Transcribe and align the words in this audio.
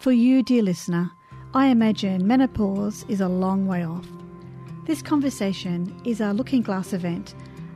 For 0.00 0.12
you, 0.12 0.42
dear 0.42 0.62
listener, 0.62 1.12
I 1.52 1.66
imagine 1.66 2.26
menopause 2.26 3.04
is 3.10 3.20
a 3.20 3.28
long 3.28 3.66
way 3.66 3.84
off. 3.84 4.08
This 4.86 5.02
conversation 5.02 5.94
is 6.06 6.22
our 6.22 6.32
Looking 6.32 6.62
Glass 6.62 6.94
event 6.94 7.34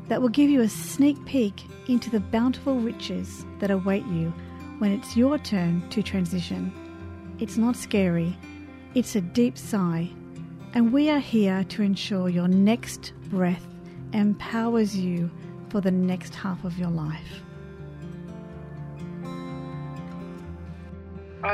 that 0.09 0.23
will 0.23 0.31
give 0.31 0.49
you 0.49 0.63
a 0.63 0.69
sneak 0.71 1.23
peek 1.27 1.67
into 1.87 2.09
the 2.09 2.21
bountiful 2.21 2.81
riches 2.81 3.45
that 3.59 3.71
await 3.71 4.07
you 4.07 4.33
when 4.79 4.91
it's 4.91 5.19
your 5.19 5.37
turn 5.37 5.87
to 5.91 6.03
transition. 6.03 6.73
It's 7.41 7.59
not 7.59 7.77
scary, 7.77 8.35
it's 8.95 9.17
a 9.17 9.21
deep 9.21 9.59
sigh, 9.59 10.09
and 10.73 10.95
we 10.95 11.11
are 11.11 11.21
here 11.21 11.63
to 11.65 11.83
ensure 11.83 12.31
your 12.31 12.49
next 12.49 13.13
breath 13.29 13.67
empowers 14.15 14.97
you 14.97 15.31
for 15.69 15.83
the 15.83 15.91
next 15.91 16.35
half 16.35 16.65
of 16.65 16.79
your 16.79 16.89
life. 16.89 17.43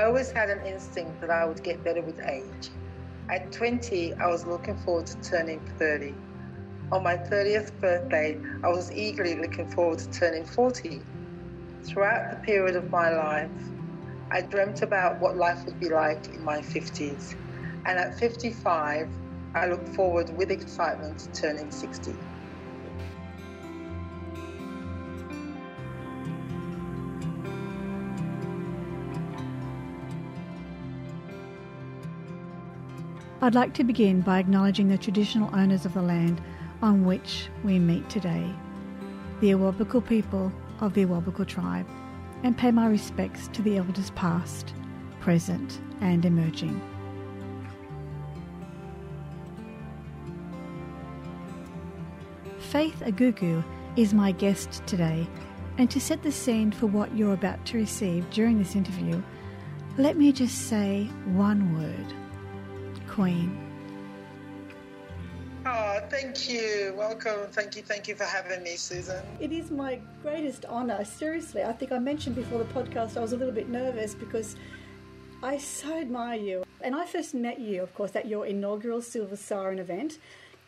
I 0.01 0.05
always 0.05 0.31
had 0.31 0.49
an 0.49 0.65
instinct 0.65 1.21
that 1.21 1.29
I 1.29 1.45
would 1.45 1.63
get 1.63 1.85
better 1.85 2.01
with 2.01 2.19
age. 2.27 2.71
At 3.29 3.53
20, 3.53 4.15
I 4.15 4.29
was 4.29 4.47
looking 4.47 4.79
forward 4.79 5.07
to 5.09 5.21
turning 5.21 5.61
30. 5.79 6.15
On 6.91 7.03
my 7.03 7.19
30th 7.19 7.79
birthday, 7.83 8.41
I 8.65 8.69
was 8.69 8.91
eagerly 8.93 9.39
looking 9.39 9.71
forward 9.71 9.99
to 9.99 10.11
turning 10.11 10.47
40. 10.47 11.03
Throughout 11.85 12.31
the 12.31 12.37
period 12.39 12.77
of 12.77 12.91
my 12.91 13.11
life, 13.11 13.51
I 14.31 14.41
dreamt 14.41 14.81
about 14.81 15.21
what 15.21 15.37
life 15.37 15.67
would 15.67 15.79
be 15.79 15.91
like 15.91 16.29
in 16.29 16.43
my 16.43 16.61
50s. 16.61 17.35
And 17.85 17.99
at 17.99 18.19
55, 18.19 19.07
I 19.55 19.67
look 19.67 19.87
forward 19.89 20.31
with 20.35 20.51
excitement 20.51 21.19
to 21.19 21.43
turning 21.43 21.71
60. 21.71 22.17
I'd 33.43 33.55
like 33.55 33.73
to 33.75 33.85
begin 33.85 34.21
by 34.21 34.39
acknowledging 34.39 34.89
the 34.89 34.99
traditional 34.99 35.49
owners 35.57 35.87
of 35.87 35.95
the 35.95 36.03
land 36.03 36.43
on 36.83 37.07
which 37.07 37.49
we 37.65 37.79
meet 37.79 38.07
today, 38.11 38.55
the 39.41 39.53
Awabakal 39.53 40.07
people 40.07 40.53
of 40.81 40.93
the 40.93 41.07
Awabakal 41.07 41.47
tribe, 41.47 41.87
and 42.43 42.59
pay 42.59 42.71
my 42.71 42.87
respects 42.87 43.49
to 43.55 43.63
the 43.63 43.79
elders 43.79 44.11
past, 44.11 44.75
present, 45.21 45.81
and 46.03 46.27
emerging. 46.27 46.83
Faith 52.59 53.01
Agugu 53.07 53.65
is 53.97 54.13
my 54.13 54.33
guest 54.33 54.83
today, 54.85 55.27
and 55.79 55.91
to 55.91 55.99
set 55.99 56.23
the 56.23 56.31
scene 56.31 56.71
for 56.71 56.89
what 56.89 57.17
you're 57.17 57.33
about 57.33 57.65
to 57.65 57.79
receive 57.79 58.29
during 58.29 58.59
this 58.59 58.77
interview, 58.77 59.23
let 59.97 60.19
me 60.19 60.31
just 60.31 60.69
say 60.69 61.05
one 61.25 61.75
word 61.79 62.15
Queen. 63.11 63.59
Oh, 65.67 66.01
thank 66.09 66.49
you. 66.49 66.95
Welcome. 66.97 67.51
Thank 67.51 67.77
you. 67.77 67.83
Thank 67.83 68.07
you 68.07 68.15
for 68.15 68.25
having 68.25 68.63
me, 68.63 68.77
Susan. 68.77 69.23
It 69.41 69.53
is 69.53 69.71
my 69.71 70.01
greatest 70.23 70.65
honour. 70.65 71.05
Seriously, 71.05 71.65
I 71.65 71.73
think 71.73 71.91
I 71.91 71.99
mentioned 71.99 72.37
before 72.37 72.59
the 72.59 72.73
podcast 72.73 73.17
I 73.17 73.21
was 73.21 73.33
a 73.33 73.37
little 73.37 73.53
bit 73.53 73.69
nervous 73.69 74.15
because 74.15 74.57
I 75.43 75.59
so 75.59 75.99
admire 75.99 76.39
you. 76.39 76.65
And 76.81 76.95
I 76.95 77.05
first 77.05 77.35
met 77.35 77.59
you, 77.59 77.83
of 77.83 77.93
course, 77.95 78.15
at 78.15 78.29
your 78.29 78.47
inaugural 78.47 79.03
Silver 79.03 79.37
Siren 79.37 79.81
event. 79.81 80.19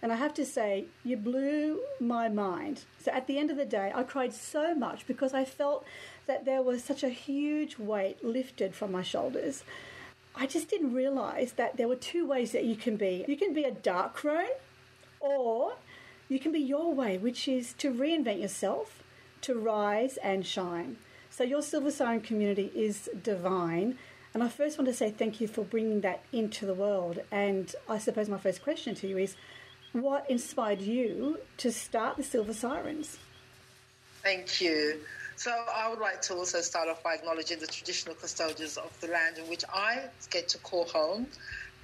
And 0.02 0.12
I 0.12 0.16
have 0.16 0.34
to 0.34 0.44
say, 0.44 0.86
you 1.04 1.16
blew 1.16 1.80
my 2.00 2.28
mind. 2.28 2.84
So 2.98 3.12
at 3.12 3.28
the 3.28 3.38
end 3.38 3.52
of 3.52 3.56
the 3.56 3.64
day, 3.64 3.92
I 3.94 4.02
cried 4.02 4.34
so 4.34 4.74
much 4.74 5.06
because 5.06 5.32
I 5.32 5.44
felt 5.44 5.84
that 6.26 6.44
there 6.44 6.60
was 6.60 6.82
such 6.82 7.04
a 7.04 7.08
huge 7.08 7.78
weight 7.78 8.24
lifted 8.24 8.74
from 8.74 8.90
my 8.90 9.02
shoulders. 9.02 9.62
I 10.34 10.46
just 10.46 10.68
didn't 10.68 10.94
realize 10.94 11.52
that 11.52 11.76
there 11.76 11.88
were 11.88 11.96
two 11.96 12.26
ways 12.26 12.52
that 12.52 12.64
you 12.64 12.76
can 12.76 12.96
be. 12.96 13.24
You 13.28 13.36
can 13.36 13.52
be 13.52 13.64
a 13.64 13.70
dark 13.70 14.14
crone, 14.14 14.46
or 15.20 15.74
you 16.28 16.38
can 16.38 16.52
be 16.52 16.60
your 16.60 16.92
way, 16.92 17.18
which 17.18 17.46
is 17.46 17.74
to 17.74 17.92
reinvent 17.92 18.40
yourself, 18.40 19.02
to 19.42 19.54
rise 19.54 20.16
and 20.18 20.46
shine. 20.46 20.96
So, 21.30 21.44
your 21.44 21.62
Silver 21.62 21.90
Siren 21.90 22.20
community 22.20 22.70
is 22.74 23.08
divine. 23.22 23.98
And 24.34 24.42
I 24.42 24.48
first 24.48 24.78
want 24.78 24.88
to 24.88 24.94
say 24.94 25.10
thank 25.10 25.40
you 25.40 25.48
for 25.48 25.62
bringing 25.62 26.00
that 26.00 26.22
into 26.32 26.64
the 26.64 26.74
world. 26.74 27.20
And 27.30 27.74
I 27.88 27.98
suppose 27.98 28.28
my 28.28 28.38
first 28.38 28.62
question 28.62 28.94
to 28.96 29.06
you 29.06 29.18
is 29.18 29.36
what 29.92 30.28
inspired 30.30 30.80
you 30.80 31.38
to 31.58 31.70
start 31.70 32.16
the 32.16 32.22
Silver 32.22 32.54
Sirens? 32.54 33.18
Thank 34.22 34.60
you. 34.60 35.00
So 35.42 35.50
I 35.50 35.88
would 35.88 35.98
like 35.98 36.20
to 36.22 36.34
also 36.34 36.60
start 36.60 36.88
off 36.88 37.02
by 37.02 37.14
acknowledging 37.14 37.58
the 37.58 37.66
traditional 37.66 38.14
custodians 38.14 38.76
of 38.76 38.92
the 39.00 39.08
land 39.08 39.38
in 39.38 39.48
which 39.48 39.64
I 39.74 40.04
get 40.30 40.46
to 40.50 40.58
call 40.58 40.86
home, 40.86 41.26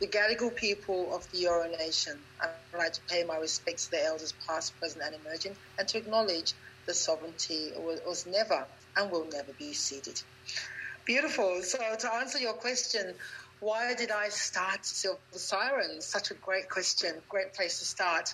the 0.00 0.06
Gadigal 0.06 0.54
people 0.54 1.12
of 1.12 1.24
the 1.32 1.42
Eora 1.42 1.76
Nation. 1.76 2.24
I'd 2.40 2.78
like 2.78 2.92
to 2.92 3.00
pay 3.10 3.24
my 3.24 3.34
respects 3.34 3.88
to 3.88 3.96
the 3.96 4.04
elders 4.04 4.32
past, 4.48 4.78
present 4.78 5.02
and 5.04 5.16
emerging 5.16 5.56
and 5.76 5.88
to 5.88 5.98
acknowledge 5.98 6.54
the 6.86 6.94
sovereignty 6.94 7.72
was 7.74 8.22
never 8.28 8.64
and 8.96 9.10
will 9.10 9.28
never 9.32 9.52
be 9.58 9.74
ceded. 9.74 10.20
Beautiful. 11.04 11.60
So 11.64 11.78
to 11.98 12.14
answer 12.14 12.38
your 12.38 12.54
question, 12.54 13.16
why 13.60 13.94
did 13.94 14.10
I 14.12 14.28
start 14.28 14.86
Silver 14.86 15.20
Sirens? 15.32 16.06
Such 16.06 16.30
a 16.30 16.34
great 16.34 16.68
question, 16.70 17.20
great 17.28 17.54
place 17.54 17.80
to 17.80 17.86
start. 17.86 18.28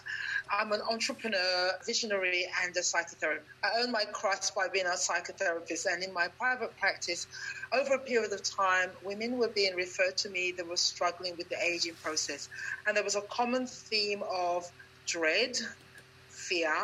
I'm 0.52 0.72
an 0.72 0.82
entrepreneur, 0.90 1.72
visionary, 1.86 2.46
and 2.62 2.76
a 2.76 2.80
psychotherapist. 2.80 3.44
I 3.64 3.80
earned 3.80 3.92
my 3.92 4.04
crust 4.12 4.54
by 4.54 4.66
being 4.72 4.86
a 4.86 4.90
psychotherapist, 4.90 5.86
and 5.90 6.04
in 6.04 6.12
my 6.12 6.28
private 6.38 6.76
practice, 6.78 7.26
over 7.72 7.94
a 7.94 8.04
period 8.04 8.32
of 8.32 8.42
time, 8.58 8.90
women 9.02 9.38
were 9.38 9.52
being 9.54 9.74
referred 9.76 10.16
to 10.18 10.30
me 10.30 10.54
that 10.58 10.66
were 10.68 10.76
struggling 10.76 11.36
with 11.38 11.48
the 11.48 11.56
aging 11.64 11.96
process. 12.02 12.48
And 12.86 12.96
there 12.96 13.04
was 13.04 13.16
a 13.16 13.22
common 13.32 13.66
theme 13.66 14.22
of 14.30 14.64
dread, 15.08 15.52
fear, 16.48 16.74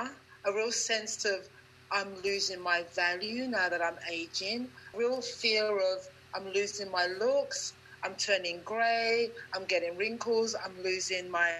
a 0.46 0.52
real 0.54 0.72
sense 0.72 1.24
of 1.26 1.46
I'm 1.92 2.14
losing 2.24 2.62
my 2.62 2.84
value 2.96 3.48
now 3.48 3.68
that 3.68 3.82
I'm 3.82 3.98
aging, 4.12 4.70
real 4.94 5.22
fear 5.22 5.66
of 5.76 5.98
I'm 6.34 6.46
losing 6.54 6.90
my 6.90 7.06
looks, 7.20 7.74
I'm 8.04 8.14
turning 8.16 8.62
grey, 8.64 9.30
I'm 9.54 9.66
getting 9.66 9.96
wrinkles, 9.96 10.56
I'm 10.64 10.76
losing 10.82 11.30
my 11.30 11.52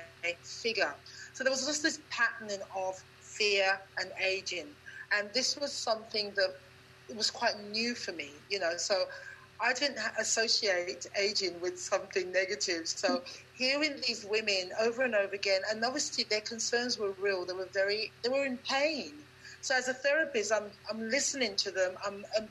figure. 0.62 0.94
So 1.34 1.44
there 1.44 1.50
was 1.50 1.66
just 1.66 1.82
this 1.82 2.00
patterning 2.10 2.60
of 2.76 2.94
fear 3.38 3.78
and 3.98 4.10
aging. 4.24 4.74
And 5.12 5.28
this 5.34 5.56
was 5.60 5.82
something 5.82 6.32
that 6.36 6.50
was 7.14 7.30
quite 7.30 7.54
new 7.70 7.94
for 7.94 8.12
me, 8.12 8.42
you 8.48 8.58
know. 8.58 8.72
So 8.76 9.04
I 9.60 9.74
didn't 9.74 9.98
associate 10.18 11.04
aging 11.18 11.60
with 11.60 11.78
something 11.78 12.32
negative. 12.32 12.86
So 12.86 13.20
hearing 13.52 14.00
these 14.06 14.24
women 14.28 14.70
over 14.80 15.02
and 15.02 15.14
over 15.14 15.34
again, 15.34 15.60
and 15.70 15.84
obviously 15.84 16.24
their 16.30 16.40
concerns 16.40 16.98
were 16.98 17.14
real. 17.18 17.44
They 17.44 17.52
were 17.52 17.68
very, 17.74 18.12
they 18.22 18.30
were 18.30 18.46
in 18.46 18.58
pain. 18.68 19.18
So 19.60 19.76
as 19.76 19.88
a 19.88 19.94
therapist, 19.94 20.52
I'm, 20.52 20.70
I'm 20.90 21.08
listening 21.08 21.56
to 21.58 21.70
them. 21.70 21.94
I'm, 22.06 22.22
I'm 22.38 22.48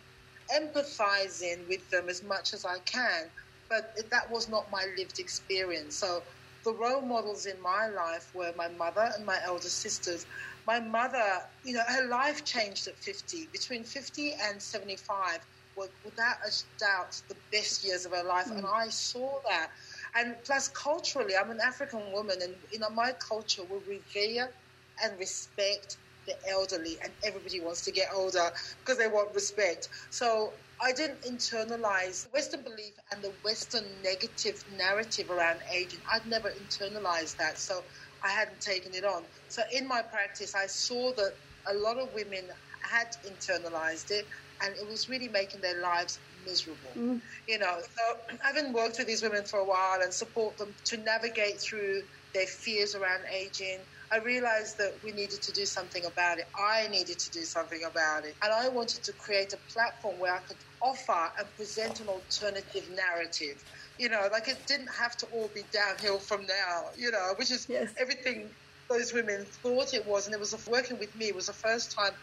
empathizing 0.52 1.68
with 1.68 1.90
them 1.92 2.10
as 2.10 2.24
much 2.24 2.54
as 2.54 2.66
I 2.66 2.78
can 2.92 3.32
but 3.69 3.94
that 4.12 4.30
was 4.30 4.50
not 4.50 4.72
my 4.72 4.85
lived 4.97 5.19
experience. 5.19 6.00
So 6.00 6.24
the 6.66 6.74
role 6.74 7.02
models 7.02 7.46
in 7.46 7.62
my 7.62 7.88
life 7.88 8.30
were 8.34 8.52
my 8.57 8.68
mother 8.68 9.09
and 9.16 9.25
my 9.25 9.38
elder 9.46 9.69
sisters. 9.69 10.25
My 10.68 10.80
mother, 10.80 11.40
you 11.63 11.74
know, 11.74 11.84
her 11.88 12.08
life 12.08 12.44
changed 12.46 12.88
at 12.88 13.00
50. 13.00 13.50
Between 13.53 13.84
50 13.84 14.35
and 14.50 14.62
75 14.62 15.40
were 15.75 15.88
without 16.03 16.35
a 16.46 16.52
doubt 16.79 17.16
the 17.29 17.38
best 17.52 17.84
years 17.84 18.06
of 18.06 18.12
her 18.12 18.24
life. 18.24 18.47
Mm. 18.47 18.58
And 18.58 18.66
I 18.68 18.90
saw 18.90 19.40
that. 19.50 19.69
And 20.16 20.35
plus, 20.46 20.69
culturally, 20.69 21.34
I'm 21.40 21.52
an 21.52 21.62
African 21.66 22.12
woman, 22.12 22.38
and 22.41 22.56
you 22.72 22.79
know, 22.79 22.90
my 22.90 23.13
culture 23.28 23.63
will 23.63 23.84
revere 23.88 24.50
and 25.02 25.18
respect 25.18 25.97
the 26.29 26.51
elderly, 26.51 26.97
and 27.03 27.13
everybody 27.23 27.59
wants 27.59 27.81
to 27.84 27.91
get 27.91 28.07
older 28.13 28.50
because 28.85 28.97
they 28.97 29.07
want 29.07 29.34
respect. 29.35 29.90
So 30.12 30.53
I 30.81 30.94
didn't 30.94 31.23
internalize 31.23 32.31
Western 32.31 32.63
belief 32.63 32.94
and 33.12 33.23
the 33.23 33.34
Western 33.44 34.02
negative 34.02 34.55
narrative 34.72 35.29
around 35.29 35.59
aging. 35.73 35.99
I'd 36.11 36.26
never 36.26 36.49
internalized 36.49 37.37
that, 37.37 37.59
so 37.59 37.81
I 38.23 38.29
hadn't 38.29 38.61
taken 38.61 38.93
it 38.93 39.03
on. 39.03 39.26
So 39.49 39.61
in 39.73 39.87
my 39.87 40.02
practice, 40.02 40.55
I 40.55 40.67
saw 40.67 41.14
that 41.16 41.34
a 41.70 41.73
lot 41.73 41.97
of 41.97 42.14
women 42.14 42.47
had 42.84 43.08
internalized 43.28 44.11
it, 44.11 44.25
and 44.61 44.73
it 44.75 44.87
was 44.87 45.09
really 45.09 45.28
making 45.28 45.61
their 45.61 45.82
lives 45.82 46.20
miserable. 46.46 46.93
Mm. 46.97 47.22
You 47.47 47.59
know, 47.59 47.78
so 47.79 48.37
having 48.41 48.73
worked 48.73 48.97
with 48.99 49.08
these 49.08 49.22
women 49.22 49.46
for 49.46 49.59
a 49.59 49.66
while 49.66 50.02
and 50.02 50.14
support 50.14 50.58
them 50.58 50.75
to 50.85 50.97
navigate 50.97 51.61
through 51.61 52.03
their 52.34 52.47
fears 52.47 52.96
around 52.96 53.23
aging, 53.34 53.85
I 54.11 54.17
realized 54.20 54.78
that 54.79 54.94
we 55.03 55.11
needed 55.11 55.41
to 55.44 55.52
do 55.52 55.66
something 55.66 56.03
about 56.06 56.40
it. 56.40 56.46
I 56.58 56.88
needed 56.88 57.20
to 57.20 57.29
do 57.32 57.41
something 57.41 57.82
about 57.90 58.26
it. 58.26 58.35
And 58.41 58.52
I 58.52 58.67
wanted 58.70 59.03
to 59.03 59.14
create 59.14 59.53
a 59.53 59.59
platform 59.72 60.20
where 60.20 60.34
I 60.35 60.40
could 60.40 60.58
offer 60.82 61.32
and 61.38 61.47
present 61.56 62.00
an 62.00 62.08
alternative 62.08 62.90
narrative. 62.90 63.64
You 64.00 64.09
know, 64.09 64.28
like 64.32 64.47
it 64.47 64.66
didn't 64.67 64.90
have 65.00 65.16
to 65.17 65.28
all 65.28 65.52
be 65.53 65.64
downhill 65.72 66.20
from 66.20 66.46
now, 66.47 66.82
you 66.97 67.11
know, 67.11 67.34
which 67.38 67.52
is 67.52 67.67
yes. 67.70 67.94
everything 68.00 68.56
those 68.90 69.14
women 69.14 69.46
thought 69.61 69.94
it 69.94 70.06
was. 70.06 70.26
And 70.26 70.34
it 70.34 70.40
was 70.40 70.56
working 70.67 70.97
with 70.97 71.16
me, 71.16 71.28
it 71.28 71.35
was 71.35 71.46
the 71.46 71.53
first 71.53 71.94
time 71.97 72.14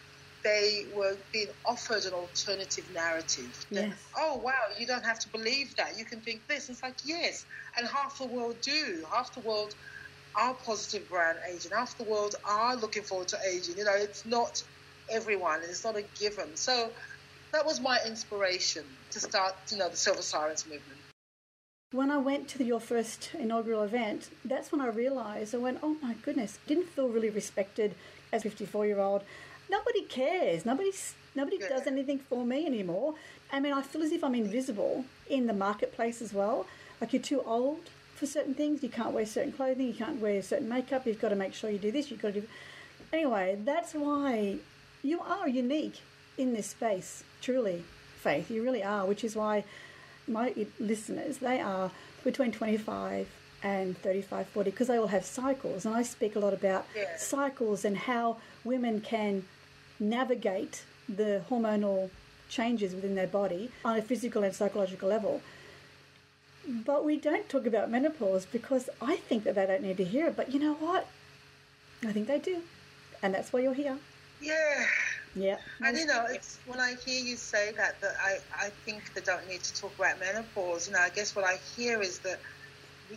they 0.43 0.87
were 0.93 1.17
being 1.33 1.49
offered 1.65 2.03
an 2.03 2.13
alternative 2.13 2.85
narrative. 2.91 3.53
That, 3.71 3.89
Yes. 3.89 4.01
oh, 4.17 4.37
wow, 4.43 4.53
you 4.77 4.85
don't 4.85 5.05
have 5.05 5.19
to 5.19 5.29
believe 5.29 5.75
that. 5.77 5.97
You 5.97 6.05
can 6.05 6.21
think 6.21 6.47
this. 6.47 6.69
It's 6.69 6.83
like, 6.83 6.95
yes. 7.03 7.45
And 7.77 7.87
half 7.87 8.17
the 8.17 8.27
world 8.27 8.61
do. 8.61 9.05
Half 9.13 9.33
the 9.33 9.41
world 9.41 9.73
are 10.37 10.53
positive 10.53 11.11
around 11.11 11.37
aging. 11.49 11.71
Half 11.71 11.97
the 11.97 12.03
world 12.03 12.35
are 12.45 12.75
looking 12.75 13.03
forward 13.03 13.27
to 13.29 13.37
aging. 13.49 13.77
You 13.77 13.85
know, 13.85 13.95
it's 13.95 14.25
not 14.25 14.63
everyone. 15.09 15.61
It's 15.63 15.83
not 15.83 15.95
a 15.97 16.03
given. 16.19 16.55
So 16.55 16.89
that 17.51 17.65
was 17.65 17.79
my 17.81 17.99
inspiration 18.05 18.83
to 19.11 19.19
start, 19.19 19.55
you 19.71 19.77
know, 19.77 19.89
the 19.89 19.97
Silver 19.97 20.21
Sirens 20.21 20.65
movement. 20.65 20.99
When 21.91 22.11
I 22.11 22.17
went 22.17 22.47
to 22.49 22.63
your 22.63 22.79
first 22.79 23.31
inaugural 23.39 23.81
event, 23.83 24.29
that's 24.43 24.71
when 24.71 24.81
I 24.81 24.87
realised 24.87 25.55
I 25.55 25.57
went, 25.57 25.79
oh 25.81 25.95
my 26.01 26.13
goodness, 26.15 26.59
didn't 26.67 26.89
feel 26.89 27.07
really 27.07 27.29
respected 27.29 27.95
as 28.31 28.45
a 28.45 28.49
54 28.49 28.85
year 28.85 28.99
old. 28.99 29.23
Nobody 29.69 30.03
cares. 30.03 30.65
Nobody's, 30.65 31.15
nobody 31.33 31.57
Yeah. 31.59 31.69
does 31.69 31.87
anything 31.87 32.19
for 32.19 32.45
me 32.45 32.65
anymore. 32.65 33.15
I 33.51 33.59
mean, 33.59 33.73
I 33.73 33.81
feel 33.81 34.03
as 34.03 34.11
if 34.11 34.23
I'm 34.23 34.35
invisible 34.35 35.05
in 35.29 35.47
the 35.47 35.53
marketplace 35.53 36.21
as 36.21 36.33
well. 36.33 36.67
Like 36.99 37.13
you're 37.13 37.21
too 37.21 37.41
old 37.43 37.89
for 38.17 38.25
certain 38.25 38.53
things. 38.53 38.83
You 38.83 38.89
can't 38.89 39.11
wear 39.13 39.25
certain 39.25 39.51
clothing. 39.51 39.87
You 39.87 39.93
can't 39.93 40.19
wear 40.19 40.41
certain 40.41 40.67
makeup. 40.67 41.05
You've 41.05 41.21
got 41.21 41.29
to 41.29 41.35
make 41.35 41.53
sure 41.53 41.69
you 41.69 41.77
do 41.77 41.91
this. 41.91 42.11
You've 42.11 42.21
got 42.21 42.33
to 42.33 42.41
do. 42.41 42.47
Anyway, 43.13 43.57
that's 43.63 43.93
why 43.93 44.57
you 45.03 45.19
are 45.21 45.47
unique 45.47 46.01
in 46.37 46.53
this 46.53 46.67
space. 46.67 47.23
Truly, 47.41 47.83
Faith, 48.21 48.49
you 48.51 48.63
really 48.63 48.83
are. 48.83 49.05
Which 49.05 49.23
is 49.23 49.35
why 49.35 49.63
my 50.27 50.53
listeners, 50.79 51.37
they 51.37 51.61
are 51.61 51.91
between 52.23 52.51
25 52.51 53.27
and 53.63 53.97
35, 53.99 54.47
40, 54.49 54.71
because 54.71 54.87
they 54.87 54.97
all 54.97 55.07
have 55.07 55.23
cycles. 55.23 55.85
And 55.85 55.95
I 55.95 56.01
speak 56.03 56.35
a 56.35 56.39
lot 56.39 56.53
about 56.53 56.85
Yeah. 56.95 57.15
cycles 57.17 57.85
and 57.85 57.95
how 57.97 58.37
women 58.65 58.99
can 59.01 59.45
navigate 59.99 60.83
the 61.07 61.41
hormonal 61.49 62.09
changes 62.49 62.93
within 62.93 63.15
their 63.15 63.27
body 63.27 63.71
on 63.85 63.97
a 63.97 64.01
physical 64.01 64.43
and 64.43 64.53
psychological 64.55 65.09
level. 65.09 65.41
But 66.67 67.05
we 67.05 67.17
don't 67.17 67.47
talk 67.47 67.65
about 67.65 67.89
menopause 67.89 68.45
because 68.45 68.89
I 69.01 69.15
think 69.15 69.45
that 69.45 69.55
they 69.55 69.65
don't 69.65 69.81
need 69.81 69.97
to 69.97 70.03
hear 70.03 70.27
it. 70.27 70.35
But 70.35 70.51
you 70.53 70.59
know 70.59 70.73
what? 70.73 71.07
I 72.03 72.11
think 72.11 72.27
they 72.27 72.39
do. 72.39 72.61
And 73.23 73.33
that's 73.33 73.53
why 73.53 73.61
you're 73.61 73.73
here. 73.73 73.97
Yeah. 74.41 74.85
Yeah. 75.35 75.57
And 75.81 75.97
you 75.97 76.05
know, 76.05 76.25
it's 76.29 76.57
when 76.65 76.79
I 76.79 76.95
hear 77.05 77.23
you 77.23 77.35
say 77.35 77.71
that, 77.77 77.99
that 78.01 78.15
I, 78.21 78.37
I 78.65 78.69
think 78.85 79.13
they 79.13 79.21
don't 79.21 79.47
need 79.47 79.63
to 79.63 79.73
talk 79.75 79.93
about 79.97 80.19
menopause. 80.19 80.87
You 80.87 80.93
know, 80.93 80.99
I 80.99 81.09
guess 81.09 81.35
what 81.35 81.45
I 81.45 81.57
hear 81.75 82.01
is 82.01 82.19
that 82.19 82.39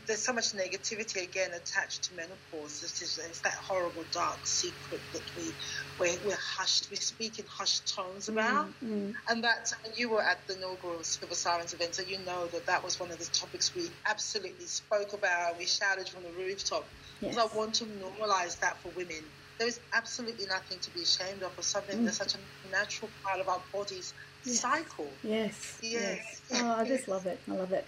there's 0.07 0.25
so 0.25 0.33
much 0.33 0.53
negativity 0.53 1.23
again 1.23 1.51
attached 1.53 2.05
to 2.05 2.15
menopause. 2.15 2.81
This 2.81 3.03
is 3.03 3.19
it's 3.29 3.41
that 3.41 3.55
horrible 3.55 4.05
dark 4.13 4.39
secret 4.47 5.01
that 5.13 5.23
we 5.37 5.53
we're, 5.99 6.17
we're 6.25 6.37
hushed, 6.59 6.89
we 6.91 6.97
speak 6.97 7.39
in 7.39 7.45
hushed 7.47 7.95
tones 7.95 8.29
about, 8.29 8.69
Mm, 8.83 9.13
and 9.29 9.45
that 9.45 9.73
you 9.97 10.11
were 10.11 10.23
at 10.23 10.47
the 10.47 10.57
inaugural 10.57 11.03
Silver 11.03 11.35
Sirens 11.35 11.75
event, 11.75 11.95
so 11.95 12.03
you 12.03 12.19
know 12.25 12.47
that 12.49 12.67
that 12.67 12.83
was 12.83 12.99
one 13.01 13.11
of 13.11 13.19
the 13.19 13.27
topics 13.27 13.75
we 13.75 13.89
absolutely 14.07 14.67
spoke 14.67 15.13
about. 15.13 15.59
We 15.59 15.67
shouted 15.67 16.09
from 16.09 16.23
the 16.23 16.33
rooftop 16.33 16.89
because 17.21 17.37
Yes. 17.37 17.49
I 17.53 17.57
want 17.57 17.75
to 17.75 17.85
normalize 17.87 18.59
that 18.61 18.81
for 18.83 18.91
women. 18.93 19.25
There 19.59 19.69
is 19.69 19.79
absolutely 19.93 20.47
nothing 20.47 20.79
to 20.81 20.91
be 20.93 21.03
ashamed 21.03 21.43
of, 21.43 21.53
or 21.59 21.63
something 21.63 22.03
that's 22.05 22.17
such 22.17 22.35
a 22.35 22.69
natural 22.71 23.11
part 23.25 23.41
of 23.41 23.49
our 23.49 23.63
body's 23.73 24.15
Yes. 24.45 24.61
cycle. 24.61 25.19
Yes. 25.23 25.79
Yes. 25.83 26.41
Oh, 26.55 26.77
I 26.79 26.85
just 26.87 27.09
love 27.09 27.27
it. 27.27 27.39
I 27.47 27.53
love 27.53 27.73
it. 27.73 27.85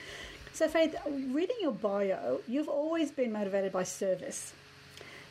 So, 0.55 0.69
Faith, 0.69 0.95
reading 1.07 1.57
your 1.63 1.73
bio, 1.73 2.41
you've 2.47 2.69
always 2.69 3.11
been 3.11 3.33
motivated 3.33 3.73
by 3.73 3.85
service. 3.85 4.53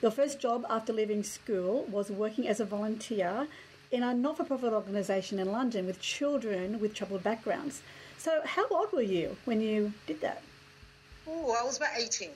Your 0.01 0.09
first 0.09 0.39
job 0.39 0.65
after 0.67 0.91
leaving 0.91 1.21
school 1.21 1.85
was 1.91 2.09
working 2.09 2.47
as 2.47 2.59
a 2.59 2.65
volunteer 2.65 3.47
in 3.91 4.01
a 4.01 4.15
not 4.15 4.37
for 4.37 4.45
profit 4.45 4.73
organisation 4.73 5.37
in 5.37 5.51
London 5.51 5.85
with 5.85 6.01
children 6.01 6.79
with 6.79 6.95
troubled 6.95 7.23
backgrounds. 7.23 7.83
So, 8.17 8.41
how 8.45 8.67
old 8.69 8.91
were 8.93 9.03
you 9.03 9.37
when 9.45 9.61
you 9.61 9.93
did 10.07 10.21
that? 10.21 10.41
Oh, 11.27 11.55
I 11.59 11.63
was 11.63 11.77
about 11.77 11.91
18. 11.95 12.29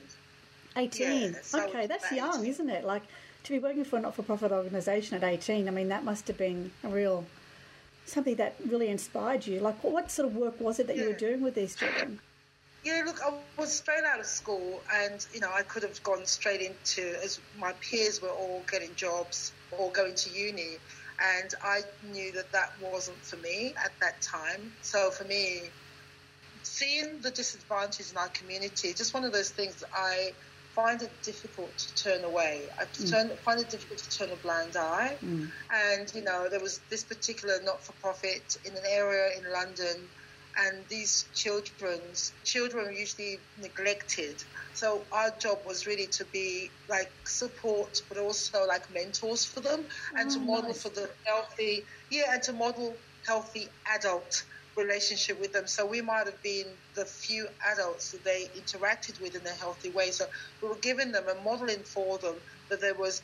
18. 0.76 1.32
Yes, 1.32 1.54
I 1.54 1.66
okay, 1.66 1.86
that's 1.88 2.12
young, 2.12 2.42
18. 2.42 2.46
isn't 2.46 2.70
it? 2.70 2.84
Like 2.84 3.02
to 3.42 3.52
be 3.52 3.58
working 3.58 3.84
for 3.84 3.96
a 3.96 4.00
not 4.00 4.14
for 4.14 4.22
profit 4.22 4.52
organisation 4.52 5.16
at 5.16 5.24
18, 5.24 5.66
I 5.66 5.72
mean, 5.72 5.88
that 5.88 6.04
must 6.04 6.28
have 6.28 6.38
been 6.38 6.70
a 6.84 6.88
real 6.88 7.24
something 8.04 8.36
that 8.36 8.54
really 8.64 8.88
inspired 8.88 9.44
you. 9.44 9.58
Like, 9.58 9.82
what 9.82 10.08
sort 10.12 10.28
of 10.28 10.36
work 10.36 10.60
was 10.60 10.78
it 10.78 10.86
that 10.86 10.96
you 10.96 11.06
were 11.06 11.14
doing 11.14 11.42
with 11.42 11.56
these 11.56 11.74
children? 11.74 12.20
Yeah, 12.86 13.02
look, 13.04 13.18
I 13.20 13.32
was 13.58 13.72
straight 13.72 14.04
out 14.04 14.20
of 14.20 14.26
school, 14.26 14.80
and 14.94 15.26
you 15.34 15.40
know, 15.40 15.50
I 15.52 15.62
could 15.62 15.82
have 15.82 16.00
gone 16.04 16.24
straight 16.24 16.60
into 16.60 17.20
as 17.20 17.40
my 17.58 17.72
peers 17.80 18.22
were 18.22 18.28
all 18.28 18.62
getting 18.70 18.94
jobs 18.94 19.50
or 19.72 19.90
going 19.90 20.14
to 20.14 20.30
uni, 20.30 20.76
and 21.20 21.52
I 21.64 21.80
knew 22.12 22.30
that 22.30 22.52
that 22.52 22.70
wasn't 22.80 23.18
for 23.24 23.38
me 23.38 23.74
at 23.84 23.90
that 24.00 24.22
time. 24.22 24.72
So 24.82 25.10
for 25.10 25.24
me, 25.24 25.62
seeing 26.62 27.20
the 27.22 27.32
disadvantage 27.32 28.12
in 28.12 28.18
our 28.18 28.28
community, 28.28 28.92
just 28.92 29.12
one 29.14 29.24
of 29.24 29.32
those 29.32 29.50
things 29.50 29.82
I 29.92 30.32
find 30.76 31.02
it 31.02 31.10
difficult 31.24 31.76
to 31.78 32.04
turn 32.04 32.22
away. 32.22 32.68
I 32.78 32.84
mm. 32.84 33.10
turn, 33.10 33.30
find 33.38 33.60
it 33.60 33.68
difficult 33.68 33.98
to 33.98 34.16
turn 34.16 34.30
a 34.30 34.36
blind 34.36 34.76
eye. 34.76 35.16
Mm. 35.24 35.50
And 35.74 36.14
you 36.14 36.22
know, 36.22 36.48
there 36.48 36.60
was 36.60 36.78
this 36.88 37.02
particular 37.02 37.56
not-for-profit 37.64 38.58
in 38.64 38.76
an 38.76 38.84
area 38.88 39.36
in 39.36 39.52
London 39.52 40.08
and 40.56 40.86
these 40.88 41.28
children's 41.34 42.34
children 42.44 42.84
were 42.86 42.92
usually 42.92 43.46
neglected. 43.56 44.40
So 44.74 45.06
our 45.12 45.30
job 45.40 45.58
was 45.64 45.86
really 45.86 46.08
to 46.18 46.26
be 46.32 46.74
like 46.88 47.10
support, 47.26 47.96
but 48.08 48.18
also 48.18 48.64
like 48.66 48.84
mentors 48.90 49.44
for 49.46 49.60
them, 49.60 49.86
and 50.16 50.30
to 50.30 50.40
Oh, 50.40 50.44
model 50.44 50.68
nice. 50.68 50.82
for 50.82 50.90
the 50.90 51.08
healthy, 51.26 51.86
yeah, 52.10 52.32
and 52.34 52.42
to 52.44 52.52
model 52.52 53.02
healthy 53.26 53.74
adult 53.94 54.32
relationship 54.76 55.38
with 55.40 55.52
them. 55.52 55.66
So 55.66 55.86
we 55.86 56.02
might 56.02 56.26
have 56.26 56.42
been 56.42 56.78
the 56.94 57.06
few 57.06 57.48
adults 57.72 58.10
that 58.12 58.24
they 58.24 58.50
interacted 58.56 59.20
with 59.20 59.34
in 59.34 59.46
a 59.46 59.54
healthy 59.54 59.90
way. 59.90 60.10
So 60.10 60.26
we 60.62 60.68
were 60.68 60.78
giving 60.80 61.12
them 61.12 61.28
and 61.28 61.44
modeling 61.44 61.84
for 61.84 62.18
them 62.18 62.40
that 62.70 62.80
there 62.80 62.94
was 62.96 63.22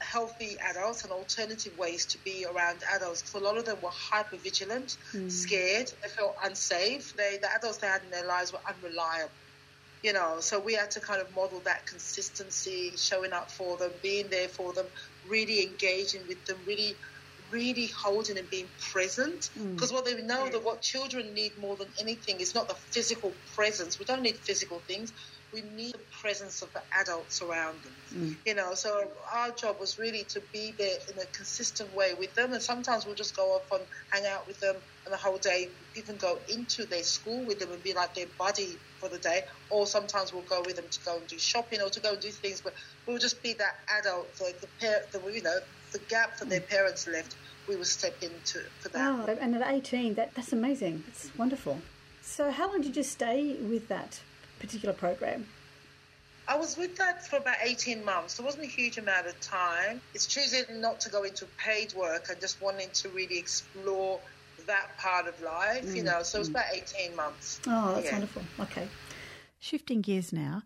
healthy 0.00 0.56
adults 0.70 1.04
and 1.04 1.12
alternative 1.12 1.76
ways 1.78 2.06
to 2.06 2.18
be 2.24 2.44
around 2.44 2.78
adults. 2.94 3.22
Because 3.22 3.40
a 3.40 3.44
lot 3.44 3.58
of 3.58 3.64
them 3.64 3.76
were 3.82 3.90
hyper 3.92 4.36
vigilant, 4.36 4.96
hmm. 5.12 5.28
scared, 5.28 5.92
they 6.02 6.08
felt 6.08 6.36
unsafe. 6.42 7.14
They, 7.16 7.38
the 7.40 7.52
adults 7.54 7.78
they 7.78 7.86
had 7.86 8.02
in 8.02 8.10
their 8.10 8.26
lives 8.26 8.52
were 8.52 8.60
unreliable. 8.68 9.30
You 10.02 10.12
know, 10.12 10.36
so 10.40 10.60
we 10.60 10.74
had 10.74 10.90
to 10.92 11.00
kind 11.00 11.22
of 11.22 11.34
model 11.34 11.60
that 11.60 11.86
consistency, 11.86 12.92
showing 12.96 13.32
up 13.32 13.50
for 13.50 13.78
them, 13.78 13.90
being 14.02 14.28
there 14.28 14.48
for 14.48 14.74
them, 14.74 14.84
really 15.26 15.62
engaging 15.62 16.20
with 16.28 16.44
them, 16.44 16.58
really, 16.66 16.94
really 17.50 17.86
holding 17.86 18.36
and 18.36 18.50
being 18.50 18.68
present. 18.92 19.48
Hmm. 19.56 19.72
Because 19.72 19.92
what 19.92 20.04
they 20.04 20.20
know 20.20 20.48
that 20.50 20.62
what 20.62 20.82
children 20.82 21.32
need 21.32 21.56
more 21.58 21.76
than 21.76 21.88
anything 21.98 22.40
is 22.40 22.54
not 22.54 22.68
the 22.68 22.74
physical 22.74 23.32
presence. 23.54 23.98
We 23.98 24.04
don't 24.04 24.22
need 24.22 24.36
physical 24.36 24.80
things. 24.80 25.10
We 25.54 25.62
need 25.76 25.94
the 25.94 25.98
presence 26.20 26.62
of 26.62 26.72
the 26.72 26.82
adults 27.00 27.40
around 27.40 27.78
them. 27.82 27.92
Mm. 28.14 28.36
You 28.44 28.54
know, 28.56 28.74
so 28.74 29.08
our 29.32 29.50
job 29.52 29.78
was 29.78 29.98
really 29.98 30.24
to 30.24 30.42
be 30.52 30.74
there 30.76 30.98
in 31.12 31.18
a 31.20 31.26
consistent 31.26 31.94
way 31.94 32.14
with 32.14 32.34
them. 32.34 32.52
And 32.52 32.60
sometimes 32.60 33.06
we'll 33.06 33.14
just 33.14 33.36
go 33.36 33.54
off 33.54 33.70
and 33.70 33.82
hang 34.10 34.26
out 34.26 34.46
with 34.48 34.58
them 34.58 34.76
and 35.04 35.12
the 35.12 35.18
whole 35.18 35.38
day, 35.38 35.68
even 35.94 36.16
go 36.16 36.38
into 36.48 36.86
their 36.86 37.02
school 37.02 37.44
with 37.44 37.58
them 37.60 37.70
and 37.70 37.82
be 37.82 37.92
like 37.92 38.14
their 38.14 38.26
buddy 38.38 38.76
for 38.98 39.08
the 39.08 39.18
day. 39.18 39.44
Or 39.70 39.86
sometimes 39.86 40.32
we'll 40.32 40.42
go 40.42 40.62
with 40.62 40.76
them 40.76 40.86
to 40.90 41.00
go 41.04 41.16
and 41.16 41.26
do 41.26 41.38
shopping 41.38 41.80
or 41.80 41.90
to 41.90 42.00
go 42.00 42.12
and 42.12 42.20
do 42.20 42.30
things. 42.30 42.60
But 42.60 42.74
we'll 43.06 43.18
just 43.18 43.42
be 43.42 43.52
that 43.54 43.76
adult, 43.98 44.34
the, 44.36 44.54
the, 44.60 44.68
par- 44.80 45.04
the 45.12 45.32
you 45.32 45.42
know, 45.42 45.58
the 45.92 45.98
gap 46.08 46.38
that 46.38 46.48
their 46.48 46.60
parents 46.60 47.06
left. 47.06 47.36
We 47.66 47.76
will 47.76 47.84
step 47.84 48.22
into 48.22 48.60
for 48.80 48.90
that. 48.90 49.00
Oh, 49.00 49.38
and 49.40 49.54
at 49.56 49.66
18, 49.66 50.14
that, 50.14 50.34
that's 50.34 50.52
amazing. 50.52 51.02
It's 51.08 51.30
wonderful. 51.38 51.80
So, 52.20 52.50
how 52.50 52.68
long 52.68 52.82
did 52.82 52.94
you 52.94 53.02
stay 53.02 53.54
with 53.54 53.88
that 53.88 54.20
particular 54.66 54.94
program? 54.94 55.46
I 56.46 56.56
was 56.56 56.76
with 56.76 56.96
that 56.98 57.26
for 57.26 57.36
about 57.36 57.56
18 57.62 58.04
months. 58.04 58.36
There 58.36 58.44
wasn't 58.44 58.64
a 58.64 58.68
huge 58.68 58.98
amount 58.98 59.26
of 59.26 59.38
time. 59.40 60.00
It's 60.14 60.26
choosing 60.26 60.80
not 60.80 61.00
to 61.00 61.10
go 61.10 61.22
into 61.22 61.46
paid 61.56 61.94
work 61.94 62.28
and 62.28 62.38
just 62.40 62.60
wanting 62.60 62.88
to 62.94 63.08
really 63.08 63.38
explore 63.38 64.20
that 64.66 64.96
part 64.98 65.26
of 65.26 65.40
life, 65.42 65.94
you 65.94 66.02
mm, 66.02 66.06
know. 66.06 66.22
So 66.22 66.38
it 66.38 66.40
was 66.40 66.48
mm. 66.48 66.52
about 66.52 66.66
18 66.72 67.16
months. 67.16 67.60
Oh, 67.66 67.94
that's 67.94 68.06
Yeah. 68.06 68.12
wonderful. 68.12 68.42
Okay. 68.60 68.88
Shifting 69.58 70.02
gears 70.02 70.32
now, 70.32 70.62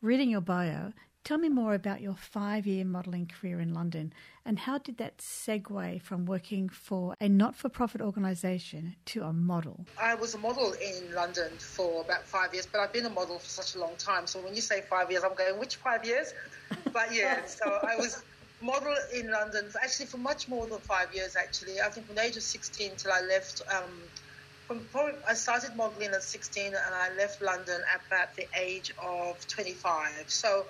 reading 0.00 0.30
your 0.30 0.40
bio, 0.40 0.92
tell 1.28 1.36
me 1.36 1.50
more 1.50 1.74
about 1.74 2.00
your 2.00 2.14
five 2.14 2.66
year 2.66 2.86
modelling 2.86 3.26
career 3.26 3.60
in 3.60 3.74
London 3.74 4.10
and 4.46 4.58
how 4.58 4.78
did 4.78 4.96
that 4.96 5.18
segue 5.18 6.00
from 6.00 6.24
working 6.24 6.70
for 6.70 7.14
a 7.20 7.28
not 7.28 7.54
for 7.54 7.68
profit 7.68 8.00
organisation 8.00 8.96
to 9.04 9.22
a 9.22 9.30
model? 9.30 9.84
I 10.00 10.14
was 10.14 10.34
a 10.34 10.38
model 10.38 10.72
in 10.82 11.14
London 11.14 11.50
for 11.58 12.00
about 12.00 12.22
five 12.24 12.54
years, 12.54 12.64
but 12.64 12.80
I've 12.80 12.94
been 12.94 13.04
a 13.04 13.10
model 13.10 13.38
for 13.38 13.46
such 13.46 13.74
a 13.74 13.78
long 13.78 13.94
time. 13.98 14.26
So 14.26 14.40
when 14.40 14.54
you 14.54 14.62
say 14.62 14.80
five 14.80 15.10
years, 15.10 15.22
I'm 15.22 15.34
going, 15.34 15.60
which 15.60 15.76
five 15.76 16.02
years? 16.06 16.32
But 16.94 17.14
yeah, 17.14 17.44
so 17.44 17.78
I 17.86 17.96
was 17.96 18.22
model 18.62 18.96
in 19.14 19.30
London 19.30 19.66
actually 19.82 20.06
for 20.06 20.16
much 20.16 20.48
more 20.48 20.66
than 20.66 20.78
five 20.78 21.14
years, 21.14 21.36
actually. 21.36 21.82
I 21.82 21.90
think 21.90 22.06
from 22.06 22.16
the 22.16 22.22
age 22.22 22.38
of 22.38 22.42
16 22.42 22.92
till 22.96 23.12
I 23.12 23.20
left 23.20 23.60
um, 23.76 23.92
from 24.66 24.80
I 25.28 25.34
started 25.34 25.76
modeling 25.76 26.10
at 26.10 26.22
16 26.22 26.66
and 26.66 26.76
I 26.76 27.14
left 27.18 27.42
London 27.42 27.80
at 27.92 28.00
about 28.06 28.34
the 28.34 28.46
age 28.58 28.94
of 29.02 29.46
25. 29.46 30.24
So 30.28 30.64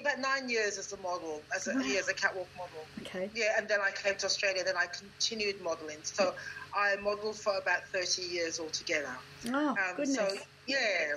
about 0.00 0.18
nine 0.18 0.48
years 0.48 0.78
as 0.78 0.92
a 0.92 0.96
model, 0.98 1.40
as 1.54 1.66
a, 1.66 1.74
wow. 1.74 1.80
yeah, 1.80 1.98
as 1.98 2.08
a 2.08 2.14
catwalk 2.14 2.48
model. 2.56 2.86
Okay. 3.00 3.30
Yeah, 3.34 3.58
and 3.58 3.68
then 3.68 3.80
I 3.80 3.90
came 3.90 4.16
to 4.16 4.26
Australia. 4.26 4.62
Then 4.64 4.76
I 4.76 4.86
continued 4.86 5.62
modeling. 5.62 5.98
So 6.02 6.34
I 6.74 6.96
modeled 7.02 7.36
for 7.36 7.56
about 7.58 7.80
30 7.92 8.22
years 8.22 8.60
altogether. 8.60 9.16
Oh, 9.48 9.68
um, 9.70 9.76
goodness. 9.96 10.16
So 10.16 10.36
yeah. 10.66 11.14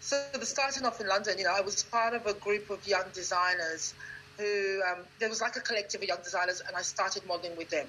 So 0.00 0.24
the 0.32 0.46
starting 0.46 0.84
off 0.84 1.00
in 1.00 1.08
London, 1.08 1.38
you 1.38 1.44
know, 1.44 1.54
I 1.56 1.60
was 1.60 1.82
part 1.84 2.14
of 2.14 2.26
a 2.26 2.34
group 2.34 2.70
of 2.70 2.86
young 2.86 3.04
designers 3.14 3.94
who 4.38 4.80
um, 4.90 5.04
there 5.20 5.28
was 5.28 5.40
like 5.40 5.56
a 5.56 5.60
collective 5.60 6.02
of 6.02 6.08
young 6.08 6.18
designers, 6.24 6.60
and 6.66 6.76
I 6.76 6.82
started 6.82 7.22
modeling 7.26 7.56
with 7.56 7.70
them 7.70 7.86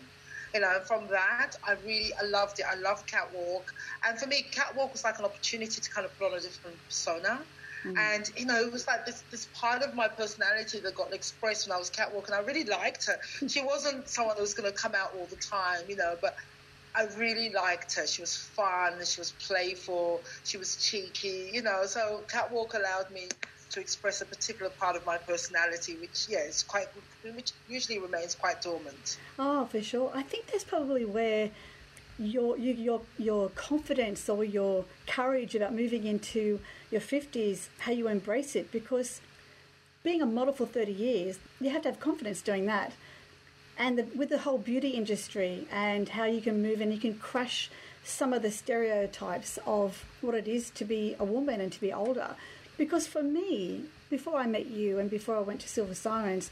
you 0.53 0.61
know, 0.61 0.79
from 0.87 1.07
that, 1.07 1.55
I 1.67 1.73
really, 1.83 2.11
I 2.21 2.25
loved 2.25 2.59
it. 2.59 2.65
I 2.69 2.75
loved 2.75 3.07
catwalk. 3.07 3.65
And 4.05 4.19
for 4.19 4.27
me, 4.27 4.45
catwalk 4.51 4.93
was 4.93 5.03
like 5.03 5.17
an 5.17 5.25
opportunity 5.25 5.81
to 5.81 5.89
kind 5.89 6.05
of 6.05 6.17
put 6.19 6.31
on 6.31 6.37
a 6.37 6.41
different 6.41 6.77
persona. 6.87 7.39
Mm. 7.85 7.97
And, 7.97 8.25
you 8.37 8.45
know, 8.45 8.59
it 8.59 8.71
was 8.71 8.85
like 8.87 9.05
this, 9.05 9.23
this 9.31 9.47
part 9.59 9.81
of 9.83 9.93
my 9.93 10.07
personality 10.07 10.79
that 10.83 10.95
got 10.95 11.13
expressed 11.13 11.67
when 11.67 11.75
I 11.75 11.79
was 11.79 11.89
catwalk. 11.89 12.27
And 12.27 12.35
I 12.35 12.39
really 12.39 12.65
liked 12.65 13.05
her. 13.07 13.47
She 13.47 13.61
wasn't 13.61 14.09
someone 14.09 14.35
that 14.35 14.41
was 14.41 14.53
going 14.53 14.71
to 14.71 14.77
come 14.77 14.93
out 14.95 15.09
all 15.15 15.27
the 15.27 15.39
time, 15.51 15.85
you 15.89 15.95
know, 15.95 16.15
but 16.21 16.33
I 16.95 17.05
really 17.17 17.51
liked 17.51 17.95
her. 17.95 18.05
She 18.05 18.21
was 18.21 18.35
fun, 18.55 19.03
she 19.05 19.19
was 19.19 19.33
playful, 19.47 20.23
she 20.43 20.57
was 20.57 20.77
cheeky, 20.77 21.49
you 21.53 21.61
know. 21.63 21.85
So 21.85 22.25
catwalk 22.29 22.73
allowed 22.75 23.09
me 23.11 23.29
to 23.71 23.79
express 23.79 24.21
a 24.21 24.25
particular 24.25 24.71
part 24.79 24.95
of 24.95 25.03
my 25.05 25.17
personality, 25.27 25.97
which 25.99 26.25
yeah, 26.29 26.45
is 26.47 26.63
quite, 26.67 26.85
which 27.23 27.51
usually 27.65 27.99
remains 27.99 28.35
quite 28.35 28.61
dormant. 28.61 29.09
Oh, 29.39 29.65
for 29.65 29.81
sure. 29.81 30.11
I 30.13 30.21
think 30.21 30.51
that's 30.51 30.63
probably 30.63 31.05
where 31.05 31.51
your 32.19 32.57
your 32.57 33.01
your 33.17 33.49
confidence 33.49 34.29
or 34.29 34.43
your 34.43 34.85
courage 35.07 35.55
about 35.55 35.73
moving 35.73 36.05
into 36.05 36.59
your 36.91 37.01
fifties, 37.01 37.69
how 37.79 37.91
you 37.91 38.07
embrace 38.07 38.55
it, 38.55 38.71
because 38.71 39.21
being 40.03 40.21
a 40.21 40.25
model 40.25 40.53
for 40.53 40.65
thirty 40.65 40.91
years, 40.91 41.39
you 41.59 41.69
have 41.69 41.81
to 41.83 41.89
have 41.89 41.99
confidence 41.99 42.41
doing 42.41 42.65
that. 42.67 42.93
And 43.75 43.97
the, 43.97 44.03
with 44.15 44.29
the 44.29 44.37
whole 44.37 44.59
beauty 44.59 44.89
industry 44.89 45.67
and 45.71 46.09
how 46.09 46.25
you 46.25 46.41
can 46.41 46.61
move 46.61 46.79
and 46.79 46.93
you 46.93 46.99
can 46.99 47.15
crush 47.15 47.71
some 48.03 48.31
of 48.31 48.43
the 48.43 48.51
stereotypes 48.51 49.57
of 49.65 50.05
what 50.21 50.35
it 50.35 50.47
is 50.47 50.69
to 50.71 50.85
be 50.85 51.15
a 51.19 51.25
woman 51.25 51.59
and 51.59 51.71
to 51.71 51.81
be 51.81 51.91
older. 51.91 52.35
Because 52.77 53.07
for 53.07 53.23
me, 53.23 53.85
before 54.11 54.37
I 54.37 54.45
met 54.45 54.67
you 54.67 54.99
and 54.99 55.09
before 55.09 55.37
I 55.37 55.39
went 55.41 55.61
to 55.61 55.69
Silver 55.69 55.95
Sirens, 55.95 56.51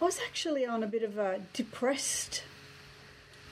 I 0.00 0.04
was 0.06 0.18
actually 0.26 0.64
on 0.64 0.82
a 0.82 0.86
bit 0.86 1.02
of 1.02 1.18
a 1.18 1.40
depressed 1.52 2.44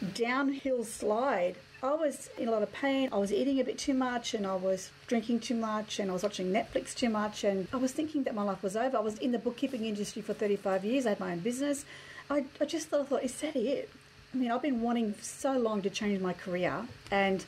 downhill 0.02 0.84
slide. 0.84 1.56
I 1.82 1.94
was 1.94 2.30
in 2.38 2.48
a 2.48 2.50
lot 2.50 2.62
of 2.62 2.72
pain. 2.72 3.08
I 3.12 3.18
was 3.18 3.32
eating 3.32 3.58
a 3.58 3.64
bit 3.64 3.76
too 3.76 3.94
much 3.94 4.34
and 4.34 4.46
I 4.46 4.54
was 4.54 4.90
drinking 5.08 5.40
too 5.40 5.56
much 5.56 5.98
and 5.98 6.10
I 6.10 6.12
was 6.12 6.22
watching 6.22 6.52
Netflix 6.52 6.94
too 6.94 7.08
much 7.08 7.42
and 7.42 7.66
I 7.72 7.76
was 7.76 7.92
thinking 7.92 8.22
that 8.24 8.34
my 8.34 8.42
life 8.42 8.62
was 8.62 8.76
over. 8.76 8.96
I 8.96 9.00
was 9.00 9.18
in 9.18 9.32
the 9.32 9.38
bookkeeping 9.38 9.84
industry 9.84 10.22
for 10.22 10.32
35 10.32 10.84
years. 10.84 11.06
I 11.06 11.10
had 11.10 11.20
my 11.20 11.32
own 11.32 11.40
business. 11.40 11.84
I, 12.30 12.44
I 12.60 12.64
just 12.66 12.88
thought, 12.88 13.00
I 13.00 13.04
thought, 13.04 13.24
is 13.24 13.40
that 13.40 13.56
it? 13.56 13.90
I 14.32 14.36
mean, 14.36 14.50
I've 14.50 14.62
been 14.62 14.80
wanting 14.80 15.14
so 15.20 15.58
long 15.58 15.82
to 15.82 15.90
change 15.90 16.20
my 16.20 16.32
career 16.32 16.86
and 17.10 17.44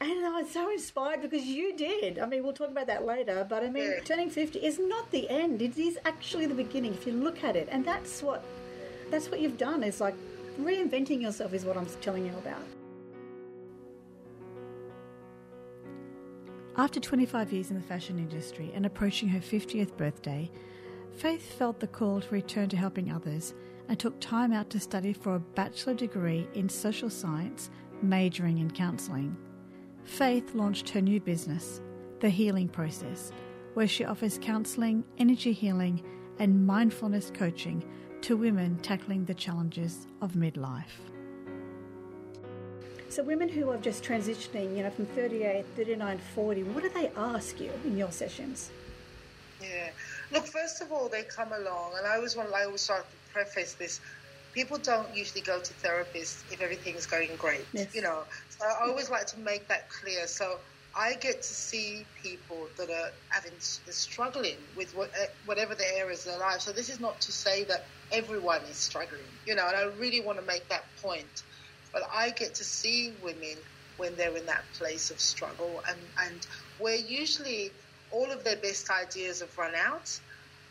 and 0.00 0.26
I 0.26 0.40
was 0.42 0.50
so 0.50 0.68
inspired 0.68 1.22
because 1.22 1.44
you 1.44 1.76
did. 1.76 2.18
I 2.18 2.26
mean, 2.26 2.42
we'll 2.42 2.52
talk 2.52 2.70
about 2.70 2.88
that 2.88 3.06
later, 3.06 3.46
but 3.48 3.62
I 3.62 3.70
mean, 3.70 3.84
yeah. 3.84 4.00
turning 4.04 4.30
50 4.30 4.58
is 4.58 4.80
not 4.80 5.12
the 5.12 5.30
end. 5.30 5.62
It 5.62 5.78
is 5.78 5.96
actually 6.04 6.46
the 6.46 6.56
beginning 6.56 6.92
if 6.94 7.06
you 7.06 7.12
look 7.12 7.44
at 7.44 7.54
it. 7.54 7.68
And 7.70 7.84
that's 7.84 8.20
what 8.20 8.44
that's 9.12 9.30
what 9.30 9.40
you've 9.40 9.58
done 9.58 9.84
is 9.84 10.00
like 10.00 10.14
reinventing 10.60 11.22
yourself 11.22 11.52
is 11.52 11.64
what 11.64 11.76
I'm 11.76 11.86
telling 12.00 12.26
you 12.26 12.32
about. 12.38 12.62
After 16.76 17.00
25 17.00 17.52
years 17.52 17.70
in 17.70 17.76
the 17.76 17.82
fashion 17.82 18.18
industry 18.18 18.72
and 18.74 18.86
approaching 18.86 19.28
her 19.28 19.40
50th 19.40 19.96
birthday, 19.96 20.50
Faith 21.16 21.56
felt 21.58 21.78
the 21.78 21.86
call 21.86 22.20
to 22.20 22.28
return 22.30 22.68
to 22.70 22.76
helping 22.76 23.12
others 23.12 23.54
and 23.88 23.98
took 23.98 24.18
time 24.20 24.52
out 24.52 24.70
to 24.70 24.80
study 24.80 25.12
for 25.12 25.34
a 25.34 25.40
bachelor 25.40 25.94
degree 25.94 26.48
in 26.54 26.68
social 26.68 27.10
science, 27.10 27.70
majoring 28.00 28.58
in 28.58 28.70
counselling. 28.70 29.36
Faith 30.04 30.54
launched 30.54 30.88
her 30.88 31.00
new 31.00 31.20
business, 31.20 31.80
The 32.20 32.28
Healing 32.30 32.68
Process, 32.68 33.32
where 33.74 33.86
she 33.86 34.04
offers 34.04 34.38
counselling, 34.40 35.04
energy 35.18 35.52
healing, 35.52 36.02
and 36.38 36.66
mindfulness 36.66 37.30
coaching 37.32 37.84
to 38.22 38.36
women 38.36 38.78
tackling 38.82 39.24
the 39.24 39.34
challenges 39.34 40.06
of 40.20 40.32
midlife. 40.32 40.84
So, 43.08 43.22
women 43.22 43.48
who 43.48 43.68
are 43.70 43.76
just 43.76 44.02
transitioning, 44.02 44.76
you 44.76 44.82
know, 44.82 44.90
from 44.90 45.06
38, 45.06 45.66
39, 45.76 46.18
40, 46.34 46.62
what 46.62 46.82
do 46.82 46.88
they 46.88 47.10
ask 47.16 47.60
you 47.60 47.70
in 47.84 47.98
your 47.98 48.10
sessions? 48.10 48.70
Yeah. 49.60 49.90
Look, 50.30 50.46
first 50.46 50.80
of 50.80 50.90
all, 50.92 51.08
they 51.08 51.22
come 51.24 51.52
along, 51.52 51.92
and 51.98 52.06
I 52.06 52.16
always 52.16 52.36
want, 52.36 52.52
I 52.54 52.64
always 52.64 52.80
start 52.80 53.04
to 53.04 53.32
preface 53.32 53.74
this 53.74 54.00
people 54.52 54.78
don't 54.78 55.14
usually 55.16 55.40
go 55.40 55.60
to 55.60 55.74
therapists 55.74 56.42
if 56.52 56.60
everything's 56.60 57.06
going 57.06 57.30
great. 57.36 57.64
Yes. 57.72 57.94
You 57.94 58.02
know, 58.02 58.22
so 58.50 58.66
I 58.66 58.86
always 58.86 59.10
like 59.10 59.26
to 59.28 59.38
make 59.40 59.68
that 59.68 59.88
clear. 59.88 60.26
So 60.26 60.58
I 60.94 61.14
get 61.14 61.42
to 61.42 61.54
see 61.54 62.04
people 62.22 62.68
that 62.76 62.90
are 62.90 63.10
having 63.30 63.52
struggling 63.58 64.56
with 64.76 64.94
eh, 64.98 65.26
whatever 65.46 65.74
the 65.74 65.96
areas 65.96 66.26
of 66.26 66.32
their 66.32 66.40
life. 66.40 66.60
So 66.60 66.72
this 66.72 66.90
is 66.90 67.00
not 67.00 67.20
to 67.22 67.32
say 67.32 67.64
that 67.64 67.86
everyone 68.12 68.66
is 68.66 68.82
struggling, 68.84 69.38
you 69.46 69.54
know, 69.54 69.66
and 69.68 69.76
I 69.76 69.84
really 69.84 70.20
want 70.20 70.38
to 70.38 70.44
make 70.46 70.68
that 70.70 70.84
point. 71.02 71.40
But 71.92 72.04
I 72.14 72.30
get 72.30 72.54
to 72.56 72.64
see 72.64 73.16
women 73.20 73.62
when 73.96 74.16
they're 74.16 74.36
in 74.36 74.46
that 74.46 74.72
place 74.78 75.10
of 75.10 75.20
struggle, 75.20 75.82
and 75.88 76.00
and 76.18 76.42
where 76.78 76.96
usually 76.96 77.74
all 78.10 78.30
of 78.32 78.44
their 78.44 78.60
best 78.60 78.90
ideas 78.90 79.40
have 79.40 79.50
run 79.58 79.74
out, 79.76 80.08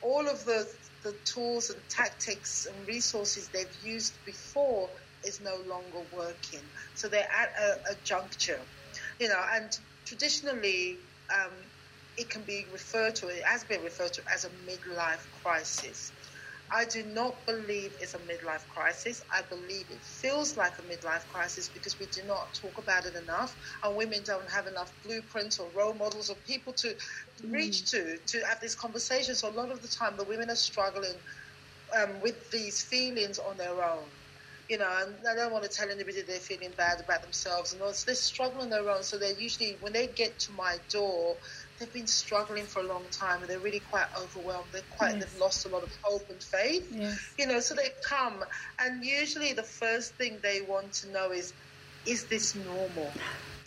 all 0.01 0.27
of 0.29 0.45
the 0.45 0.65
the 1.03 1.13
tools 1.33 1.69
and 1.69 1.81
tactics 1.89 2.65
and 2.65 2.87
resources 2.87 3.49
they've 3.49 3.67
used 3.81 4.19
before 4.25 4.91
is 5.23 5.41
no 5.41 5.57
longer 5.65 6.01
working. 6.11 6.69
So 6.95 7.09
they're 7.09 7.21
at 7.31 7.49
a, 7.59 7.93
a 7.93 7.95
juncture, 8.05 8.67
you 9.19 9.29
know, 9.29 9.41
and 9.53 9.71
traditionally 10.07 11.01
um, 11.33 11.71
it 12.17 12.29
can 12.29 12.45
be 12.45 12.67
referred 12.71 13.15
to, 13.15 13.27
it 13.27 13.43
has 13.45 13.63
been 13.65 13.81
referred 13.83 14.13
to 14.13 14.23
as 14.33 14.45
a 14.45 14.49
midlife 14.49 15.23
crisis. 15.43 16.13
I 16.73 16.85
do 16.85 17.03
not 17.03 17.45
believe 17.45 17.91
it's 17.99 18.13
a 18.13 18.19
midlife 18.19 18.67
crisis. 18.73 19.21
I 19.31 19.41
believe 19.49 19.87
it 19.89 20.03
feels 20.03 20.55
like 20.55 20.73
a 20.79 20.83
midlife 20.83 21.27
crisis 21.27 21.69
because 21.69 21.97
we 21.99 22.05
do 22.07 22.21
not 22.25 22.55
talk 22.59 22.77
about 22.77 23.05
it 23.05 23.15
enough, 23.15 23.55
and 23.83 23.95
women 23.95 24.23
don't 24.25 24.49
have 24.49 24.67
enough 24.67 24.91
blueprints 25.03 25.59
or 25.59 25.71
role 25.75 25.93
models 25.93 26.29
or 26.29 26.37
people 26.47 26.73
to 26.73 26.87
mm. 26.87 27.51
reach 27.51 27.91
to 27.91 28.17
to 28.25 28.41
have 28.47 28.59
this 28.61 28.75
conversation. 28.75 29.35
So 29.35 29.49
a 29.49 29.51
lot 29.51 29.71
of 29.71 29.81
the 29.81 29.89
time, 29.89 30.15
the 30.17 30.25
women 30.25 30.49
are 30.49 30.55
struggling 30.55 31.19
um, 31.97 32.21
with 32.21 32.49
these 32.51 32.83
feelings 32.83 33.37
on 33.39 33.57
their 33.57 33.83
own. 33.83 34.09
You 34.69 34.77
know, 34.77 34.89
and 35.01 35.15
I 35.29 35.35
don't 35.35 35.51
want 35.51 35.65
to 35.65 35.69
tell 35.69 35.89
anybody 35.91 36.21
they're 36.21 36.39
feeling 36.39 36.73
bad 36.77 37.01
about 37.03 37.23
themselves, 37.23 37.73
and 37.73 37.81
they're 37.81 38.15
struggling 38.15 38.63
on 38.63 38.69
their 38.69 38.89
own. 38.89 39.03
So 39.03 39.17
they're 39.17 39.37
usually 39.37 39.77
when 39.81 39.91
they 39.91 40.07
get 40.07 40.39
to 40.39 40.53
my 40.53 40.77
door 40.89 41.37
they've 41.81 41.93
been 41.93 42.07
struggling 42.07 42.63
for 42.63 42.79
a 42.79 42.85
long 42.85 43.03
time 43.11 43.41
and 43.41 43.49
they're 43.49 43.59
really 43.59 43.81
quite 43.91 44.07
overwhelmed. 44.17 44.67
They're 44.71 44.81
quite 44.97 45.15
yes. 45.15 45.25
they've 45.25 45.41
lost 45.41 45.65
a 45.65 45.69
lot 45.69 45.83
of 45.83 45.91
hope 46.01 46.29
and 46.29 46.41
faith. 46.41 46.87
Yes. 46.91 47.33
You 47.37 47.47
know, 47.47 47.59
so 47.59 47.75
they 47.75 47.89
come 48.03 48.43
and 48.79 49.03
usually 49.03 49.53
the 49.53 49.63
first 49.63 50.13
thing 50.15 50.37
they 50.41 50.61
want 50.61 50.93
to 50.93 51.11
know 51.11 51.31
is, 51.31 51.53
is 52.05 52.25
this 52.25 52.55
normal? 52.55 53.11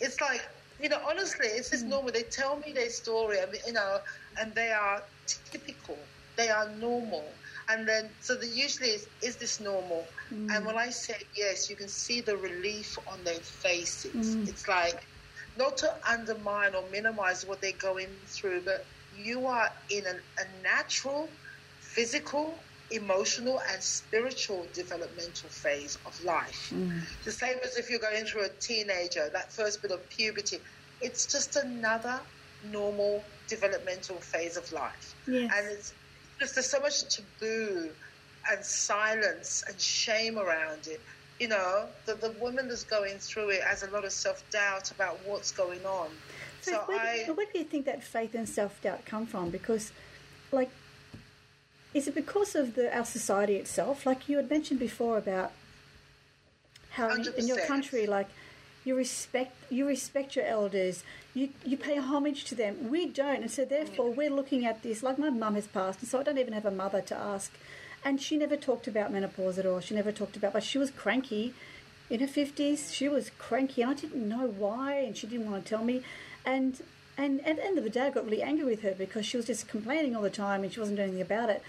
It's 0.01 0.19
like 0.19 0.41
you 0.81 0.89
know, 0.89 0.99
honestly, 1.07 1.47
it's 1.47 1.69
just 1.69 1.85
mm. 1.85 1.89
normal. 1.89 2.11
They 2.11 2.23
tell 2.23 2.57
me 2.57 2.73
their 2.73 2.89
story, 2.89 3.39
and 3.39 3.49
you 3.65 3.73
know, 3.73 3.99
and 4.39 4.53
they 4.55 4.71
are 4.71 5.01
typical. 5.25 5.97
They 6.35 6.49
are 6.49 6.69
normal. 6.79 7.23
And 7.69 7.87
then, 7.87 8.09
so 8.21 8.35
the 8.35 8.47
usually 8.47 8.89
is, 8.89 9.07
is 9.23 9.37
this 9.37 9.59
normal? 9.59 10.05
Mm. 10.31 10.55
And 10.55 10.65
when 10.65 10.77
I 10.77 10.89
say 10.89 11.15
yes, 11.35 11.69
you 11.69 11.75
can 11.75 11.87
see 11.87 12.21
the 12.21 12.37
relief 12.37 12.97
on 13.07 13.23
their 13.23 13.39
faces. 13.39 14.35
Mm. 14.35 14.47
It's 14.49 14.67
like, 14.67 15.03
not 15.57 15.77
to 15.77 15.93
undermine 16.09 16.75
or 16.75 16.83
minimize 16.91 17.45
what 17.45 17.61
they're 17.61 17.71
going 17.73 18.09
through, 18.25 18.61
but 18.61 18.85
you 19.17 19.47
are 19.47 19.69
in 19.89 20.05
an, 20.05 20.19
a 20.39 20.63
natural, 20.63 21.29
physical, 21.79 22.53
emotional, 22.91 23.61
and 23.71 23.81
spiritual 23.81 24.65
developmental 24.73 25.49
phase 25.49 25.97
of 26.05 26.23
life. 26.23 26.71
Mm. 26.73 27.01
The 27.23 27.31
same 27.31 27.57
as 27.63 27.77
if 27.77 27.89
you're 27.89 27.99
going 27.99 28.25
through 28.25 28.45
a 28.45 28.49
teenager, 28.59 29.29
that 29.33 29.51
first 29.51 29.81
bit 29.81 29.91
of 29.91 30.07
puberty. 30.09 30.59
It's 31.01 31.25
just 31.25 31.55
another 31.55 32.19
normal 32.71 33.23
developmental 33.47 34.17
phase 34.17 34.57
of 34.57 34.71
life. 34.71 35.15
Yes. 35.27 35.51
And 35.55 35.67
it's 35.67 35.93
just 36.39 36.55
there's 36.55 36.69
so 36.69 36.79
much 36.79 37.03
taboo 37.15 37.89
and 38.51 38.63
silence 38.63 39.63
and 39.67 39.79
shame 39.79 40.37
around 40.37 40.87
it 40.87 41.01
you 41.39 41.47
know, 41.47 41.85
the, 42.05 42.15
the 42.15 42.31
woman 42.39 42.67
that's 42.67 42.83
going 42.83 43.17
through 43.17 43.49
it 43.49 43.61
has 43.61 43.83
a 43.83 43.89
lot 43.91 44.05
of 44.05 44.11
self 44.11 44.43
doubt 44.51 44.91
about 44.91 45.19
what's 45.25 45.51
going 45.51 45.85
on. 45.85 46.09
So, 46.61 46.71
so 46.71 46.77
where, 46.85 46.99
I, 46.99 47.29
where 47.31 47.45
do 47.51 47.59
you 47.59 47.65
think 47.65 47.85
that 47.85 48.03
faith 48.03 48.33
and 48.35 48.47
self 48.47 48.81
doubt 48.81 49.05
come 49.05 49.25
from? 49.25 49.49
Because, 49.49 49.91
like, 50.51 50.69
is 51.93 52.07
it 52.07 52.15
because 52.15 52.55
of 52.55 52.75
the 52.75 52.95
our 52.95 53.05
society 53.05 53.55
itself? 53.55 54.05
Like 54.05 54.29
you 54.29 54.37
had 54.37 54.49
mentioned 54.49 54.79
before 54.79 55.17
about 55.17 55.51
how 56.91 57.13
in, 57.13 57.25
in 57.37 57.47
your 57.47 57.65
country, 57.65 58.07
like 58.07 58.27
You 58.85 58.95
respect 58.95 59.55
you 59.71 59.87
respect 59.87 60.35
your 60.35 60.45
elders. 60.45 61.03
You 61.33 61.49
you 61.65 61.75
pay 61.75 61.97
homage 61.97 62.45
to 62.45 62.55
them. 62.55 62.89
We 62.89 63.07
don't, 63.07 63.41
and 63.41 63.51
so 63.51 63.65
therefore 63.65 64.11
mm. 64.11 64.15
we're 64.15 64.29
looking 64.29 64.63
at 64.65 64.83
this 64.83 65.01
like 65.01 65.17
my 65.17 65.31
mum 65.31 65.55
has 65.55 65.67
passed, 65.67 65.99
and 66.01 66.07
so 66.07 66.19
I 66.19 66.23
don't 66.23 66.37
even 66.37 66.53
have 66.53 66.67
a 66.67 66.71
mother 66.71 67.01
to 67.01 67.15
ask. 67.15 67.51
And 68.05 68.21
she 68.21 68.37
never 68.37 68.55
talked 68.55 68.87
about 68.87 69.11
menopause 69.11 69.57
at 69.57 69.65
all. 69.65 69.79
She 69.79 69.95
never 69.95 70.11
talked 70.11 70.37
about, 70.37 70.53
but 70.53 70.63
she 70.63 70.77
was 70.77 70.91
cranky 70.91 71.53
in 72.09 72.19
her 72.19 72.27
fifties. 72.27 72.93
She 72.93 73.09
was 73.09 73.31
cranky, 73.39 73.81
and 73.81 73.91
I 73.91 73.93
didn't 73.95 74.29
know 74.29 74.45
why, 74.47 74.97
and 74.99 75.17
she 75.17 75.25
didn't 75.25 75.49
want 75.51 75.65
to 75.65 75.69
tell 75.69 75.83
me. 75.83 76.03
And 76.45 76.81
and 77.17 77.39
at 77.47 77.55
the 77.55 77.65
end 77.65 77.77
of 77.79 77.83
the 77.83 77.89
day, 77.89 78.01
I 78.01 78.09
got 78.11 78.25
really 78.25 78.43
angry 78.43 78.65
with 78.65 78.81
her 78.83 78.91
because 78.91 79.25
she 79.25 79.37
was 79.37 79.47
just 79.47 79.67
complaining 79.67 80.15
all 80.15 80.21
the 80.21 80.29
time, 80.29 80.63
and 80.63 80.71
she 80.71 80.79
wasn't 80.79 80.97
doing 80.97 81.09
anything 81.09 81.21
about 81.23 81.49
it. 81.49 81.63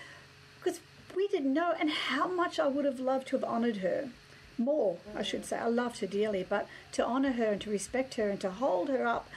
Because 0.63 0.81
we 1.17 1.27
didn't 1.29 1.55
know, 1.55 1.73
and 1.81 1.89
how 1.91 2.29
much 2.29 2.61
I 2.61 2.67
would 2.69 2.85
have 2.85 3.01
loved 3.01 3.29
to 3.29 3.37
have 3.37 3.45
honoured 3.45 3.79
her 3.79 4.11
more, 4.59 4.99
I 5.17 5.23
should 5.23 5.47
say. 5.47 5.57
I 5.57 5.69
loved 5.69 6.01
her 6.01 6.07
dearly, 6.07 6.45
but 6.47 6.69
to 6.93 7.07
honour 7.07 7.33
her 7.33 7.53
and 7.53 7.61
to 7.63 7.71
respect 7.71 8.15
her 8.17 8.29
and 8.29 8.39
to 8.41 8.51
hold 8.51 8.89
her 8.91 9.07
up 9.07 9.29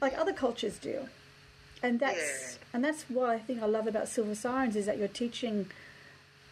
like 0.00 0.16
other 0.18 0.32
cultures 0.32 0.78
do. 0.78 1.08
And 1.82 2.00
that's 2.00 2.18
Yeah. 2.18 2.58
and 2.74 2.84
that's 2.84 3.04
what 3.04 3.30
I 3.30 3.38
think 3.38 3.62
I 3.62 3.66
love 3.66 3.86
about 3.86 4.08
Silver 4.08 4.34
Sirens 4.34 4.74
is 4.76 4.86
that 4.86 4.98
you're 4.98 5.08
teaching 5.08 5.70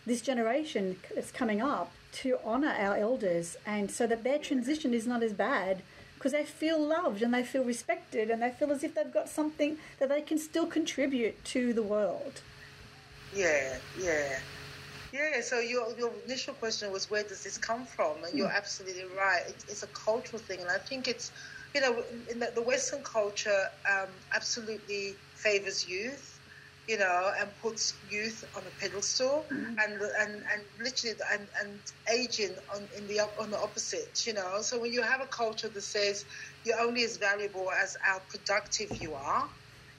this 0.08 0.20
generation 0.20 0.96
that's 1.14 1.30
coming 1.30 1.60
up 1.60 1.92
to 2.10 2.38
honour 2.44 2.74
our 2.78 2.96
elders 2.96 3.56
and 3.66 3.90
so 3.90 4.06
that 4.06 4.24
their 4.24 4.38
transition 4.38 4.94
is 4.94 5.06
not 5.06 5.22
as 5.22 5.32
bad 5.32 5.82
because 6.14 6.32
they 6.32 6.44
feel 6.44 6.80
loved 6.80 7.22
and 7.22 7.32
they 7.32 7.44
feel 7.44 7.62
respected 7.62 8.28
and 8.30 8.42
they 8.42 8.50
feel 8.50 8.72
as 8.72 8.82
if 8.82 8.94
they've 8.94 9.12
got 9.12 9.28
something 9.28 9.78
that 10.00 10.08
they 10.08 10.20
can 10.20 10.36
still 10.36 10.66
contribute 10.66 11.44
to 11.44 11.72
the 11.72 11.82
world. 11.82 12.40
Yeah, 13.34 13.78
yeah. 14.00 14.38
Yeah, 15.12 15.40
so 15.40 15.60
your, 15.60 15.96
your 15.96 16.10
initial 16.26 16.54
question 16.54 16.92
was 16.92 17.10
where 17.10 17.22
does 17.22 17.44
this 17.44 17.56
come 17.56 17.86
from? 17.86 18.16
And 18.24 18.36
you're 18.36 18.48
absolutely 18.48 19.04
right. 19.16 19.42
It, 19.46 19.64
it's 19.68 19.82
a 19.82 19.86
cultural 19.88 20.40
thing. 20.40 20.60
And 20.60 20.68
I 20.68 20.78
think 20.78 21.08
it's, 21.08 21.30
you 21.74 21.80
know, 21.80 22.02
in 22.30 22.40
the, 22.40 22.52
the 22.54 22.62
Western 22.62 23.02
culture 23.02 23.68
um, 23.90 24.08
absolutely 24.34 25.14
favors 25.34 25.88
youth, 25.88 26.37
you 26.88 26.98
know, 26.98 27.32
and 27.38 27.50
puts 27.62 28.00
youth 28.08 28.42
on 28.56 28.66
a 28.66 28.70
pedestal 28.70 29.46
and, 29.50 29.92
and, 30.20 30.32
and 30.32 30.62
literally 30.82 31.16
and, 31.32 31.48
and 31.62 31.80
aging 32.12 32.56
on, 32.74 32.88
in 32.96 33.06
the, 33.06 33.20
on 33.40 33.50
the 33.50 33.58
opposite, 33.58 34.20
you 34.26 34.34
know. 34.34 34.62
So 34.62 34.80
when 34.80 34.92
you 34.92 35.02
have 35.02 35.20
a 35.22 35.26
culture 35.28 35.68
that 35.68 35.82
says 35.82 36.24
you're 36.64 36.80
only 36.80 37.04
as 37.04 37.18
valuable 37.18 37.68
as 37.82 37.96
how 38.02 38.20
productive 38.30 38.90
you 39.00 39.14
are, 39.14 39.44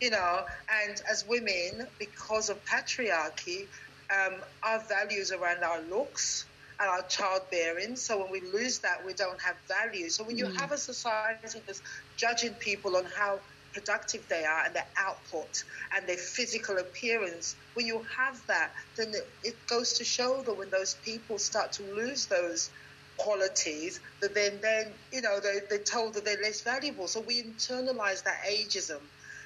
you 0.01 0.09
know, 0.09 0.41
and 0.85 0.97
as 1.09 1.25
women, 1.27 1.87
because 1.99 2.49
of 2.49 2.59
patriarchy, 2.65 3.67
um, 4.13 4.41
our 4.65 4.81
values 4.89 5.31
around 5.31 5.63
our 5.63 5.81
looks 5.87 6.47
and 6.79 6.89
our 6.89 7.03
childbearing. 7.07 7.95
So 7.95 8.17
when 8.19 8.31
we 8.31 8.41
lose 8.53 8.79
that, 8.81 8.99
we 9.05 9.13
don't 9.13 9.41
have 9.43 9.55
value. 9.67 10.09
So 10.09 10.25
when 10.25 10.37
you 10.37 10.47
have 10.57 10.71
a 10.71 10.77
society 10.77 11.61
that's 11.67 11.81
judging 12.17 12.55
people 12.59 12.95
on 12.97 13.05
how 13.17 13.39
productive 13.73 14.27
they 14.29 14.45
are 14.45 14.65
and 14.65 14.75
their 14.75 14.87
output 14.97 15.49
and 15.95 16.07
their 16.07 16.17
physical 16.17 16.77
appearance, 16.77 17.55
when 17.73 17.85
you 17.85 18.03
have 18.17 18.35
that, 18.47 18.71
then 18.97 19.11
it, 19.43 19.55
goes 19.69 19.93
to 19.93 20.03
show 20.03 20.43
that 20.45 20.53
when 20.55 20.69
those 20.69 20.95
people 21.05 21.37
start 21.37 21.71
to 21.73 21.83
lose 21.83 22.27
those 22.27 22.69
qualities, 23.17 23.99
that 24.21 24.33
then, 24.33 24.59
then 24.61 24.93
you 25.11 25.21
know, 25.21 25.39
they, 25.39 25.59
they're 25.69 25.83
told 25.83 26.15
that 26.15 26.25
they're 26.25 26.41
less 26.41 26.61
valuable. 26.63 27.07
So 27.07 27.21
we 27.21 27.43
internalize 27.43 28.23
that 28.23 28.39
ageism. 28.49 29.01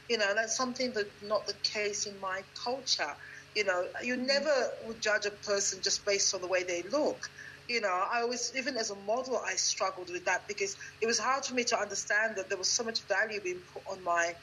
You 0.10 0.18
know, 0.18 0.34
that's 0.36 0.58
something 0.58 0.94
that's 0.94 1.10
not 1.22 1.46
the 1.48 1.56
case 1.64 2.06
in 2.06 2.20
my 2.20 2.42
culture. 2.64 3.16
You 3.56 3.66
know, 3.66 3.84
you 4.04 4.18
never 4.18 4.70
would 4.86 5.02
judge 5.02 5.26
a 5.26 5.32
person 5.32 5.82
just 5.84 6.06
based 6.06 6.34
on 6.34 6.42
the 6.42 6.48
way 6.48 6.64
they 6.64 6.84
look. 6.92 7.22
You 7.68 7.82
know, 7.82 8.04
I 8.12 8.22
always, 8.22 8.52
even 8.58 8.78
as 8.78 8.92
a 8.92 8.96
model, 9.08 9.38
I 9.38 9.56
struggled 9.56 10.10
with 10.10 10.26
that 10.26 10.48
because 10.48 10.76
it 11.02 11.06
was 11.06 11.20
hard 11.20 11.46
for 11.46 11.54
me 11.54 11.64
to 11.66 11.80
understand 11.80 12.36
that 12.36 12.50
there 12.50 12.58
was 12.58 12.68
so 12.68 12.84
much 12.84 13.02
value 13.02 13.40
being 13.42 13.62
put 13.74 13.84
on 13.90 14.04
my 14.04 14.36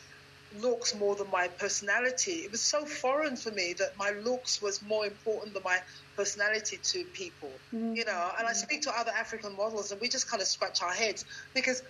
looks 0.58 0.94
more 0.94 1.14
than 1.14 1.30
my 1.30 1.48
personality. 1.48 2.32
It 2.32 2.50
was 2.50 2.60
so 2.60 2.84
foreign 2.84 3.36
for 3.36 3.50
me 3.50 3.74
that 3.74 3.96
my 3.96 4.10
looks 4.10 4.60
was 4.60 4.82
more 4.82 5.06
important 5.06 5.54
than 5.54 5.62
my 5.62 5.78
personality 6.16 6.78
to 6.82 7.04
people. 7.12 7.50
Mm-hmm. 7.74 7.94
You 7.94 8.04
know, 8.04 8.30
and 8.38 8.46
I 8.46 8.50
mm-hmm. 8.50 8.58
speak 8.58 8.82
to 8.82 8.98
other 8.98 9.12
African 9.12 9.56
models 9.56 9.92
and 9.92 10.00
we 10.00 10.08
just 10.08 10.28
kind 10.28 10.40
of 10.40 10.48
scratch 10.48 10.82
our 10.82 10.92
heads 10.92 11.24
because 11.54 11.82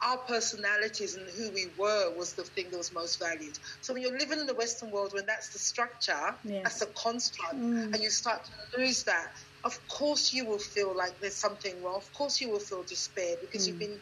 our 0.00 0.16
personalities 0.18 1.16
and 1.16 1.28
who 1.30 1.50
we 1.50 1.66
were 1.76 2.16
was 2.16 2.34
the 2.34 2.44
thing 2.44 2.66
that 2.70 2.76
was 2.76 2.92
most 2.92 3.18
valued. 3.18 3.58
So 3.80 3.92
when 3.92 4.02
you're 4.02 4.16
living 4.16 4.38
in 4.38 4.46
the 4.46 4.54
Western 4.54 4.90
world, 4.90 5.12
when 5.12 5.26
that's 5.26 5.48
the 5.48 5.58
structure, 5.58 6.34
Yes. 6.44 6.62
that's 6.62 6.78
the 6.80 6.86
construct, 6.86 7.56
mm. 7.56 7.92
and 7.92 7.98
you 7.98 8.10
start 8.10 8.44
to 8.44 8.80
lose 8.80 9.02
that, 9.04 9.32
of 9.64 9.78
course 9.88 10.32
you 10.32 10.46
will 10.46 10.58
feel 10.58 10.96
like 10.96 11.18
there's 11.20 11.36
something 11.36 11.82
wrong. 11.82 11.96
Of 11.96 12.12
course 12.12 12.40
you 12.40 12.50
will 12.50 12.60
feel 12.60 12.82
despair 12.82 13.36
because 13.40 13.66
you've 13.66 13.76
mm. 13.76 13.80
been 13.80 13.98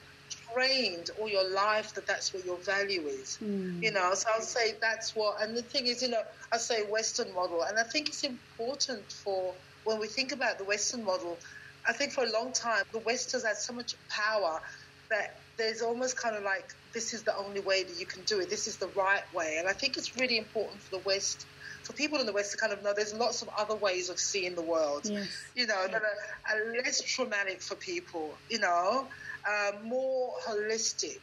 trained 0.52 1.10
all 1.18 1.28
your 1.28 1.48
life 1.48 1.94
that 1.94 2.06
that's 2.06 2.32
where 2.32 2.42
your 2.44 2.58
value 2.58 3.06
is. 3.06 3.38
Mm. 3.42 3.82
You 3.82 3.92
know, 3.92 4.12
so 4.14 4.28
I'll 4.34 4.40
say 4.40 4.74
that's 4.80 5.14
what. 5.14 5.42
And 5.42 5.56
the 5.56 5.62
thing 5.62 5.86
is, 5.86 6.02
you 6.02 6.08
know, 6.08 6.22
I 6.52 6.58
say 6.58 6.82
Western 6.82 7.32
model, 7.34 7.62
and 7.62 7.78
I 7.78 7.84
think 7.84 8.08
it's 8.08 8.24
important 8.24 9.10
for 9.12 9.54
when 9.84 9.98
we 9.98 10.08
think 10.08 10.32
about 10.32 10.58
the 10.58 10.64
Western 10.64 11.04
model. 11.04 11.38
I 11.88 11.92
think 11.92 12.12
for 12.12 12.24
a 12.24 12.30
long 12.30 12.52
time 12.52 12.84
the 12.92 12.98
West 12.98 13.32
has 13.32 13.44
had 13.44 13.56
so 13.56 13.72
much 13.72 13.94
power 14.08 14.60
that 15.08 15.38
there's 15.56 15.82
almost 15.82 16.20
kind 16.20 16.34
of 16.36 16.42
like 16.42 16.74
this 16.92 17.14
is 17.14 17.22
the 17.22 17.36
only 17.36 17.60
way 17.60 17.84
that 17.84 17.98
you 17.98 18.06
can 18.06 18.22
do 18.24 18.40
it. 18.40 18.50
This 18.50 18.66
is 18.66 18.76
the 18.76 18.88
right 18.88 19.22
way, 19.34 19.56
and 19.58 19.68
I 19.68 19.72
think 19.72 19.96
it's 19.96 20.16
really 20.16 20.38
important 20.38 20.82
for 20.82 20.98
the 20.98 21.02
West, 21.04 21.46
for 21.86 21.92
people 21.92 22.18
in 22.18 22.26
the 22.26 22.32
West 22.32 22.50
to 22.52 22.58
kind 22.58 22.72
of 22.72 22.82
know 22.82 22.92
there's 22.94 23.14
lots 23.14 23.42
of 23.42 23.48
other 23.56 23.76
ways 23.76 24.08
of 24.08 24.18
seeing 24.18 24.54
the 24.54 24.62
world. 24.62 25.02
Yes. 25.04 25.28
You 25.54 25.66
know, 25.66 25.86
that 25.86 26.02
are, 26.02 26.58
are 26.58 26.72
less 26.76 27.00
traumatic 27.02 27.62
for 27.62 27.76
people. 27.76 28.38
You 28.50 28.58
know, 28.58 29.08
uh, 29.48 29.72
more 29.84 30.32
holistic. 30.46 31.20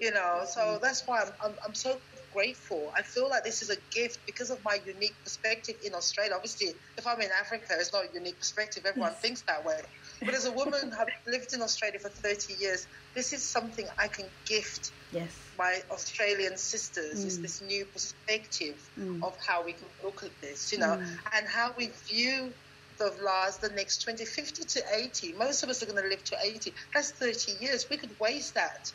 You 0.00 0.10
know, 0.10 0.42
so 0.50 0.78
that's 0.82 1.02
why 1.06 1.22
I'm, 1.22 1.32
I'm 1.44 1.56
I'm 1.68 1.74
so 1.74 2.00
grateful. 2.32 2.92
I 2.96 3.02
feel 3.02 3.28
like 3.28 3.44
this 3.44 3.62
is 3.62 3.70
a 3.70 3.76
gift 3.92 4.18
because 4.26 4.50
of 4.50 4.58
my 4.64 4.78
unique 4.84 5.16
perspective 5.22 5.76
in 5.84 5.94
Australia. 5.94 6.32
Obviously, 6.34 6.74
if 6.96 7.06
I'm 7.06 7.20
in 7.20 7.30
Africa, 7.40 7.74
it's 7.78 7.92
not 7.92 8.04
a 8.04 8.08
unique 8.14 8.38
perspective. 8.38 8.84
Everyone 8.86 9.12
thinks 9.12 9.42
that 9.42 9.64
way. 9.64 9.80
But 10.24 10.34
as 10.34 10.46
a 10.46 10.52
woman 10.52 10.92
having 10.92 11.14
lived 11.26 11.52
in 11.52 11.62
Australia 11.62 11.98
for 11.98 12.08
30 12.08 12.54
years, 12.54 12.86
this 13.14 13.32
is 13.32 13.42
something 13.42 13.86
I 13.98 14.08
can 14.08 14.26
gift 14.46 14.92
Yes. 15.12 15.30
my 15.58 15.82
Australian 15.90 16.56
sisters 16.56 17.22
is 17.22 17.38
mm. 17.38 17.42
this 17.42 17.60
new 17.60 17.84
perspective 17.84 18.80
mm. 18.98 19.22
of 19.22 19.36
how 19.46 19.62
we 19.62 19.74
can 19.74 19.86
look 20.02 20.22
at 20.22 20.30
this, 20.40 20.72
you 20.72 20.78
know, 20.78 20.96
mm. 20.96 21.18
and 21.36 21.46
how 21.46 21.74
we 21.76 21.90
view 22.08 22.50
the 22.98 23.12
last, 23.22 23.60
the 23.60 23.68
next 23.70 24.02
20, 24.04 24.24
50 24.24 24.64
to 24.64 24.82
80. 24.94 25.34
Most 25.34 25.62
of 25.62 25.68
us 25.68 25.82
are 25.82 25.86
going 25.86 26.02
to 26.02 26.08
live 26.08 26.24
to 26.24 26.36
80. 26.42 26.72
That's 26.94 27.10
30 27.10 27.52
years. 27.60 27.86
We 27.90 27.98
could 27.98 28.18
waste 28.18 28.54
that 28.54 28.90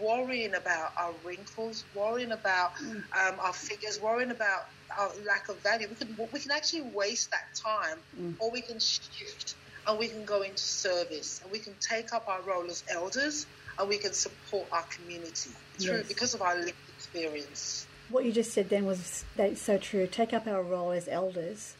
worrying 0.00 0.54
about 0.54 0.92
our 0.98 1.12
wrinkles, 1.24 1.84
worrying 1.94 2.32
about 2.32 2.72
um, 2.80 3.34
our 3.40 3.52
figures, 3.52 4.00
worrying 4.00 4.30
about 4.30 4.66
our 4.98 5.10
lack 5.26 5.48
of 5.48 5.60
value. 5.62 5.88
We 5.88 5.96
can, 5.96 6.16
we 6.32 6.40
can 6.40 6.50
actually 6.50 6.82
waste 6.82 7.30
that 7.30 7.54
time 7.54 7.98
or 8.38 8.50
we 8.50 8.60
can 8.60 8.78
shift 8.78 9.54
and 9.88 9.98
we 9.98 10.06
can 10.08 10.24
go 10.24 10.42
into 10.42 10.62
service 10.62 11.40
and 11.42 11.50
we 11.50 11.58
can 11.58 11.74
take 11.80 12.12
up 12.12 12.28
our 12.28 12.42
role 12.42 12.66
as 12.70 12.84
elders 12.90 13.46
and 13.78 13.88
we 13.88 13.96
can 13.96 14.12
support 14.12 14.66
our 14.70 14.82
community 14.90 15.50
through 15.78 15.96
Yes. 15.98 16.08
because 16.08 16.34
of 16.34 16.42
our 16.42 16.56
lived 16.56 16.74
experience. 16.96 17.86
What 18.10 18.24
you 18.24 18.32
just 18.32 18.52
said 18.52 18.68
then 18.68 18.84
was 18.86 19.24
that's 19.36 19.60
so 19.62 19.78
true. 19.78 20.06
Take 20.06 20.32
up 20.32 20.46
our 20.46 20.62
role 20.62 20.90
as 20.92 21.08
elders, 21.08 21.74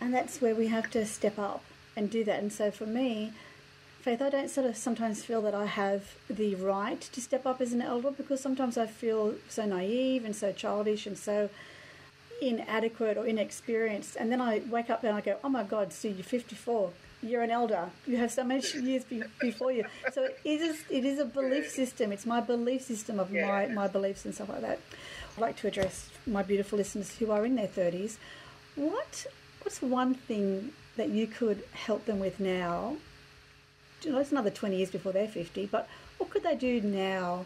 and 0.00 0.12
that's 0.14 0.40
where 0.40 0.54
we 0.54 0.68
have 0.68 0.90
to 0.92 1.04
step 1.06 1.38
up 1.38 1.62
and 1.96 2.10
do 2.10 2.24
that. 2.24 2.40
And 2.42 2.52
so 2.52 2.70
for 2.70 2.86
me, 2.86 3.32
Faith, 4.02 4.22
I 4.22 4.30
don't 4.30 4.48
sort 4.48 4.66
of 4.66 4.78
sometimes 4.78 5.22
feel 5.24 5.42
that 5.42 5.54
I 5.54 5.66
have 5.66 6.14
the 6.30 6.54
right 6.54 6.98
to 7.02 7.20
step 7.20 7.44
up 7.44 7.60
as 7.60 7.74
an 7.74 7.82
elder 7.82 8.10
because 8.10 8.40
sometimes 8.40 8.78
I 8.78 8.86
feel 8.86 9.34
so 9.50 9.66
naive 9.66 10.24
and 10.24 10.34
so 10.34 10.52
childish 10.52 11.06
and 11.06 11.18
so 11.18 11.50
inadequate 12.40 13.18
or 13.18 13.26
inexperienced. 13.26 14.16
And 14.16 14.32
then 14.32 14.40
I 14.40 14.62
wake 14.70 14.88
up 14.88 15.04
and 15.04 15.14
I 15.14 15.20
go, 15.20 15.36
oh 15.44 15.50
my 15.50 15.64
God, 15.64 15.92
Sue, 15.92 16.08
you're 16.08 16.24
54. 16.24 16.92
You're 17.22 17.42
an 17.42 17.50
elder. 17.50 17.90
You 18.06 18.16
have 18.16 18.32
so 18.32 18.44
many 18.44 18.62
years 18.80 19.04
be- 19.04 19.22
before 19.40 19.72
you. 19.72 19.84
So 20.12 20.24
it 20.24 20.60
is, 20.60 20.84
it 20.90 21.04
is 21.04 21.18
a 21.18 21.24
belief 21.24 21.70
system. 21.70 22.12
It's 22.12 22.24
my 22.26 22.40
belief 22.40 22.82
system 22.82 23.20
of 23.20 23.30
my, 23.30 23.66
my 23.66 23.88
beliefs 23.88 24.24
and 24.24 24.34
stuff 24.34 24.48
like 24.48 24.62
that. 24.62 24.78
I'd 25.36 25.40
like 25.40 25.56
to 25.58 25.68
address 25.68 26.08
my 26.26 26.42
beautiful 26.42 26.78
listeners 26.78 27.16
who 27.16 27.30
are 27.30 27.44
in 27.44 27.56
their 27.56 27.68
30s. 27.68 28.16
What 28.74 29.26
What's 29.62 29.82
one 29.82 30.14
thing 30.14 30.72
that 30.96 31.10
you 31.10 31.26
could 31.26 31.62
help 31.72 32.06
them 32.06 32.18
with 32.18 32.40
now? 32.40 32.96
You 34.02 34.12
know, 34.12 34.18
it's 34.18 34.32
another 34.32 34.50
20 34.50 34.76
years 34.76 34.90
before 34.90 35.12
they're 35.12 35.28
50, 35.28 35.66
but 35.66 35.86
what 36.16 36.30
could 36.30 36.42
they 36.42 36.54
do 36.56 36.80
now 36.80 37.44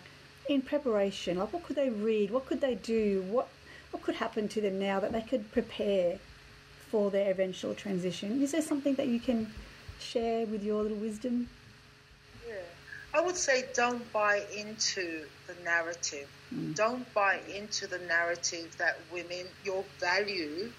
in 0.48 0.62
preparation? 0.62 1.38
Like, 1.38 1.52
what 1.52 1.64
could 1.64 1.76
they 1.76 1.90
read? 1.90 2.30
What 2.30 2.46
could 2.46 2.60
they 2.60 2.76
do? 2.76 3.24
What 3.28 3.48
what 3.90 4.02
could 4.02 4.16
happen 4.16 4.48
to 4.48 4.60
them 4.60 4.78
now 4.78 4.98
that 5.00 5.12
they 5.12 5.20
could 5.20 5.52
prepare 5.52 6.18
for 6.94 7.10
their 7.10 7.28
eventual 7.28 7.74
transition? 7.74 8.40
Is 8.40 8.52
there 8.52 8.62
something 8.62 8.94
that 8.94 9.08
you 9.08 9.18
can 9.18 9.52
share 9.98 10.46
with 10.46 10.62
your 10.62 10.80
little 10.80 10.98
wisdom? 10.98 11.48
Yeah. 12.46 12.54
I 13.12 13.20
would 13.20 13.36
say 13.36 13.64
don't 13.74 14.12
buy 14.12 14.44
into 14.56 15.24
the 15.48 15.56
narrative. 15.64 16.28
Mm. 16.54 16.76
Don't 16.76 17.12
buy 17.12 17.40
into 17.52 17.88
the 17.88 17.98
narrative 17.98 18.76
that 18.78 18.96
women, 19.12 19.44
your 19.64 19.84
value 19.98 20.70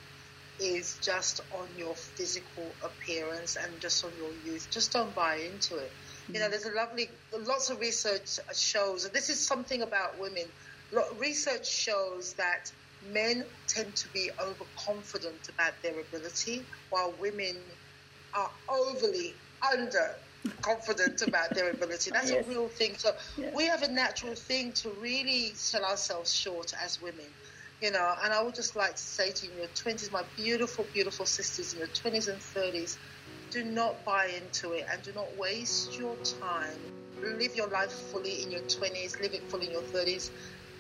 is 0.58 0.98
just 1.02 1.42
on 1.54 1.68
your 1.78 1.96
physical 1.96 2.66
appearance 2.82 3.58
and 3.58 3.82
just 3.82 4.06
on 4.06 4.12
your 4.18 4.32
youth. 4.46 4.70
Just 4.72 4.94
don't 4.94 5.14
buy 5.14 5.36
into 5.36 5.76
it. 5.76 5.92
You 6.32 6.40
know, 6.40 6.48
mm. 6.48 6.52
there's 6.52 6.66
a 6.66 6.72
lovely, 6.72 7.10
lots 7.46 7.70
of 7.70 7.82
research 7.82 8.40
shows, 8.54 9.04
and 9.04 9.14
this 9.14 9.30
is 9.30 9.38
something 9.38 9.82
about 9.82 10.18
women. 10.18 10.46
Research 11.20 11.70
shows 11.70 12.36
that 12.36 12.72
men 13.12 13.46
tend 13.68 13.96
to 13.96 14.10
be 14.10 14.30
overconfident 14.42 15.50
about 15.50 15.74
their 15.84 16.00
ability, 16.00 16.64
while 16.90 17.14
women 17.20 17.56
are 18.36 18.52
overly 18.70 19.36
under 19.74 20.16
confident 20.62 21.22
about 21.22 21.54
their 21.56 21.72
ability. 21.72 22.12
That's 22.12 22.32
yes. 22.32 22.46
a 22.46 22.50
real 22.50 22.68
thing. 22.68 22.96
So 22.98 23.12
yes. 23.38 23.54
we 23.56 23.66
have 23.66 23.84
a 23.84 23.92
natural 23.92 24.36
thing 24.36 24.74
to 24.74 24.90
really 25.00 25.54
sell 25.56 25.84
ourselves 25.84 26.34
short 26.34 26.72
as 26.84 27.00
women. 27.02 27.28
You 27.82 27.92
know, 27.92 28.14
and 28.24 28.32
I 28.34 28.42
would 28.42 28.56
just 28.56 28.76
like 28.76 28.96
to 28.96 29.02
say 29.02 29.32
to 29.32 29.46
you 29.46 29.52
in 29.52 29.58
your 29.60 29.68
20s, 29.68 30.12
my 30.12 30.24
beautiful, 30.38 30.88
beautiful 30.94 31.26
sisters 31.26 31.74
in 31.74 31.80
your 31.80 31.90
20s 31.90 32.30
and 32.30 32.40
30s, 32.40 32.98
do 33.52 33.64
not 33.64 34.06
buy 34.06 34.28
into 34.28 34.74
it 34.74 34.86
and 34.92 35.02
do 35.04 35.12
not 35.14 35.28
waste 35.38 35.98
your 36.00 36.16
time. 36.42 36.80
Live 37.38 37.56
your 37.56 37.70
life 37.70 37.92
fully 38.12 38.44
in 38.44 38.52
your 38.52 38.62
20s, 38.62 39.20
live 39.22 39.34
it 39.34 39.50
fully 39.50 39.68
in 39.68 39.72
your 39.74 39.82
30s, 39.82 40.30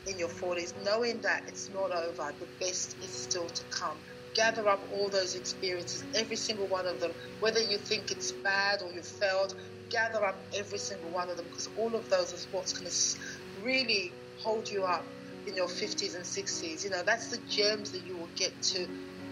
in 0.08 0.20
your 0.20 0.30
40s, 0.30 0.74
knowing 0.84 1.22
that 1.22 1.44
it's 1.48 1.70
not 1.70 1.92
over. 1.96 2.34
The 2.40 2.48
best 2.60 2.98
is 3.02 3.12
still 3.12 3.48
to 3.48 3.64
come. 3.72 3.98
Gather 4.36 4.68
up 4.68 4.88
all 4.92 5.10
those 5.10 5.36
experiences, 5.36 6.04
every 6.16 6.36
single 6.36 6.68
one 6.68 6.86
of 6.88 7.00
them, 7.00 7.14
whether 7.40 7.60
you 7.62 7.78
think 7.78 8.12
it's 8.12 8.32
bad 8.44 8.82
or 8.82 8.92
you 8.92 9.02
failed, 9.02 9.56
gather 9.90 10.24
up 10.26 10.48
every 10.58 10.80
single 10.80 11.12
one 11.12 11.30
of 11.30 11.38
them 11.38 11.46
because 11.46 11.68
all 11.78 11.96
of 11.96 12.10
those 12.10 12.34
is 12.34 12.48
what's 12.52 12.74
going 12.74 12.90
to 12.92 13.62
really 13.62 14.14
hold 14.38 14.70
you 14.70 14.84
up 14.84 15.08
in 15.48 15.56
your 15.56 15.68
50s 15.68 16.16
and 16.16 16.26
60s. 16.26 16.84
You 16.84 16.90
know, 16.90 17.04
that's 17.06 17.30
the 17.30 17.40
gems 17.48 17.92
that 17.92 18.06
you 18.06 18.18
will 18.18 18.32
get 18.36 18.62
to 18.64 18.88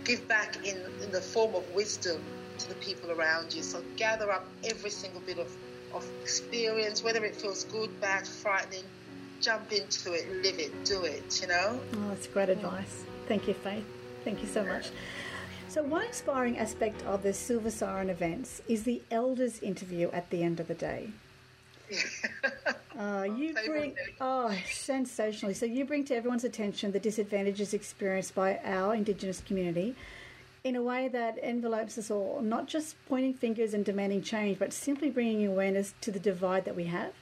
give 0.06 0.28
back 0.28 0.66
in, 0.66 0.78
in 1.04 1.12
the 1.12 1.22
form 1.22 1.56
of 1.56 1.66
wisdom 1.74 2.24
to 2.60 2.70
the 2.70 2.76
people 2.76 3.12
around 3.12 3.54
you. 3.54 3.64
So 3.64 3.84
gather 3.98 4.32
up 4.32 4.54
every 4.70 4.90
single 4.90 5.22
bit 5.22 5.40
of, 5.40 5.50
of 5.94 6.06
experience, 6.22 7.04
whether 7.04 7.24
it 7.26 7.36
feels 7.36 7.66
good, 7.66 8.00
bad, 8.00 8.28
frightening, 8.28 8.86
jump 9.44 9.72
into 9.74 10.14
it, 10.14 10.32
live 10.42 10.58
it, 10.58 10.86
do 10.86 11.04
it, 11.04 11.42
you 11.42 11.48
know? 11.48 11.80
Oh, 11.96 12.08
that's 12.10 12.28
great 12.28 12.50
advice. 12.50 13.04
Thank 13.28 13.48
you, 13.48 13.54
Faith. 13.54 13.86
Thank 14.24 14.42
you 14.42 14.48
so 14.48 14.64
much. 14.64 14.90
So, 15.68 15.84
one 15.84 16.06
inspiring 16.06 16.58
aspect 16.58 17.04
of 17.04 17.24
the 17.24 17.34
Silver 17.34 17.72
Siren 17.72 18.10
events 18.10 18.62
is 18.68 18.84
the 18.84 19.02
elders 19.12 19.60
interview 19.60 20.10
at 20.12 20.30
the 20.30 20.44
end 20.44 20.60
of 20.60 20.68
the 20.68 20.76
day. 20.76 21.10
uh, 23.00 23.24
you 23.24 23.54
bring 23.66 23.94
oh 24.22 24.56
sensationally. 24.72 25.54
So 25.54 25.66
you 25.66 25.86
bring 25.86 26.06
to 26.06 26.16
everyone's 26.16 26.44
attention 26.44 26.92
the 26.92 27.00
disadvantages 27.00 27.74
experienced 27.74 28.34
by 28.34 28.60
our 28.64 28.96
Indigenous 28.96 29.42
community 29.42 29.96
in 30.64 30.76
a 30.76 30.82
way 30.82 31.10
that 31.10 31.38
envelopes 31.42 31.98
us 31.98 32.10
all, 32.10 32.42
not 32.42 32.68
just 32.68 32.96
pointing 33.08 33.34
fingers 33.34 33.74
and 33.74 33.84
demanding 33.84 34.22
change, 34.22 34.58
but 34.58 34.72
simply 34.72 35.10
bringing 35.10 35.46
awareness 35.46 35.94
to 36.02 36.12
the 36.12 36.20
divide 36.20 36.66
that 36.66 36.76
we 36.76 36.86
have. 36.86 37.14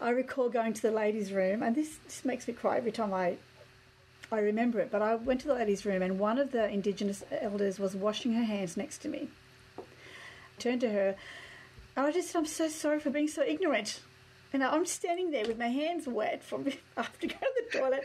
I 0.00 0.10
recall 0.10 0.48
going 0.48 0.72
to 0.74 0.82
the 0.82 0.90
ladies' 0.90 1.32
room, 1.32 1.62
and 1.62 1.74
this, 1.74 1.98
just 2.04 2.24
makes 2.24 2.46
me 2.46 2.54
cry 2.54 2.76
every 2.76 2.92
time 2.92 3.14
I 3.14 3.36
I 4.30 4.40
remember 4.40 4.80
it. 4.80 4.90
But 4.90 5.02
I 5.02 5.14
went 5.14 5.40
to 5.42 5.48
the 5.48 5.54
ladies' 5.54 5.86
room, 5.86 6.02
and 6.02 6.18
one 6.18 6.38
of 6.38 6.50
the 6.50 6.68
Indigenous 6.68 7.22
elders 7.30 7.78
was 7.78 7.94
washing 7.94 8.32
her 8.32 8.44
hands 8.44 8.76
next 8.76 8.98
to 8.98 9.08
me. 9.08 9.28
I 9.78 9.82
turned 10.58 10.80
to 10.82 10.90
her, 10.90 11.14
and 11.96 12.06
I 12.06 12.12
just 12.12 12.30
said, 12.30 12.38
"I'm 12.40 12.46
so 12.46 12.68
sorry 12.68 13.00
for 13.00 13.10
being 13.10 13.28
so 13.28 13.42
ignorant." 13.42 14.00
And 14.52 14.62
I'm 14.62 14.86
standing 14.86 15.30
there 15.30 15.44
with 15.46 15.58
my 15.58 15.68
hands 15.68 16.06
wet 16.06 16.42
from 16.42 16.66
after 16.96 17.26
going 17.26 17.40
to 17.40 17.64
the 17.70 17.78
toilet. 17.78 18.04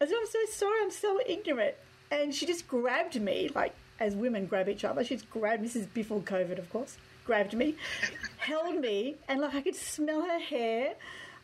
I 0.00 0.06
said, 0.06 0.16
"I'm 0.18 0.26
so 0.26 0.38
sorry. 0.50 0.80
I'm 0.82 0.90
so 0.90 1.20
ignorant." 1.26 1.74
And 2.10 2.34
she 2.34 2.46
just 2.46 2.66
grabbed 2.66 3.20
me, 3.20 3.50
like 3.54 3.74
as 4.00 4.14
women 4.14 4.46
grab 4.46 4.68
each 4.68 4.84
other. 4.84 5.04
She's 5.04 5.22
grabbed. 5.22 5.64
This 5.64 5.76
is 5.76 5.86
before 5.86 6.20
COVID, 6.20 6.58
of 6.58 6.70
course. 6.70 6.96
Grabbed 7.24 7.52
me, 7.52 7.76
held 8.38 8.80
me, 8.80 9.16
and 9.28 9.40
like 9.40 9.54
I 9.54 9.60
could 9.60 9.76
smell 9.76 10.22
her 10.22 10.38
hair. 10.38 10.94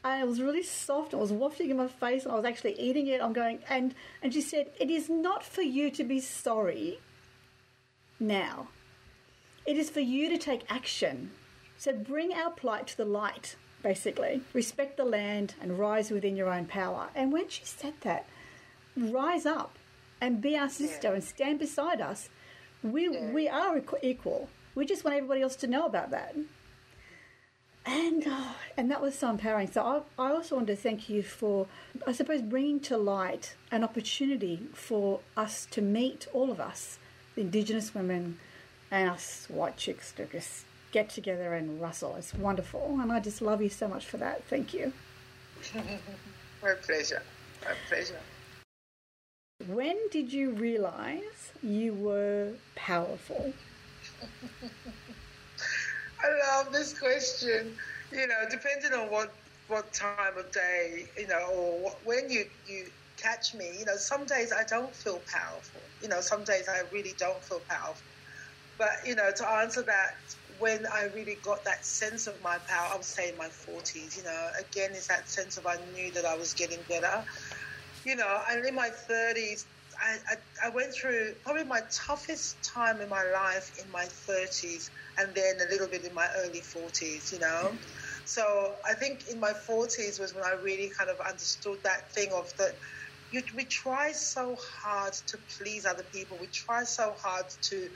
And 0.04 0.20
it 0.20 0.28
was 0.28 0.42
really 0.42 0.62
soft. 0.62 1.14
It 1.14 1.18
was 1.18 1.32
wafting 1.32 1.70
in 1.70 1.78
my 1.78 1.88
face. 1.88 2.24
and 2.24 2.32
I 2.32 2.36
was 2.36 2.44
actually 2.44 2.78
eating 2.78 3.06
it. 3.06 3.22
I'm 3.22 3.32
going, 3.32 3.60
and 3.70 3.94
and 4.22 4.34
she 4.34 4.42
said, 4.42 4.70
"It 4.78 4.90
is 4.90 5.08
not 5.08 5.42
for 5.42 5.62
you 5.62 5.90
to 5.90 6.04
be 6.04 6.20
sorry. 6.20 7.00
Now, 8.20 8.68
it 9.66 9.78
is 9.78 9.88
for 9.88 10.00
you 10.00 10.28
to 10.28 10.36
take 10.36 10.70
action. 10.70 11.30
So 11.78 11.92
bring 11.94 12.34
our 12.34 12.50
plight 12.50 12.86
to 12.88 12.96
the 12.98 13.06
light." 13.06 13.56
Basically, 13.82 14.40
respect 14.54 14.96
the 14.96 15.04
land 15.04 15.54
and 15.60 15.78
rise 15.78 16.10
within 16.10 16.36
your 16.36 16.48
own 16.48 16.64
power. 16.64 17.08
And 17.14 17.30
when 17.30 17.48
she 17.50 17.66
said 17.66 17.92
that, 18.00 18.26
rise 18.96 19.44
up 19.44 19.78
and 20.22 20.40
be 20.40 20.56
our 20.56 20.70
sister 20.70 21.08
yeah. 21.08 21.14
and 21.14 21.24
stand 21.24 21.58
beside 21.58 22.00
us. 22.00 22.30
We 22.82 23.10
yeah. 23.10 23.30
we 23.30 23.48
are 23.48 23.82
equal. 24.02 24.48
We 24.74 24.86
just 24.86 25.04
want 25.04 25.16
everybody 25.16 25.42
else 25.42 25.56
to 25.56 25.66
know 25.66 25.86
about 25.86 26.10
that. 26.10 26.34
And 27.86 28.24
oh, 28.26 28.56
and 28.76 28.90
that 28.90 29.02
was 29.02 29.18
so 29.18 29.28
empowering. 29.30 29.70
So 29.70 30.04
I, 30.18 30.22
I 30.22 30.30
also 30.30 30.56
want 30.56 30.68
to 30.68 30.76
thank 30.76 31.08
you 31.08 31.22
for, 31.22 31.66
I 32.06 32.12
suppose, 32.12 32.40
bringing 32.40 32.80
to 32.80 32.96
light 32.96 33.56
an 33.70 33.84
opportunity 33.84 34.60
for 34.72 35.20
us 35.36 35.66
to 35.72 35.82
meet 35.82 36.26
all 36.32 36.50
of 36.50 36.60
us, 36.60 36.98
the 37.34 37.42
Indigenous 37.42 37.94
women, 37.94 38.38
and 38.90 39.10
us 39.10 39.46
white 39.48 39.76
chicks 39.76 40.12
to 40.12 40.24
just 40.24 40.64
get 40.92 41.10
together 41.10 41.52
and 41.52 41.80
rustle. 41.80 42.16
It's 42.16 42.32
wonderful, 42.32 42.98
and 43.00 43.12
I 43.12 43.20
just 43.20 43.42
love 43.42 43.60
you 43.60 43.68
so 43.68 43.88
much 43.88 44.06
for 44.06 44.16
that. 44.16 44.44
Thank 44.44 44.72
you. 44.72 44.92
My 46.62 46.74
pleasure. 46.82 47.22
My 47.62 47.74
pleasure. 47.88 48.20
When 49.66 49.96
did 50.10 50.32
you 50.32 50.50
realize 50.50 51.52
you 51.62 51.92
were 51.94 52.52
powerful? 52.74 53.52
I 56.24 56.56
love 56.58 56.72
this 56.72 56.98
question. 56.98 57.76
You 58.12 58.28
know, 58.28 58.44
depending 58.50 58.94
on 58.98 59.10
what 59.10 59.30
what 59.68 59.94
time 59.94 60.38
of 60.38 60.52
day, 60.52 61.06
you 61.16 61.28
know, 61.28 61.46
or 61.52 61.82
what, 61.82 61.94
when 62.04 62.30
you 62.30 62.44
you 62.66 62.86
catch 63.22 63.54
me, 63.54 63.76
you 63.78 63.86
know, 63.86 63.96
some 63.96 64.26
days 64.26 64.52
I 64.52 64.64
don't 64.68 64.96
feel 64.96 65.22
powerful. 65.32 65.90
You 66.00 66.08
know, 66.08 66.20
some 66.22 66.44
days 66.44 66.68
I 66.68 66.82
really 66.92 67.16
don't 67.18 67.44
feel 67.44 67.62
powerful. 67.70 68.16
But 68.78 68.90
you 69.06 69.16
know, 69.16 69.30
to 69.36 69.48
answer 69.48 69.84
that, 69.86 70.10
when 70.58 70.84
I 70.92 71.04
really 71.14 71.38
got 71.44 71.60
that 71.66 71.84
sense 71.86 72.26
of 72.26 72.40
my 72.42 72.58
power, 72.68 72.88
I 72.92 72.96
would 72.96 73.04
say 73.04 73.30
in 73.30 73.38
my 73.38 73.50
forties. 73.64 74.16
You 74.16 74.24
know, 74.24 74.48
again, 74.60 74.90
it's 74.94 75.08
that 75.08 75.28
sense 75.30 75.58
of 75.58 75.66
I 75.66 75.76
knew 75.90 76.12
that 76.14 76.26
I 76.26 76.36
was 76.36 76.54
getting 76.54 76.84
better 76.88 77.24
you 78.04 78.16
know, 78.16 78.40
and 78.50 78.64
in 78.66 78.74
my 78.74 78.90
30s, 79.10 79.66
I, 80.02 80.18
I, 80.28 80.68
I, 80.68 80.74
went 80.74 80.94
through 80.94 81.34
probably 81.42 81.64
my 81.64 81.80
toughest 82.06 82.56
time 82.74 83.00
in 83.00 83.08
my 83.08 83.22
life 83.32 83.70
in 83.82 83.90
my 83.90 84.04
30s 84.04 84.90
and 85.18 85.34
then 85.34 85.56
a 85.66 85.70
little 85.70 85.88
bit 85.88 86.04
in 86.04 86.14
my 86.14 86.26
early 86.38 86.62
40s, 86.62 87.32
you 87.32 87.38
know. 87.38 87.78
So 88.24 88.76
I 88.88 88.94
think 88.94 89.28
in 89.30 89.40
my 89.40 89.52
40s 89.68 90.20
was 90.20 90.34
when 90.34 90.44
I 90.44 90.52
really 90.62 90.90
kind 90.98 91.10
of 91.10 91.16
understood 91.26 91.78
that 91.84 92.12
thing 92.14 92.30
of 92.32 92.48
that 92.58 92.74
we 93.54 93.64
try 93.64 94.12
so 94.12 94.56
hard 94.82 95.12
to 95.26 95.38
please 95.58 95.86
other 95.86 96.04
people. 96.12 96.38
We 96.38 96.46
try 96.48 96.84
so 96.84 97.14
hard 97.20 97.46
to 97.62 97.88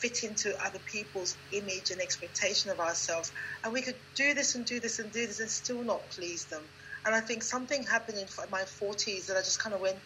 fit 0.00 0.22
into 0.22 0.54
other 0.64 0.78
people's 0.90 1.36
image 1.52 1.90
and 1.90 2.00
expectation 2.00 2.70
of 2.70 2.78
ourselves. 2.78 3.30
And 3.64 3.72
we 3.72 3.82
could 3.82 3.96
do 4.14 4.32
this 4.34 4.54
and 4.54 4.64
do 4.64 4.80
this 4.80 4.98
and 4.98 5.12
do 5.12 5.26
this 5.26 5.40
and 5.40 5.50
still 5.50 5.82
not 5.82 6.10
please 6.10 6.46
them. 6.46 6.62
And 7.04 7.14
I 7.14 7.20
think 7.20 7.42
something 7.42 7.82
happened 7.84 8.18
in 8.18 8.26
my 8.50 8.62
40s 8.62 9.26
that 9.26 9.36
I 9.36 9.40
just 9.40 9.62
kind 9.62 9.74
of 9.74 9.80
went, 9.80 9.98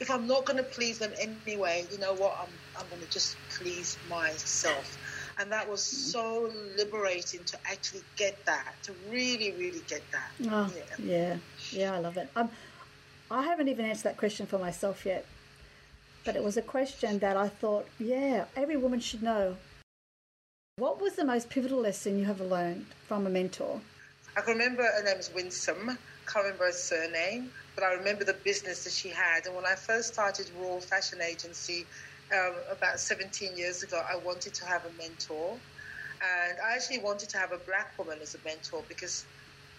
if 0.00 0.10
I'm 0.10 0.26
not 0.26 0.44
going 0.44 0.56
to 0.56 0.62
please 0.62 0.98
them 0.98 1.12
anyway, 1.20 1.86
you 1.90 1.98
know 1.98 2.14
what? 2.14 2.36
I'm, 2.40 2.48
I'm 2.78 2.88
going 2.88 3.02
to 3.02 3.10
just 3.10 3.36
please 3.50 3.96
myself. 4.08 4.98
And 5.38 5.50
that 5.50 5.68
was 5.68 5.82
so 5.82 6.50
liberating 6.76 7.44
to 7.44 7.58
actually 7.70 8.02
get 8.16 8.44
that, 8.46 8.74
to 8.82 8.92
really, 9.08 9.52
really 9.52 9.82
get 9.88 10.02
that. 10.12 10.30
Oh, 10.50 10.72
yeah. 10.98 11.04
yeah, 11.04 11.36
yeah, 11.70 11.94
I 11.94 11.98
love 11.98 12.16
it. 12.16 12.28
Um, 12.36 12.50
I 13.30 13.42
haven't 13.42 13.68
even 13.68 13.86
answered 13.86 14.04
that 14.04 14.18
question 14.18 14.46
for 14.46 14.58
myself 14.58 15.06
yet, 15.06 15.24
but 16.24 16.36
it 16.36 16.44
was 16.44 16.56
a 16.56 16.62
question 16.62 17.18
that 17.20 17.36
I 17.36 17.48
thought, 17.48 17.86
yeah, 17.98 18.44
every 18.54 18.76
woman 18.76 19.00
should 19.00 19.22
know. 19.22 19.56
What 20.76 21.00
was 21.00 21.14
the 21.14 21.24
most 21.24 21.48
pivotal 21.48 21.80
lesson 21.80 22.18
you 22.18 22.24
have 22.26 22.40
learned 22.40 22.86
from 23.06 23.26
a 23.26 23.30
mentor? 23.30 23.80
I 24.36 24.40
can 24.40 24.54
remember 24.54 24.82
her 24.82 25.02
name 25.04 25.16
was 25.16 25.32
Winsome. 25.34 25.98
Can't 26.28 26.44
remember 26.44 26.66
her 26.66 26.72
surname, 26.72 27.50
but 27.74 27.84
I 27.84 27.94
remember 27.94 28.24
the 28.24 28.40
business 28.44 28.84
that 28.84 28.92
she 28.92 29.10
had. 29.10 29.46
And 29.46 29.56
when 29.56 29.66
I 29.66 29.74
first 29.76 30.12
started 30.14 30.50
Royal 30.54 30.80
Fashion 30.80 31.20
Agency 31.22 31.88
um, 32.34 32.54
about 32.70 33.00
17 33.00 33.56
years 33.56 33.82
ago, 33.82 34.00
I 34.10 34.16
wanted 34.16 34.54
to 34.54 34.66
have 34.66 34.82
a 34.84 34.92
mentor. 34.96 35.60
And 36.22 36.58
I 36.66 36.76
actually 36.76 37.00
wanted 37.00 37.30
to 37.30 37.38
have 37.38 37.52
a 37.52 37.58
black 37.66 37.98
woman 37.98 38.18
as 38.22 38.34
a 38.34 38.38
mentor 38.44 38.84
because 38.88 39.26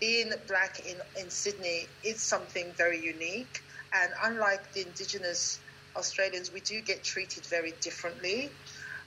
being 0.02 0.32
black 0.48 0.80
in, 0.86 1.00
in 1.16 1.30
Sydney 1.30 1.90
is 2.04 2.28
something 2.28 2.74
very 2.78 3.00
unique. 3.02 3.58
And 3.94 4.12
unlike 4.26 4.74
the 4.74 4.82
Indigenous 4.86 5.62
Australians, 5.98 6.52
we 6.54 6.62
do 6.62 6.82
get 6.82 7.06
treated 7.06 7.46
very 7.50 7.74
differently 7.82 8.52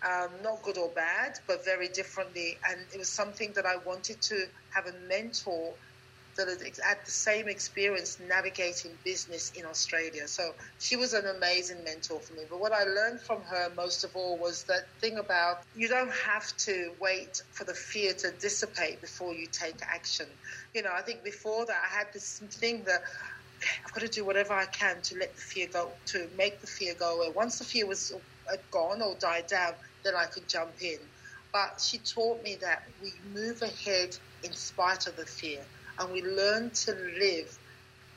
um, 0.06 0.42
not 0.42 0.62
good 0.62 0.78
or 0.78 0.92
bad, 0.94 1.32
but 1.48 1.64
very 1.64 1.88
differently. 1.88 2.58
And 2.68 2.80
it 2.94 2.98
was 2.98 3.14
something 3.14 3.52
that 3.56 3.66
I 3.66 3.76
wanted 3.84 4.22
to 4.22 4.46
have 4.74 4.86
a 4.86 4.98
mentor 5.08 5.76
that 6.36 6.48
had 6.48 6.60
had 6.84 6.98
the 7.04 7.10
same 7.10 7.48
experience 7.48 8.18
navigating 8.20 8.92
business 9.04 9.50
in 9.56 9.64
Australia. 9.64 10.26
So 10.28 10.52
she 10.78 10.96
was 10.96 11.14
an 11.14 11.26
amazing 11.26 11.82
mentor 11.84 12.20
for 12.20 12.34
me. 12.34 12.42
But 12.48 12.60
what 12.60 12.72
I 12.72 12.84
learned 12.84 13.20
from 13.22 13.42
her 13.42 13.70
most 13.76 14.04
of 14.04 14.10
all 14.14 14.38
was 14.38 14.64
that 14.64 14.82
thing 15.00 15.18
about 15.18 15.56
you 15.74 15.88
don't 15.88 16.12
have 16.12 16.56
to 16.58 16.92
wait 17.00 17.40
for 17.52 17.64
the 17.64 17.74
fear 17.74 18.12
to 18.14 18.30
dissipate 18.40 19.00
before 19.00 19.34
you 19.34 19.46
take 19.46 19.76
action. 19.82 20.26
You 20.74 20.82
know, 20.82 20.92
I 20.94 21.02
think 21.02 21.24
before 21.24 21.66
that 21.66 21.76
I 21.90 21.96
had 21.98 22.06
this 22.12 22.40
thing 22.60 22.84
that 22.84 23.00
I've 23.84 23.92
got 23.92 24.00
to 24.02 24.08
do 24.08 24.24
whatever 24.24 24.52
I 24.52 24.66
can 24.66 25.00
to 25.02 25.18
let 25.18 25.34
the 25.34 25.40
fear 25.40 25.68
go, 25.72 25.92
to 26.06 26.28
make 26.36 26.60
the 26.60 26.66
fear 26.66 26.94
go 26.98 27.16
away. 27.18 27.32
Once 27.34 27.58
the 27.58 27.64
fear 27.64 27.86
was 27.86 28.12
uh, 28.52 28.56
gone 28.70 29.02
or 29.02 29.16
died 29.18 29.46
down, 29.46 29.72
then 30.04 30.14
I 30.14 30.26
could 30.26 30.48
jump 30.48 30.72
in. 30.80 30.98
But 31.52 31.80
she 31.80 31.98
taught 31.98 32.42
me 32.42 32.58
that 32.60 32.82
we 33.00 33.14
move 33.32 33.62
ahead 33.62 34.10
in 34.42 34.52
spite 34.52 35.06
of 35.06 35.16
the 35.16 35.24
fear 35.24 35.62
and 35.98 36.12
we 36.12 36.22
learn 36.22 36.70
to 36.70 36.92
live, 37.18 37.58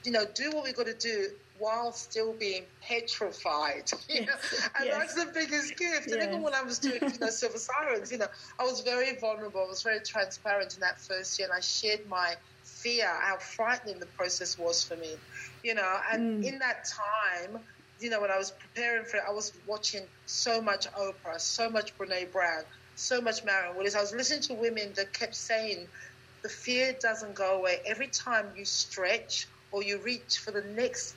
you 0.03 0.11
know, 0.11 0.25
do 0.33 0.51
what 0.51 0.63
we've 0.63 0.75
got 0.75 0.87
to 0.87 0.93
do 0.93 1.27
while 1.59 1.91
still 1.91 2.33
being 2.33 2.63
petrified. 2.81 3.91
You 4.09 4.25
know? 4.25 4.33
And 4.79 4.85
yes. 4.85 4.97
that's 4.97 5.13
the 5.13 5.31
biggest 5.33 5.77
gift. 5.77 6.07
Yes. 6.07 6.11
And 6.13 6.23
even 6.23 6.41
when 6.41 6.55
I 6.55 6.63
was 6.63 6.79
doing, 6.79 6.99
you 7.01 7.19
know, 7.19 7.29
Silver 7.29 7.59
Sirens, 7.59 8.11
you 8.11 8.17
know, 8.17 8.27
I 8.57 8.63
was 8.63 8.81
very 8.81 9.15
vulnerable. 9.17 9.63
I 9.63 9.67
was 9.67 9.83
very 9.83 9.99
transparent 9.99 10.73
in 10.73 10.79
that 10.79 10.99
first 10.99 11.37
year 11.37 11.47
and 11.47 11.55
I 11.55 11.61
shared 11.61 12.07
my 12.09 12.35
fear, 12.63 13.07
how 13.07 13.37
frightening 13.37 13.99
the 13.99 14.05
process 14.07 14.57
was 14.57 14.83
for 14.83 14.95
me, 14.95 15.15
you 15.63 15.75
know, 15.75 15.99
and 16.11 16.43
mm. 16.43 16.47
in 16.47 16.59
that 16.59 16.85
time, 16.85 17.59
you 17.99 18.09
know, 18.09 18.21
when 18.21 18.31
I 18.31 18.37
was 18.37 18.51
preparing 18.51 19.05
for 19.05 19.17
it, 19.17 19.23
I 19.27 19.31
was 19.31 19.53
watching 19.67 20.03
so 20.25 20.61
much 20.61 20.87
Oprah, 20.93 21.39
so 21.39 21.69
much 21.69 21.97
Brene 21.97 22.31
Brown, 22.31 22.63
so 22.95 23.19
much 23.21 23.43
Marianne 23.43 23.75
Willis. 23.75 23.95
I 23.95 24.01
was 24.01 24.13
listening 24.13 24.41
to 24.41 24.53
women 24.53 24.93
that 24.95 25.11
kept 25.13 25.35
saying, 25.35 25.87
the 26.41 26.49
fear 26.49 26.95
doesn't 27.01 27.35
go 27.35 27.57
away. 27.57 27.79
Every 27.85 28.07
time 28.07 28.45
you 28.55 28.65
stretch 28.65 29.47
or 29.71 29.83
you 29.83 29.99
reach 29.99 30.37
for 30.37 30.51
the 30.51 30.63
next 30.75 31.15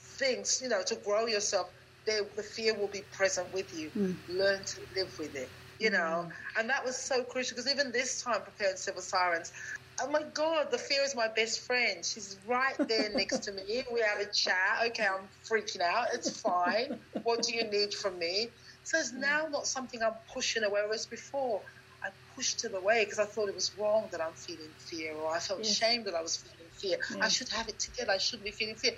things, 0.00 0.60
you 0.62 0.68
know, 0.68 0.82
to 0.82 0.94
grow 0.96 1.26
yourself, 1.26 1.70
the 2.06 2.42
fear 2.42 2.74
will 2.74 2.88
be 2.88 3.02
present 3.12 3.52
with 3.52 3.76
you. 3.78 3.90
Mm. 3.96 4.16
Learn 4.28 4.64
to 4.64 4.80
live 4.94 5.18
with 5.18 5.34
it, 5.34 5.48
you 5.78 5.90
know. 5.90 6.26
Mm. 6.26 6.32
And 6.58 6.70
that 6.70 6.84
was 6.84 6.96
so 6.96 7.22
crucial 7.22 7.56
because 7.56 7.70
even 7.70 7.92
this 7.92 8.22
time 8.22 8.40
preparing 8.42 8.76
Silver 8.76 9.00
Sirens, 9.00 9.52
oh 10.02 10.10
my 10.10 10.22
God, 10.34 10.70
the 10.70 10.78
fear 10.78 11.02
is 11.02 11.14
my 11.16 11.28
best 11.28 11.66
friend. 11.66 12.04
She's 12.04 12.38
right 12.46 12.76
there 12.88 13.10
next 13.14 13.40
to 13.44 13.52
me. 13.52 13.84
We 13.92 14.00
have 14.00 14.20
a 14.20 14.30
chat. 14.32 14.82
Okay, 14.86 15.06
I'm 15.06 15.28
freaking 15.48 15.80
out. 15.80 16.08
It's 16.12 16.40
fine. 16.40 16.98
what 17.22 17.42
do 17.42 17.54
you 17.54 17.64
need 17.64 17.94
from 17.94 18.18
me? 18.18 18.50
So 18.84 18.98
it's 18.98 19.12
now 19.12 19.46
not 19.50 19.66
something 19.66 20.02
I'm 20.02 20.14
pushing 20.32 20.62
away, 20.62 20.80
whereas 20.84 21.06
before 21.06 21.62
I 22.04 22.10
pushed 22.36 22.64
it 22.64 22.74
away 22.74 23.04
because 23.04 23.18
I 23.18 23.24
thought 23.24 23.48
it 23.48 23.54
was 23.54 23.76
wrong 23.78 24.04
that 24.10 24.20
I'm 24.20 24.34
feeling 24.34 24.68
fear 24.78 25.14
or 25.14 25.34
I 25.34 25.38
felt 25.38 25.60
yes. 25.60 25.70
ashamed 25.70 26.04
that 26.04 26.14
I 26.14 26.20
was 26.20 26.36
feeling 26.36 26.68
fear. 26.72 26.98
Yes. 27.10 27.18
I 27.20 27.28
should 27.28 27.48
have 27.48 27.68
it 27.68 27.78
together. 27.78 28.12
I 28.12 28.18
shouldn't 28.18 28.44
be 28.44 28.50
feeling 28.50 28.74
fear. 28.74 28.92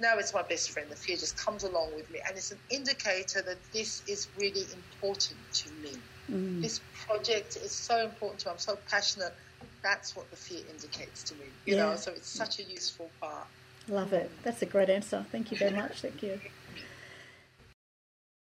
Now 0.00 0.18
it's 0.18 0.32
my 0.32 0.42
best 0.42 0.70
friend. 0.70 0.88
The 0.90 0.96
fear 0.96 1.16
just 1.16 1.36
comes 1.36 1.64
along 1.64 1.94
with 1.94 2.10
me, 2.10 2.18
and 2.26 2.36
it's 2.36 2.50
an 2.50 2.58
indicator 2.70 3.42
that 3.42 3.58
this 3.72 4.02
is 4.08 4.28
really 4.38 4.64
important 4.72 5.38
to 5.52 5.70
me. 5.70 5.92
Mm. 6.30 6.62
This 6.62 6.80
project 7.06 7.56
is 7.56 7.70
so 7.70 8.04
important 8.04 8.40
to 8.40 8.48
me. 8.48 8.52
I'm 8.52 8.58
so 8.58 8.78
passionate. 8.90 9.34
That's 9.82 10.16
what 10.16 10.30
the 10.30 10.36
fear 10.36 10.62
indicates 10.70 11.22
to 11.24 11.34
me. 11.34 11.44
You 11.66 11.76
yeah. 11.76 11.90
know, 11.90 11.96
so 11.96 12.12
it's 12.12 12.28
such 12.28 12.58
a 12.58 12.64
useful 12.64 13.10
part. 13.20 13.46
Love 13.88 14.12
it. 14.12 14.30
That's 14.42 14.62
a 14.62 14.66
great 14.66 14.90
answer. 14.90 15.24
Thank 15.30 15.52
you 15.52 15.58
very 15.58 15.76
much. 15.76 16.00
Thank 16.00 16.22
you. 16.22 16.40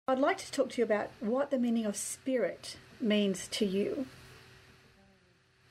I'd 0.09 0.19
like 0.19 0.39
to 0.39 0.51
talk 0.51 0.71
to 0.71 0.79
you 0.79 0.85
about 0.85 1.11
what 1.21 1.51
the 1.51 1.59
meaning 1.59 1.87
of 1.87 1.97
spirit 1.97 2.77
means 3.01 3.49
to 3.49 3.65
you. 3.65 4.07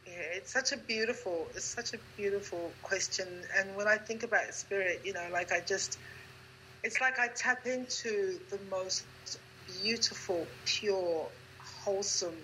Yeah, 0.06 0.14
it's 0.34 0.52
such 0.52 0.72
a 0.72 0.78
beautiful, 0.78 1.48
it's 1.56 1.66
such 1.66 1.94
a 1.94 1.98
beautiful 2.18 2.72
question. 2.84 3.28
And 3.58 3.76
when 3.76 3.88
I 3.88 3.98
think 3.98 4.24
about 4.24 4.54
spirit, 4.54 5.02
you 5.04 5.14
know, 5.14 5.28
like 5.32 5.52
I 5.52 5.60
just, 5.60 5.98
it's 6.84 7.00
like 7.02 7.20
I 7.20 7.28
tap 7.36 7.66
into 7.66 8.40
the 8.50 8.60
most 8.70 9.04
beautiful, 9.68 10.48
pure, 10.66 11.28
wholesome 11.84 12.36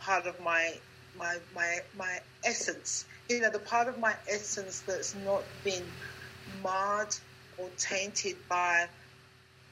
part 0.00 0.26
of 0.26 0.40
my 0.40 0.72
my 1.18 1.36
my 1.54 1.78
my 1.96 2.18
essence. 2.44 3.04
You 3.28 3.40
know, 3.40 3.50
the 3.50 3.58
part 3.58 3.88
of 3.88 3.98
my 3.98 4.14
essence 4.28 4.82
that's 4.86 5.14
not 5.14 5.44
been 5.64 5.84
marred 6.62 7.14
or 7.58 7.68
tainted 7.78 8.36
by 8.48 8.88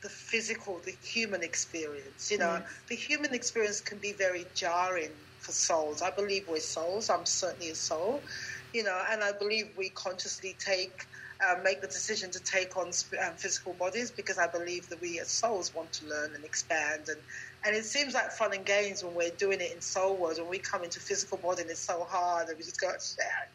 the 0.03 0.09
physical, 0.09 0.81
the 0.85 0.95
human 1.03 1.43
experience. 1.43 2.31
You 2.31 2.39
know, 2.39 2.59
yes. 2.61 2.69
the 2.89 2.97
human 2.97 3.35
experience 3.35 3.81
can 3.81 3.99
be 3.99 4.15
very 4.17 4.47
jarring 4.55 5.13
for 5.39 5.53
souls. 5.53 6.03
I 6.03 6.11
believe 6.11 6.45
we're 6.49 6.61
souls. 6.61 7.11
I'm 7.11 7.27
certainly 7.27 7.71
a 7.71 7.75
soul. 7.75 8.25
You 8.73 8.85
know, 8.85 9.03
and 9.11 9.23
I 9.23 9.33
believe 9.33 9.67
we 9.77 9.91
consciously 9.91 10.57
take. 10.65 11.07
Uh, 11.43 11.55
make 11.65 11.81
the 11.81 11.87
decision 11.87 12.31
to 12.31 12.39
take 12.41 12.77
on 12.77 12.89
um, 13.25 13.35
physical 13.39 13.73
bodies 13.73 14.11
because 14.11 14.37
I 14.37 14.47
believe 14.47 14.87
that 14.91 15.01
we 15.01 15.19
as 15.21 15.31
souls 15.31 15.73
want 15.75 15.91
to 15.95 16.05
learn 16.05 16.35
and 16.35 16.45
expand 16.45 17.05
and 17.09 17.17
and 17.65 17.75
it 17.75 17.87
seems 17.87 18.13
like 18.13 18.31
fun 18.31 18.53
and 18.53 18.67
games 18.67 19.03
when 19.03 19.15
we're 19.15 19.31
doing 19.39 19.59
it 19.63 19.73
in 19.73 19.81
soul 19.81 20.19
world 20.19 20.37
when 20.37 20.51
we 20.51 20.59
come 20.59 20.85
into 20.85 21.01
physical 21.01 21.39
body 21.39 21.63
and 21.63 21.71
it's 21.71 21.81
so 21.81 22.05
hard 22.07 22.49
and 22.49 22.59
we 22.59 22.63
just 22.63 22.79
go 22.79 22.93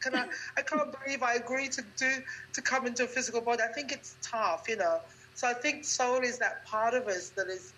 can 0.02 0.16
I 0.16 0.26
I 0.58 0.64
can't 0.64 0.96
believe 1.06 1.22
I 1.22 1.36
agreed 1.36 1.74
to 1.74 1.84
do 1.96 2.10
to 2.54 2.62
come 2.64 2.88
into 2.88 3.04
a 3.04 3.08
physical 3.08 3.42
body 3.42 3.62
I 3.62 3.72
think 3.72 3.92
it's 3.92 4.18
tough 4.32 4.64
you 4.68 4.78
know 4.78 4.98
so 5.36 5.48
I 5.48 5.54
think 5.54 5.84
soul 5.84 6.22
is 6.24 6.40
that 6.40 6.66
part 6.66 6.94
of 6.94 7.08
us 7.08 7.30
that 7.32 7.48
is 7.48 7.74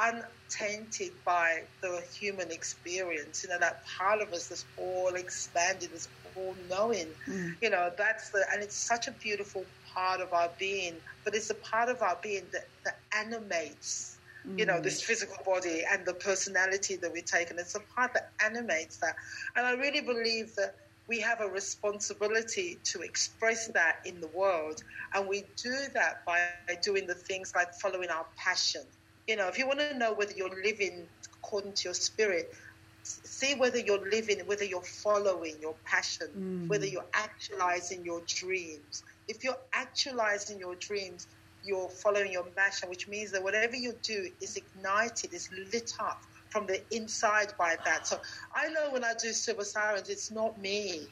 untainted 0.00 1.12
by 1.24 1.62
the 1.80 2.02
human 2.18 2.50
experience. 2.50 3.44
You 3.44 3.50
know, 3.50 3.58
that 3.60 3.82
part 3.98 4.20
of 4.20 4.32
us 4.32 4.48
that's 4.48 4.64
all 4.76 5.14
expanded, 5.14 5.90
that's 5.92 6.08
all 6.36 6.54
knowing. 6.68 7.06
Mm. 7.28 7.54
You 7.62 7.70
know, 7.70 7.90
that's 7.96 8.30
the, 8.30 8.44
and 8.52 8.62
it's 8.62 8.76
such 8.76 9.06
a 9.06 9.12
beautiful 9.12 9.64
part 9.94 10.20
of 10.20 10.32
our 10.32 10.50
being, 10.58 10.94
but 11.24 11.34
it's 11.34 11.50
a 11.50 11.54
part 11.54 11.88
of 11.88 12.02
our 12.02 12.18
being 12.22 12.44
that, 12.52 12.68
that 12.84 12.98
animates. 13.16 14.16
You 14.56 14.64
know, 14.64 14.80
this 14.80 15.02
mm. 15.02 15.04
physical 15.04 15.36
body 15.44 15.82
and 15.92 16.06
the 16.06 16.14
personality 16.14 16.96
that 16.96 17.12
we 17.12 17.20
take, 17.20 17.50
and 17.50 17.58
it's 17.58 17.74
a 17.74 17.80
part 17.94 18.14
that 18.14 18.30
animates 18.42 18.96
that. 18.98 19.14
And 19.56 19.66
I 19.66 19.72
really 19.72 20.00
believe 20.00 20.54
that 20.56 20.74
we 21.08 21.20
have 21.20 21.40
a 21.40 21.48
responsibility 21.48 22.78
to 22.84 23.00
express 23.00 23.68
that 23.68 23.96
in 24.04 24.20
the 24.20 24.28
world. 24.28 24.82
And 25.14 25.26
we 25.26 25.44
do 25.56 25.74
that 25.94 26.24
by 26.26 26.38
doing 26.82 27.06
the 27.06 27.14
things 27.14 27.52
like 27.56 27.72
following 27.74 28.10
our 28.10 28.26
passion. 28.36 28.82
You 29.26 29.36
know, 29.36 29.48
if 29.48 29.58
you 29.58 29.66
want 29.66 29.80
to 29.80 29.96
know 29.96 30.12
whether 30.12 30.32
you're 30.32 30.62
living 30.62 31.06
according 31.42 31.72
to 31.72 31.84
your 31.84 31.94
spirit, 31.94 32.54
see 33.02 33.54
whether 33.54 33.78
you're 33.78 34.06
living, 34.10 34.40
whether 34.46 34.64
you're 34.64 34.82
following 34.82 35.54
your 35.60 35.74
passion, 35.86 36.28
mm. 36.36 36.68
whether 36.68 36.86
you're 36.86 37.06
actualizing 37.14 38.04
your 38.04 38.20
dreams. 38.26 39.02
If 39.28 39.44
you're 39.44 39.58
actualizing 39.72 40.58
your 40.58 40.74
dreams, 40.74 41.26
you're 41.64 41.88
following 41.88 42.32
your 42.32 42.44
passion, 42.44 42.90
which 42.90 43.08
means 43.08 43.30
that 43.32 43.42
whatever 43.42 43.76
you 43.76 43.94
do 44.02 44.28
is 44.42 44.56
ignited, 44.56 45.32
is 45.32 45.48
lit 45.72 45.92
up 45.98 46.20
from 46.50 46.66
the 46.66 46.80
inside 46.90 47.52
by 47.58 47.76
that. 47.84 48.06
So 48.06 48.20
I 48.54 48.68
know 48.68 48.90
when 48.90 49.04
I 49.04 49.12
do 49.20 49.32
Silver 49.32 49.64
Sirens, 49.64 50.08
it's 50.08 50.30
not 50.30 50.60
me. 50.60 51.06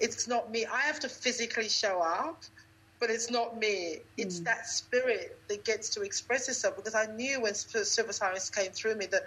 It's 0.00 0.28
not 0.28 0.50
me. 0.50 0.66
I 0.66 0.80
have 0.82 1.00
to 1.00 1.08
physically 1.08 1.68
show 1.68 2.02
up, 2.02 2.42
but 3.00 3.10
it's 3.10 3.30
not 3.30 3.58
me. 3.58 3.98
It's 4.16 4.40
mm. 4.40 4.44
that 4.44 4.66
spirit 4.66 5.38
that 5.48 5.64
gets 5.64 5.88
to 5.90 6.02
express 6.02 6.48
itself 6.48 6.76
because 6.76 6.94
I 6.94 7.06
knew 7.06 7.42
when 7.42 7.54
Silver 7.54 8.12
Sirens 8.12 8.50
came 8.50 8.72
through 8.72 8.96
me 8.96 9.06
that 9.06 9.22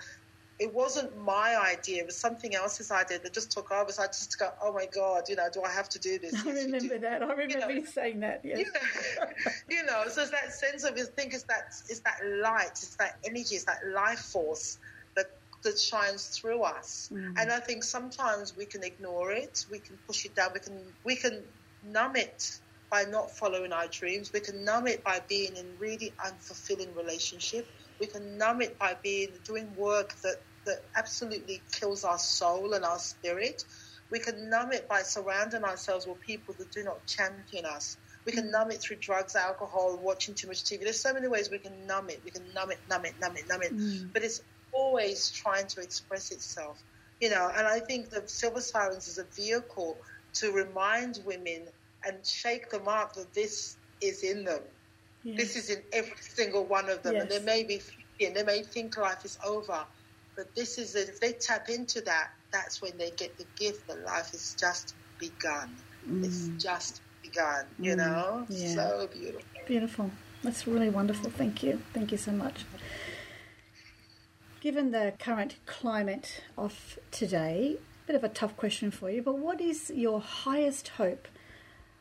it 0.59 0.73
wasn't 0.73 1.17
my 1.17 1.57
idea, 1.57 2.01
it 2.01 2.05
was 2.05 2.17
something 2.17 2.53
else's 2.53 2.91
idea 2.91 3.17
that 3.19 3.33
just 3.33 3.49
took 3.49 3.71
over. 3.71 3.91
So 3.93 4.03
I 4.03 4.07
just 4.07 4.37
go, 4.37 4.49
oh 4.61 4.73
my 4.73 4.87
God, 4.93 5.23
you 5.29 5.37
know, 5.37 5.47
do 5.51 5.63
I 5.63 5.71
have 5.71 5.87
to 5.89 5.99
do 5.99 6.19
this? 6.19 6.35
I 6.45 6.51
remember 6.51 6.97
that. 6.97 7.23
I 7.23 7.25
remember 7.25 7.53
you, 7.53 7.59
know, 7.59 7.69
you 7.69 7.85
saying 7.85 8.19
that, 8.19 8.41
yes. 8.43 8.59
You 8.59 8.65
know, 8.65 9.27
you 9.69 9.83
know, 9.85 10.03
so 10.09 10.21
it's 10.21 10.31
that 10.31 10.51
sense 10.53 10.83
of, 10.83 10.97
I 10.97 11.03
think 11.03 11.33
it's 11.33 11.43
that, 11.43 11.73
it's 11.87 12.01
that 12.01 12.19
light, 12.43 12.71
it's 12.71 12.97
that 12.97 13.19
energy, 13.23 13.55
it's 13.55 13.63
that 13.63 13.79
life 13.93 14.19
force 14.19 14.77
that 15.63 15.77
shines 15.79 16.27
through 16.27 16.61
us. 16.63 17.09
Mm. 17.11 17.33
And 17.37 17.51
I 17.51 17.59
think 17.59 17.83
sometimes 17.83 18.55
we 18.55 18.65
can 18.65 18.83
ignore 18.83 19.31
it, 19.31 19.65
we 19.71 19.79
can 19.79 19.97
push 20.07 20.25
it 20.25 20.35
down, 20.35 20.51
we 20.53 20.59
can 20.59 20.79
we 21.03 21.15
can 21.15 21.43
numb 21.83 22.15
it 22.15 22.59
by 22.89 23.03
not 23.03 23.31
following 23.31 23.71
our 23.71 23.87
dreams. 23.87 24.33
We 24.33 24.39
can 24.39 24.65
numb 24.65 24.87
it 24.87 25.03
by 25.03 25.21
being 25.27 25.55
in 25.55 25.65
really 25.79 26.13
unfulfilling 26.25 26.95
relationship. 26.95 27.67
We 27.99 28.07
can 28.07 28.37
numb 28.37 28.61
it 28.61 28.79
by 28.79 28.95
being 29.01 29.29
doing 29.43 29.73
work 29.75 30.15
that, 30.21 30.37
that 30.65 30.83
absolutely 30.95 31.61
kills 31.71 32.03
our 32.03 32.17
soul 32.17 32.73
and 32.73 32.83
our 32.83 32.99
spirit. 32.99 33.63
We 34.09 34.19
can 34.19 34.49
numb 34.49 34.71
it 34.71 34.87
by 34.87 35.03
surrounding 35.03 35.63
ourselves 35.63 36.07
with 36.07 36.19
people 36.21 36.55
that 36.57 36.71
do 36.71 36.83
not 36.83 37.05
champion 37.05 37.65
us. 37.65 37.97
We 38.25 38.31
can 38.31 38.51
numb 38.51 38.71
it 38.71 38.81
through 38.81 38.97
drugs, 38.97 39.35
alcohol, 39.35 39.99
watching 40.01 40.35
too 40.35 40.47
much 40.47 40.63
TV. 40.63 40.81
There's 40.81 40.99
so 40.99 41.13
many 41.13 41.27
ways 41.27 41.49
we 41.49 41.59
can 41.59 41.85
numb 41.85 42.09
it. 42.09 42.21
We 42.25 42.31
can 42.31 42.43
numb 42.53 42.71
it, 42.71 42.79
numb 42.89 43.05
it, 43.05 43.13
numb 43.21 43.37
it, 43.37 43.47
numb 43.47 43.61
it. 43.61 43.75
Mm. 43.75 44.11
But 44.11 44.23
it's 44.23 44.41
always 44.71 45.29
trying 45.31 45.67
to 45.67 45.81
express 45.81 46.31
itself, 46.31 46.81
you 47.21 47.29
know. 47.29 47.51
And 47.55 47.67
I 47.67 47.79
think 47.79 48.09
the 48.09 48.23
Silver 48.27 48.61
Sirens 48.61 49.07
is 49.07 49.17
a 49.17 49.23
vehicle 49.23 49.97
to 50.35 50.51
remind 50.51 51.19
women 51.25 51.63
and 52.05 52.25
shake 52.25 52.69
them 52.69 52.87
up 52.87 53.13
that 53.13 53.33
this 53.33 53.77
is 54.01 54.23
in 54.23 54.45
them. 54.45 54.61
Yes. 55.23 55.37
This 55.37 55.55
is 55.57 55.69
in 55.69 55.83
every 55.91 56.13
single 56.21 56.65
one 56.65 56.89
of 56.89 57.03
them, 57.03 57.15
yes. 57.15 57.23
and 57.23 57.31
they 57.31 57.43
may 57.43 57.63
be 57.63 57.81
and 58.25 58.35
they 58.35 58.43
may 58.43 58.63
think 58.63 58.97
life 58.97 59.25
is 59.25 59.37
over, 59.45 59.83
but 60.35 60.53
this 60.55 60.77
is 60.77 60.95
it. 60.95 61.09
If 61.09 61.19
they 61.19 61.33
tap 61.33 61.69
into 61.69 62.01
that, 62.01 62.31
that's 62.51 62.81
when 62.81 62.97
they 62.97 63.11
get 63.11 63.37
the 63.37 63.45
gift 63.57 63.87
that 63.87 64.03
life 64.05 64.31
has 64.31 64.55
just 64.59 64.95
begun. 65.19 65.75
Mm. 66.09 66.25
It's 66.25 66.47
just 66.61 67.01
begun, 67.21 67.65
you 67.79 67.93
mm. 67.93 67.97
know? 67.97 68.45
Yeah. 68.49 68.75
So 68.75 69.09
beautiful. 69.13 69.41
Beautiful. 69.67 70.11
That's 70.43 70.67
really 70.67 70.89
wonderful. 70.89 71.29
Thank 71.29 71.63
you. 71.63 71.81
Thank 71.93 72.11
you 72.11 72.17
so 72.17 72.31
much. 72.31 72.65
Given 74.61 74.91
the 74.91 75.13
current 75.17 75.55
climate 75.65 76.41
of 76.57 76.99
today, 77.11 77.77
a 78.03 78.07
bit 78.07 78.15
of 78.17 78.25
a 78.25 78.29
tough 78.29 78.57
question 78.57 78.91
for 78.91 79.09
you, 79.09 79.21
but 79.21 79.37
what 79.37 79.61
is 79.61 79.89
your 79.89 80.19
highest 80.19 80.89
hope 80.89 81.29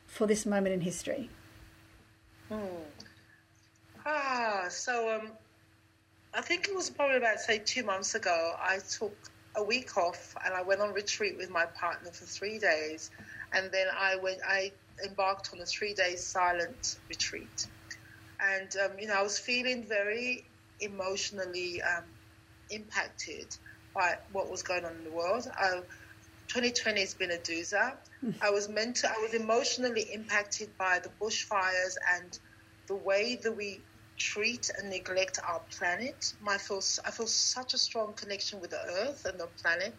for 0.06 0.26
this 0.26 0.44
moment 0.44 0.74
in 0.74 0.80
history? 0.80 1.30
Hmm. 2.48 2.64
Ah, 4.04 4.66
so 4.70 5.14
um, 5.14 5.30
I 6.34 6.40
think 6.40 6.66
it 6.66 6.74
was 6.74 6.90
probably 6.90 7.18
about 7.18 7.38
say 7.38 7.58
two 7.58 7.84
months 7.84 8.16
ago. 8.16 8.56
I 8.60 8.78
took 8.78 9.14
a 9.54 9.62
week 9.62 9.96
off 9.96 10.34
and 10.44 10.52
I 10.52 10.62
went 10.62 10.80
on 10.80 10.92
retreat 10.92 11.36
with 11.36 11.50
my 11.50 11.66
partner 11.66 12.10
for 12.10 12.24
three 12.24 12.58
days, 12.58 13.12
and 13.52 13.70
then 13.70 13.86
I 13.96 14.16
went. 14.16 14.40
I 14.44 14.72
embarked 15.06 15.50
on 15.52 15.60
a 15.60 15.66
three 15.66 15.94
day 15.94 16.16
silent 16.16 16.98
retreat, 17.08 17.68
and 18.40 18.74
um, 18.84 18.98
you 18.98 19.06
know 19.06 19.14
I 19.14 19.22
was 19.22 19.38
feeling 19.38 19.84
very 19.84 20.44
emotionally 20.80 21.82
um, 21.82 22.04
impacted 22.70 23.54
by 23.94 24.14
what 24.30 24.50
was 24.50 24.62
going 24.62 24.84
on 24.84 24.96
in 24.96 25.04
the 25.04 25.12
world. 25.12 25.46
I, 25.58 25.80
2020 26.48 27.00
has 27.00 27.14
been 27.14 27.30
a 27.30 27.38
doozer. 27.38 27.92
Hmm. 28.20 28.30
I 28.42 28.50
was 28.50 28.68
meant 28.68 28.96
to, 28.96 29.08
I 29.08 29.18
was 29.20 29.34
emotionally 29.34 30.08
impacted 30.12 30.70
by 30.78 31.00
the 31.02 31.10
bushfires 31.20 31.94
and 32.16 32.38
the 32.88 32.96
way 32.96 33.38
that 33.42 33.52
we 33.52 33.84
treat 34.18 34.70
and 34.78 34.90
neglect 34.90 35.38
our 35.48 35.62
planet. 35.78 36.24
I 36.46 36.58
feel, 36.58 36.80
I 37.06 37.10
feel 37.10 37.26
such 37.26 37.74
a 37.74 37.78
strong 37.78 38.14
connection 38.14 38.60
with 38.60 38.70
the 38.70 38.80
earth 38.80 39.22
and 39.24 39.38
the 39.38 39.48
planet. 39.62 39.94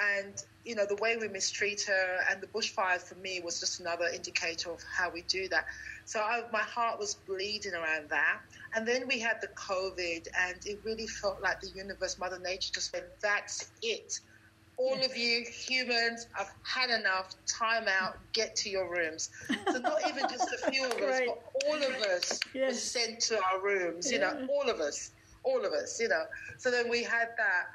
And, 0.00 0.42
you 0.64 0.74
know, 0.74 0.86
the 0.86 0.96
way 0.96 1.16
we 1.16 1.28
mistreat 1.28 1.82
her 1.82 2.18
and 2.30 2.40
the 2.40 2.46
bushfires 2.48 3.02
for 3.02 3.14
me 3.16 3.40
was 3.44 3.60
just 3.60 3.80
another 3.80 4.06
indicator 4.12 4.70
of 4.70 4.80
how 4.82 5.10
we 5.10 5.22
do 5.22 5.48
that. 5.48 5.66
So 6.04 6.20
I, 6.20 6.42
my 6.52 6.60
heart 6.60 6.98
was 6.98 7.14
bleeding 7.14 7.74
around 7.74 8.08
that. 8.10 8.40
And 8.74 8.86
then 8.86 9.06
we 9.06 9.18
had 9.18 9.40
the 9.40 9.48
COVID, 9.48 10.26
and 10.38 10.56
it 10.66 10.80
really 10.84 11.06
felt 11.06 11.40
like 11.40 11.60
the 11.60 11.70
universe, 11.74 12.18
Mother 12.18 12.38
Nature 12.38 12.72
just 12.72 12.92
went, 12.92 13.06
that's 13.20 13.70
it 13.82 14.20
all 14.76 14.98
of 15.04 15.16
you 15.16 15.44
humans 15.44 16.26
I've 16.38 16.52
had 16.62 16.90
enough 16.90 17.34
time 17.46 17.86
out 17.88 18.16
get 18.32 18.56
to 18.56 18.70
your 18.70 18.90
rooms 18.90 19.30
so 19.70 19.78
not 19.78 20.00
even 20.08 20.24
just 20.28 20.52
a 20.52 20.70
few 20.70 20.86
of 20.86 20.92
us 20.92 21.20
but 21.26 21.42
all 21.66 21.76
of 21.76 21.94
us 22.02 22.40
yes. 22.54 22.72
were 22.72 22.74
sent 22.74 23.20
to 23.20 23.40
our 23.44 23.60
rooms 23.62 24.10
you 24.10 24.18
yeah. 24.18 24.32
know 24.32 24.46
all 24.50 24.68
of 24.68 24.80
us 24.80 25.12
all 25.44 25.64
of 25.64 25.72
us 25.72 26.00
you 26.00 26.08
know 26.08 26.24
so 26.58 26.70
then 26.70 26.88
we 26.88 27.02
had 27.02 27.28
that 27.36 27.66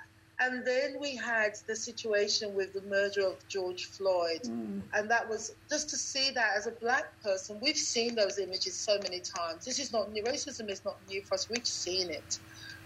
and 0.41 0.65
then 0.65 0.95
we 0.99 1.17
had 1.17 1.57
the 1.67 1.75
situation 1.75 2.55
with 2.55 2.71
the 2.73 2.81
murder 2.83 3.27
of 3.27 3.45
George 3.49 3.85
Floyd. 3.85 4.43
Mm. 4.43 4.81
And 4.93 5.11
that 5.11 5.27
was 5.29 5.53
just 5.69 5.89
to 5.89 5.97
see 5.97 6.31
that 6.31 6.51
as 6.55 6.65
a 6.65 6.71
black 6.71 7.21
person, 7.21 7.59
we've 7.61 7.77
seen 7.77 8.15
those 8.15 8.39
images 8.39 8.73
so 8.73 8.97
many 9.03 9.19
times. 9.19 9.65
This 9.65 9.79
is 9.79 9.91
not 9.91 10.11
new. 10.13 10.23
Racism 10.23 10.69
is 10.69 10.85
not 10.85 10.95
new 11.09 11.21
for 11.23 11.35
us. 11.35 11.49
We've 11.49 11.67
seen 11.67 12.09
it 12.09 12.39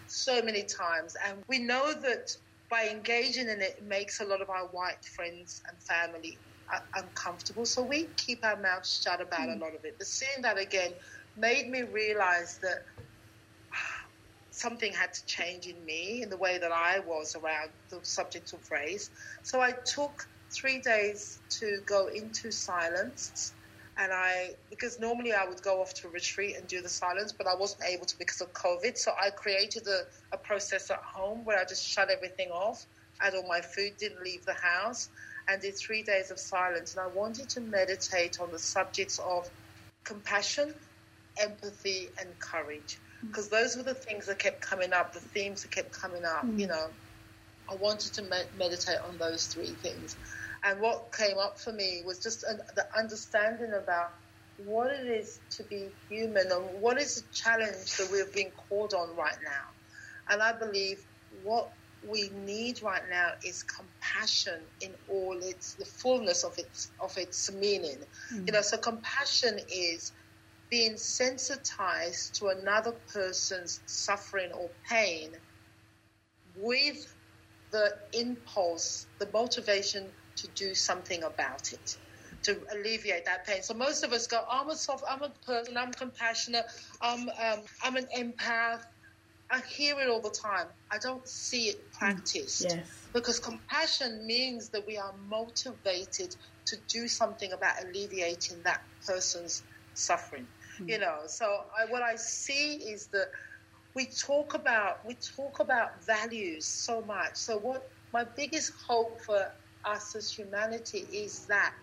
so 0.08 0.42
many 0.42 0.64
times. 0.64 1.16
And 1.28 1.44
we 1.48 1.60
know 1.60 1.94
that 1.94 2.36
by 2.70 2.90
engaging 2.90 3.48
in 3.48 3.62
it, 3.62 3.76
it 3.78 3.84
makes 3.84 4.20
a 4.20 4.26
lot 4.26 4.42
of 4.42 4.50
our 4.50 4.66
white 4.68 5.06
friends 5.06 5.62
and 5.68 5.78
family 5.78 6.40
uh, 6.74 6.80
uncomfortable. 6.96 7.68
So 7.68 7.84
we 7.84 8.08
keep 8.18 8.44
our 8.44 8.60
mouths 8.60 9.02
shut 9.04 9.22
about 9.22 9.48
mm. 9.48 9.58
a 9.58 9.64
lot 9.64 9.76
of 9.76 9.86
it. 9.86 9.96
But 10.00 10.08
seeing 10.08 10.42
that 10.42 10.58
again 10.58 10.92
made 11.38 11.70
me 11.70 11.84
realize 11.84 12.58
that 12.64 12.84
something 14.54 14.94
had 14.94 15.12
to 15.12 15.26
change 15.26 15.66
in 15.66 15.84
me 15.84 16.22
in 16.22 16.30
the 16.30 16.38
way 16.38 16.60
that 16.60 16.72
I 16.72 17.00
was 17.00 17.36
around 17.36 17.72
the 17.90 18.00
subject 18.04 18.54
of 18.54 18.60
race. 18.72 19.10
So 19.42 19.62
I 19.62 19.74
took 19.86 20.28
three 20.52 20.80
days 20.80 21.42
to 21.60 21.80
go 21.88 22.08
into 22.08 22.52
silence 22.52 23.54
and 23.98 24.12
I 24.14 24.52
because 24.70 25.00
normally 25.00 25.34
I 25.34 25.46
would 25.48 25.62
go 25.64 25.82
off 25.82 25.94
to 26.02 26.08
a 26.08 26.12
retreat 26.12 26.56
and 26.56 26.68
do 26.68 26.82
the 26.82 26.90
silence, 26.90 27.34
but 27.36 27.48
I 27.48 27.56
wasn't 27.56 27.84
able 27.90 28.06
to 28.06 28.16
because 28.20 28.42
of 28.42 28.54
COVID. 28.54 28.96
So 28.96 29.12
I 29.20 29.32
created 29.32 29.88
a, 29.88 30.02
a 30.32 30.38
process 30.38 30.92
at 30.92 31.00
home 31.00 31.46
where 31.46 31.60
I 31.60 31.64
just 31.66 31.88
shut 31.88 32.10
everything 32.12 32.50
off, 32.50 32.86
had 33.20 33.34
all 33.34 33.48
my 33.48 33.62
food, 33.62 33.98
didn't 33.98 34.24
leave 34.24 34.46
the 34.46 34.54
house, 34.54 35.10
and 35.48 35.62
did 35.62 35.76
three 35.78 36.04
days 36.04 36.30
of 36.30 36.40
silence. 36.40 36.96
And 36.96 37.04
I 37.04 37.08
wanted 37.08 37.50
to 37.50 37.62
meditate 37.62 38.38
on 38.40 38.52
the 38.52 38.60
subjects 38.60 39.20
of 39.20 39.48
compassion, 40.04 40.74
empathy, 41.40 42.10
and 42.20 42.38
courage 42.40 43.00
because 43.28 43.50
those 43.50 43.76
were 43.76 43.84
the 43.84 43.94
things 43.94 44.26
that 44.28 44.40
kept 44.40 44.62
coming 44.62 44.94
up, 44.94 45.14
the 45.14 45.20
themes 45.20 45.64
that 45.64 45.72
kept 45.72 45.92
coming 45.92 46.26
up. 46.26 46.46
Mm. 46.46 46.60
You 46.60 46.68
know, 46.68 46.88
I 47.72 47.76
wanted 47.76 48.14
to 48.14 48.24
med- 48.24 48.50
meditate 48.58 48.98
on 49.08 49.18
those 49.18 49.48
three 49.48 49.68
things. 49.68 50.16
And 50.64 50.80
what 50.80 51.12
came 51.16 51.38
up 51.38 51.60
for 51.60 51.74
me 51.74 52.04
was 52.06 52.20
just 52.20 52.44
an, 52.44 52.60
the 52.76 52.86
understanding 52.98 53.74
about 53.74 54.12
what 54.66 54.92
it 54.92 55.08
is 55.08 55.40
to 55.52 55.64
be 55.64 55.90
human 56.10 56.52
and 56.52 56.82
what 56.82 56.98
is 56.98 57.16
the 57.16 57.24
challenge 57.34 57.98
that 57.98 58.10
we're 58.12 58.28
being 58.34 58.52
called 58.70 58.94
on 58.94 59.16
right 59.16 59.38
now. 59.44 60.32
And 60.34 60.42
I 60.42 60.54
believe 60.54 61.00
what 61.44 61.70
we 62.08 62.30
need 62.46 62.82
right 62.82 63.02
now 63.10 63.32
is 63.46 63.64
compassion 63.64 64.60
in 64.82 64.92
all 65.10 65.38
its 65.42 65.74
the 65.76 65.86
fullness 65.86 66.44
of 66.44 66.58
its 66.58 66.92
of 67.02 67.18
its 67.18 67.52
meaning. 67.52 67.98
Mm. 68.34 68.48
You 68.48 68.54
know, 68.54 68.62
so 68.62 68.78
compassion 68.78 69.60
is 69.74 70.12
being 70.74 70.98
sensitized 70.98 72.34
to 72.34 72.48
another 72.48 72.94
person's 73.14 73.82
suffering 73.86 74.50
or 74.54 74.72
pain 74.90 75.32
with 76.56 76.98
the 77.72 77.92
impulse, 78.14 79.06
the 79.20 79.30
motivation 79.32 80.10
to 80.36 80.48
do 80.56 80.74
something 80.74 81.22
about 81.26 81.72
it, 81.74 81.96
to 82.42 82.60
alleviate 82.74 83.24
that 83.24 83.46
pain. 83.46 83.62
So 83.62 83.76
most 83.76 84.04
of 84.04 84.14
us 84.14 84.26
go, 84.26 84.44
I'm 84.50 84.68
a 84.72 84.76
soft, 84.76 85.04
I'm 85.08 85.22
a 85.22 85.30
person, 85.46 85.78
I'm 85.78 85.92
compassionate, 85.92 86.66
I'm, 87.04 87.30
um, 87.30 87.60
I'm 87.84 87.96
an 87.96 88.08
empath. 88.18 88.82
I 89.52 89.62
hear 89.78 90.00
it 90.00 90.10
all 90.10 90.22
the 90.22 90.36
time. 90.44 90.70
I 90.92 90.98
don't 90.98 91.28
see 91.28 91.70
it 91.70 91.78
mm, 91.78 92.00
practiced. 92.00 92.64
Yes. 92.68 93.10
Because 93.14 93.40
compassion 93.40 94.26
means 94.26 94.70
that 94.70 94.88
we 94.88 94.98
are 94.98 95.14
motivated 95.30 96.34
to 96.66 96.78
do 96.90 97.08
something 97.08 97.52
about 97.54 97.76
alleviating 97.84 98.64
that 98.64 98.82
person's 99.06 99.62
suffering. 99.94 100.48
Mm. 100.84 100.90
You 100.90 101.00
know, 101.00 101.18
so 101.28 101.46
I, 101.80 101.92
what 101.92 102.04
I 102.04 102.16
see 102.16 102.76
is 102.78 103.08
that 103.10 103.28
we 103.96 104.08
talk 104.08 104.54
about 104.56 104.98
we 105.06 105.16
talk 105.36 105.60
about 105.60 106.06
values 106.06 106.68
so 106.68 107.02
much. 107.02 107.36
So 107.36 107.58
what 107.60 107.84
my 108.14 108.26
biggest 108.36 108.72
hope 108.88 109.22
for 109.26 109.46
us 109.86 110.16
as 110.16 110.32
humanity 110.32 111.00
is 111.00 111.46
that 111.48 111.74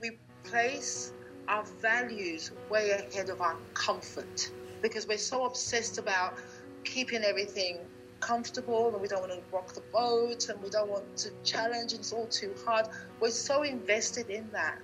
we 0.00 0.12
place 0.46 1.12
our 1.48 1.64
values 1.82 2.52
way 2.70 2.90
ahead 2.90 3.30
of 3.30 3.40
our 3.40 3.56
comfort 3.74 4.52
because 4.82 5.06
we're 5.06 5.18
so 5.18 5.44
obsessed 5.46 5.98
about 5.98 6.32
keeping 6.84 7.22
everything 7.24 7.88
comfortable 8.20 8.92
and 8.92 9.00
we 9.00 9.08
don't 9.08 9.20
want 9.20 9.32
to 9.32 9.42
rock 9.52 9.74
the 9.74 9.82
boat 9.92 10.48
and 10.48 10.60
we 10.62 10.70
don't 10.70 10.90
want 10.90 11.04
to 11.16 11.30
challenge 11.44 11.92
and 11.92 12.00
it's 12.00 12.12
all 12.12 12.28
too 12.28 12.54
hard. 12.66 12.86
We're 13.20 13.30
so 13.30 13.62
invested 13.62 14.28
in 14.30 14.50
that 14.52 14.76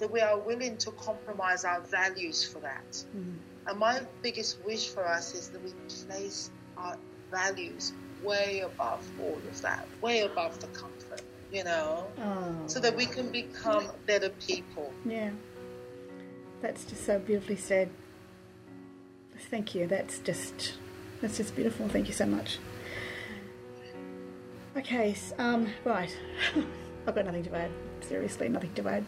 that 0.00 0.10
we 0.10 0.20
are 0.20 0.38
willing 0.38 0.76
to 0.78 0.90
compromise 0.92 1.64
our 1.64 1.80
values 1.80 2.44
for 2.44 2.58
that. 2.60 2.90
Mm-hmm. 2.90 3.68
And 3.68 3.78
my 3.78 4.00
biggest 4.22 4.58
wish 4.64 4.88
for 4.88 5.06
us 5.06 5.34
is 5.34 5.48
that 5.50 5.62
we 5.62 5.70
place 5.88 6.50
our 6.76 6.96
values 7.30 7.92
way 8.22 8.60
above 8.60 9.08
all 9.20 9.36
of 9.36 9.62
that, 9.62 9.86
way 10.02 10.20
above 10.20 10.58
the 10.60 10.66
comfort 10.68 11.22
you 11.52 11.64
know, 11.64 12.06
oh. 12.20 12.54
so 12.66 12.80
that 12.80 12.96
we 12.96 13.06
can 13.06 13.30
become 13.30 13.88
better 14.06 14.30
people. 14.46 14.92
Yeah. 15.04 15.30
That's 16.62 16.84
just 16.84 17.04
so 17.04 17.18
beautifully 17.18 17.56
said. 17.56 17.90
Thank 19.50 19.74
you. 19.74 19.86
That's 19.86 20.18
just 20.18 20.74
that's 21.20 21.38
just 21.38 21.56
beautiful. 21.56 21.88
Thank 21.88 22.08
you 22.08 22.14
so 22.14 22.26
much. 22.26 22.58
Okay, 24.76 25.16
um, 25.38 25.68
right. 25.84 26.14
I've 27.06 27.14
got 27.14 27.24
nothing 27.24 27.44
to 27.44 27.56
add. 27.56 27.70
Seriously, 28.02 28.48
nothing 28.48 28.72
to 28.74 28.88
add. 28.88 29.04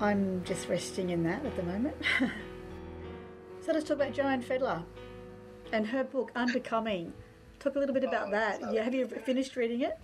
I'm 0.00 0.44
just 0.44 0.68
resting 0.68 1.10
in 1.10 1.24
that 1.24 1.44
at 1.44 1.56
the 1.56 1.62
moment. 1.64 1.96
so 3.60 3.72
let's 3.72 3.88
talk 3.88 3.96
about 3.96 4.12
Joanne 4.12 4.42
Fedler 4.42 4.84
and 5.72 5.86
her 5.86 6.04
book 6.04 6.30
Unbecoming. 6.36 7.12
Talk 7.58 7.74
a 7.74 7.78
little 7.80 7.94
bit 7.94 8.04
about 8.04 8.28
oh, 8.28 8.30
that. 8.30 8.72
Yeah, 8.72 8.84
have 8.84 8.94
you 8.94 9.08
finished 9.08 9.56
reading 9.56 9.80
it? 9.80 9.98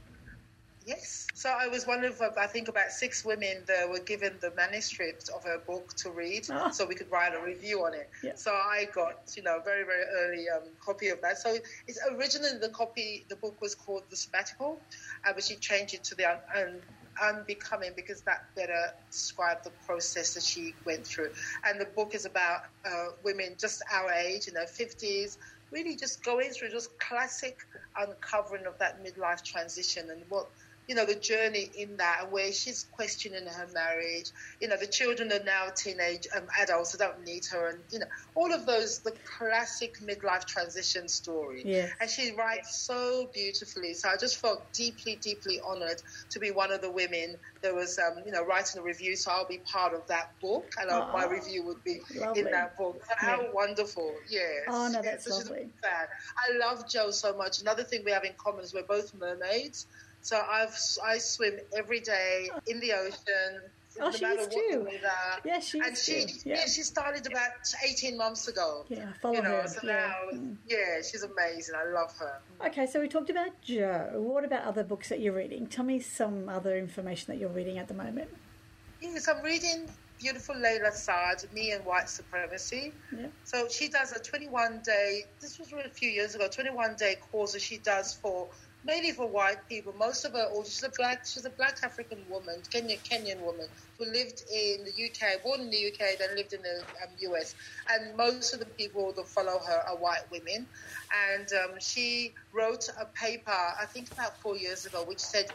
Yes. 0.84 1.28
So 1.32 1.48
I 1.48 1.68
was 1.68 1.86
one 1.86 2.04
of, 2.04 2.20
I 2.20 2.46
think, 2.46 2.68
about 2.68 2.90
six 2.90 3.24
women 3.24 3.62
that 3.66 3.88
were 3.88 4.00
given 4.00 4.34
the 4.40 4.50
manuscript 4.50 5.30
of 5.34 5.42
her 5.44 5.58
book 5.58 5.94
to 5.96 6.10
read, 6.10 6.46
oh. 6.50 6.70
so 6.72 6.84
we 6.84 6.94
could 6.94 7.10
write 7.10 7.32
a 7.34 7.40
review 7.40 7.84
on 7.84 7.94
it. 7.94 8.10
Yeah. 8.22 8.32
So 8.34 8.52
I 8.52 8.88
got, 8.92 9.32
you 9.36 9.42
know, 9.44 9.60
very 9.64 9.84
very 9.84 10.04
early 10.20 10.46
um, 10.48 10.68
copy 10.84 11.08
of 11.08 11.22
that. 11.22 11.38
So 11.38 11.56
it's 11.86 11.98
originally 12.12 12.58
the 12.60 12.68
copy, 12.68 13.24
the 13.28 13.36
book 13.36 13.60
was 13.62 13.74
called 13.74 14.02
The 14.10 14.16
Sabbatical, 14.16 14.78
uh, 15.26 15.32
but 15.32 15.42
she 15.42 15.56
changed 15.56 15.94
it 15.94 16.04
to 16.04 16.14
the 16.16 16.26
un- 16.26 16.82
unbecoming 17.22 17.92
because 17.96 18.22
that 18.22 18.44
better 18.56 18.90
described 19.10 19.64
the 19.64 19.72
process 19.86 20.34
that 20.34 20.42
she 20.42 20.74
went 20.84 21.06
through. 21.06 21.30
And 21.64 21.80
the 21.80 21.86
book 21.86 22.14
is 22.14 22.24
about 22.24 22.60
uh, 22.84 23.06
women 23.24 23.56
just 23.58 23.82
our 23.92 24.10
age, 24.12 24.48
in 24.48 24.54
their 24.54 24.66
fifties, 24.66 25.38
really 25.70 25.96
just 25.96 26.24
going 26.24 26.50
through 26.50 26.70
just 26.70 26.98
classic 26.98 27.58
uncovering 27.96 28.66
of 28.66 28.78
that 28.78 29.04
midlife 29.04 29.42
transition 29.42 30.10
and 30.10 30.22
what 30.28 30.46
you 30.86 30.94
know, 30.94 31.06
the 31.06 31.14
journey 31.14 31.70
in 31.76 31.96
that 31.96 32.20
and 32.22 32.32
where 32.32 32.52
she's 32.52 32.86
questioning 32.92 33.46
her 33.46 33.68
marriage. 33.72 34.30
You 34.60 34.68
know, 34.68 34.76
the 34.76 34.86
children 34.86 35.32
are 35.32 35.42
now 35.44 35.68
teenage 35.74 36.26
um, 36.36 36.46
adults 36.60 36.92
who 36.92 36.98
don't 36.98 37.24
need 37.24 37.44
her, 37.52 37.68
and 37.68 37.78
you 37.90 38.00
know, 38.00 38.06
all 38.34 38.52
of 38.52 38.66
those 38.66 39.00
the 39.00 39.12
classic 39.38 39.94
midlife 40.02 40.44
transition 40.46 41.08
story. 41.08 41.62
Yeah. 41.64 41.88
And 42.00 42.10
she 42.10 42.32
writes 42.36 42.84
so 42.86 43.30
beautifully. 43.32 43.94
So 43.94 44.08
I 44.08 44.16
just 44.16 44.40
felt 44.40 44.72
deeply, 44.72 45.16
deeply 45.22 45.60
honoured 45.60 46.00
to 46.30 46.38
be 46.38 46.50
one 46.50 46.72
of 46.72 46.82
the 46.82 46.90
women 46.90 47.36
that 47.62 47.74
was, 47.74 47.98
um, 47.98 48.22
you 48.26 48.32
know, 48.32 48.44
writing 48.44 48.80
a 48.80 48.84
review. 48.84 49.16
So 49.16 49.30
I'll 49.30 49.48
be 49.48 49.60
part 49.70 49.94
of 49.94 50.06
that 50.08 50.32
book, 50.40 50.70
and 50.80 50.90
my 50.90 51.26
review 51.26 51.64
would 51.66 51.82
be 51.84 52.00
lovely. 52.14 52.42
in 52.42 52.50
that 52.50 52.76
book. 52.76 53.00
How 53.16 53.40
Yeah. 53.40 53.48
wonderful! 53.52 54.14
Yes. 54.28 54.64
Oh, 54.68 54.88
no, 54.88 55.00
Yes, 55.02 55.04
that's 55.04 55.24
so 55.24 55.38
she's 55.38 55.48
a 55.48 55.52
lovely. 55.52 55.72
I 55.84 56.58
love 56.58 56.88
Joe 56.90 57.10
so 57.10 57.36
much. 57.36 57.60
Another 57.60 57.84
thing 57.84 58.02
we 58.04 58.12
have 58.12 58.24
in 58.24 58.34
common 58.36 58.64
is 58.64 58.74
we're 58.74 58.82
both 58.82 59.14
mermaids. 59.14 59.86
So 60.24 60.40
I've 60.50 60.74
I 61.04 61.18
swim 61.18 61.60
every 61.76 62.00
day 62.00 62.48
in 62.66 62.80
the 62.80 62.94
ocean. 62.94 63.60
Oh, 64.00 64.06
no 64.06 64.10
she 64.10 64.24
matter 64.24 64.40
is 64.40 64.46
what 64.46 64.52
too. 64.52 64.78
the 64.78 64.80
weather. 64.80 65.40
Yeah, 65.44 65.60
she 65.60 65.78
and 65.80 65.92
is 65.92 66.02
she 66.02 66.24
too. 66.24 66.38
yeah. 66.46 66.56
Yeah. 66.56 66.64
she 66.64 66.80
started 66.80 67.26
about 67.26 67.50
eighteen 67.86 68.16
months 68.16 68.48
ago. 68.48 68.86
Yeah, 68.88 69.12
follow 69.20 69.34
you 69.34 69.42
know, 69.42 69.60
her. 69.60 69.68
so 69.68 69.80
yeah. 69.84 70.14
now 70.32 70.38
yeah, 70.66 71.02
she's 71.02 71.24
amazing. 71.24 71.74
I 71.76 71.92
love 71.92 72.16
her. 72.16 72.38
Okay, 72.66 72.86
so 72.86 73.02
we 73.02 73.08
talked 73.08 73.28
about 73.28 73.60
Joe. 73.60 74.12
What 74.14 74.46
about 74.46 74.64
other 74.64 74.82
books 74.82 75.10
that 75.10 75.20
you're 75.20 75.34
reading? 75.34 75.66
Tell 75.66 75.84
me 75.84 76.00
some 76.00 76.48
other 76.48 76.78
information 76.78 77.32
that 77.34 77.38
you're 77.38 77.50
reading 77.50 77.76
at 77.76 77.88
the 77.88 77.94
moment. 77.94 78.30
Yes, 79.02 79.28
I'm 79.28 79.44
reading 79.44 79.90
beautiful 80.18 80.54
Layla 80.54 80.92
Saad, 80.92 81.44
Me 81.52 81.72
and 81.72 81.84
White 81.84 82.08
Supremacy. 82.08 82.94
Yeah. 83.14 83.26
So 83.44 83.68
she 83.68 83.88
does 83.88 84.12
a 84.12 84.20
21 84.20 84.80
day, 84.82 85.24
this 85.40 85.58
was 85.58 85.70
a 85.72 85.88
few 85.90 86.08
years 86.08 86.34
ago, 86.34 86.48
21 86.48 86.94
day 86.94 87.16
course 87.30 87.52
that 87.52 87.60
she 87.60 87.76
does 87.76 88.14
for 88.14 88.48
mainly 88.84 89.12
for 89.12 89.26
white 89.26 89.68
people. 89.68 89.94
Most 89.98 90.24
of 90.24 90.32
her, 90.32 90.44
or 90.54 90.64
she's 90.64 90.82
a 90.82 90.90
black, 90.90 91.26
she's 91.26 91.44
a 91.44 91.50
black 91.50 91.78
African 91.82 92.18
woman, 92.28 92.60
Kenyan 92.70 92.98
Kenyan 93.08 93.40
woman 93.40 93.66
who 93.98 94.04
lived 94.06 94.44
in 94.52 94.84
the 94.84 95.04
UK, 95.06 95.42
born 95.42 95.60
in 95.60 95.70
the 95.70 95.86
UK, 95.88 96.18
then 96.18 96.36
lived 96.36 96.52
in 96.52 96.62
the 96.62 96.80
um, 97.02 97.10
US. 97.32 97.54
And 97.90 98.16
most 98.16 98.52
of 98.52 98.60
the 98.60 98.66
people 98.66 99.12
that 99.12 99.26
follow 99.26 99.58
her 99.58 99.84
are 99.88 99.96
white 99.96 100.30
women. 100.30 100.66
And 101.32 101.48
um, 101.52 101.78
she 101.80 102.34
wrote 102.52 102.88
a 103.00 103.06
paper, 103.06 103.50
I 103.50 103.86
think 103.86 104.10
about 104.12 104.36
four 104.40 104.56
years 104.56 104.84
ago, 104.84 105.04
which 105.04 105.20
said 105.20 105.46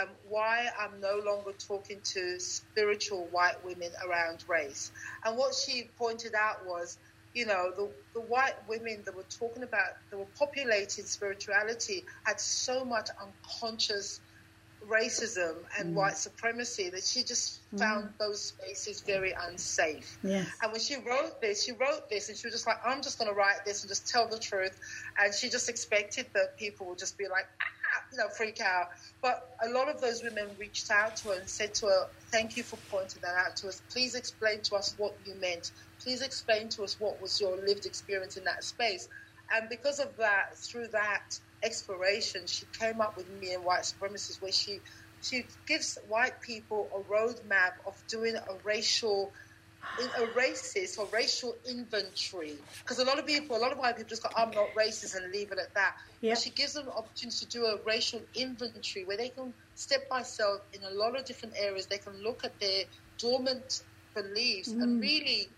um, 0.00 0.08
why 0.28 0.68
I'm 0.78 1.00
no 1.00 1.20
longer 1.24 1.52
talking 1.52 1.98
to 2.04 2.38
spiritual 2.38 3.26
white 3.30 3.64
women 3.64 3.90
around 4.06 4.44
race. 4.48 4.92
And 5.24 5.36
what 5.36 5.54
she 5.54 5.88
pointed 5.98 6.34
out 6.34 6.66
was, 6.66 6.98
you 7.34 7.46
know, 7.46 7.70
the, 7.76 7.88
the 8.14 8.20
white 8.20 8.54
women 8.68 9.02
that 9.04 9.14
were 9.14 9.24
talking 9.30 9.62
about, 9.62 9.96
that 10.10 10.18
were 10.18 10.26
populating 10.38 11.04
spirituality, 11.04 12.04
had 12.24 12.40
so 12.40 12.84
much 12.84 13.08
unconscious 13.22 14.20
racism 14.88 15.56
and 15.78 15.94
white 15.94 16.16
supremacy 16.16 16.88
that 16.90 17.04
she 17.04 17.22
just 17.22 17.60
found 17.76 18.08
those 18.18 18.40
spaces 18.40 19.02
very 19.02 19.34
unsafe. 19.48 20.18
Yes. 20.22 20.48
And 20.62 20.72
when 20.72 20.80
she 20.80 20.96
wrote 20.96 21.40
this, 21.40 21.64
she 21.64 21.72
wrote 21.72 22.08
this 22.08 22.28
and 22.28 22.36
she 22.36 22.46
was 22.46 22.54
just 22.54 22.66
like, 22.66 22.78
I'm 22.84 23.02
just 23.02 23.18
going 23.18 23.30
to 23.30 23.36
write 23.36 23.64
this 23.64 23.82
and 23.82 23.88
just 23.88 24.08
tell 24.08 24.26
the 24.26 24.38
truth. 24.38 24.78
And 25.18 25.34
she 25.34 25.48
just 25.48 25.68
expected 25.68 26.26
that 26.34 26.56
people 26.58 26.86
would 26.86 26.98
just 26.98 27.18
be 27.18 27.28
like, 27.28 27.46
ah, 27.60 27.64
you 28.12 28.18
know, 28.18 28.28
freak 28.36 28.60
out. 28.60 28.86
But 29.22 29.40
a 29.64 29.70
lot 29.70 29.88
of 29.88 30.00
those 30.00 30.22
women 30.22 30.56
reached 30.58 30.90
out 30.90 31.16
to 31.18 31.30
her 31.30 31.38
and 31.38 31.48
said 31.48 31.74
to 31.76 31.86
her, 31.86 32.06
Thank 32.32 32.56
you 32.56 32.64
for 32.64 32.80
pointing 32.90 33.22
that 33.22 33.34
out 33.36 33.56
to 33.58 33.68
us. 33.68 33.82
Please 33.92 34.14
explain 34.14 34.62
to 34.64 34.76
us 34.76 34.94
what 34.96 35.14
you 35.24 35.38
meant. 35.40 35.70
Please 36.02 36.22
explain 36.22 36.68
to 36.70 36.84
us 36.84 36.96
what 36.98 37.20
was 37.20 37.38
your 37.40 37.56
lived 37.66 37.86
experience 37.86 38.36
in 38.36 38.44
that 38.44 38.64
space. 38.64 39.08
And 39.52 39.68
because 39.68 39.98
of 40.00 40.16
that, 40.18 40.44
through 40.70 40.88
that 40.92 41.22
exploration, 41.64 42.46
she 42.46 42.66
came 42.78 43.00
up 43.00 43.14
with 43.16 43.28
Me 43.28 43.54
and 43.54 43.64
White 43.64 43.82
Supremacists, 43.84 44.40
where 44.40 44.52
she 44.52 44.82
she 45.20 45.44
gives 45.66 45.98
white 46.06 46.40
people 46.42 46.90
a 46.96 47.12
roadmap 47.12 47.72
of 47.86 47.94
doing 48.08 48.36
a 48.36 48.54
racial 48.64 49.32
a 49.98 50.26
racist 50.28 50.98
or 50.98 51.06
racial 51.12 51.56
inventory 51.68 52.54
because 52.80 52.98
a 52.98 53.04
lot 53.04 53.18
of 53.18 53.26
people, 53.26 53.56
a 53.56 53.58
lot 53.58 53.72
of 53.72 53.78
white 53.78 53.96
people 53.96 54.08
just 54.08 54.22
go, 54.22 54.28
I'm 54.36 54.50
not 54.50 54.68
racist 54.74 55.16
and 55.16 55.30
leave 55.32 55.52
it 55.52 55.58
at 55.58 55.74
that. 55.74 55.96
Yep. 56.20 56.34
But 56.34 56.42
she 56.42 56.50
gives 56.50 56.74
them 56.74 56.86
an 56.86 56.92
opportunity 56.92 57.38
to 57.38 57.46
do 57.46 57.64
a 57.66 57.78
racial 57.86 58.20
inventory 58.34 59.04
where 59.04 59.16
they 59.16 59.30
can 59.30 59.52
step 59.74 60.08
by 60.08 60.22
step 60.22 60.64
in 60.72 60.82
a 60.84 60.90
lot 60.90 61.18
of 61.18 61.24
different 61.24 61.54
areas. 61.58 61.86
They 61.86 61.98
can 61.98 62.22
look 62.22 62.44
at 62.44 62.58
their 62.60 62.84
dormant 63.18 63.82
beliefs 64.14 64.68
and 64.68 65.00
mm. 65.00 65.02
really 65.02 65.48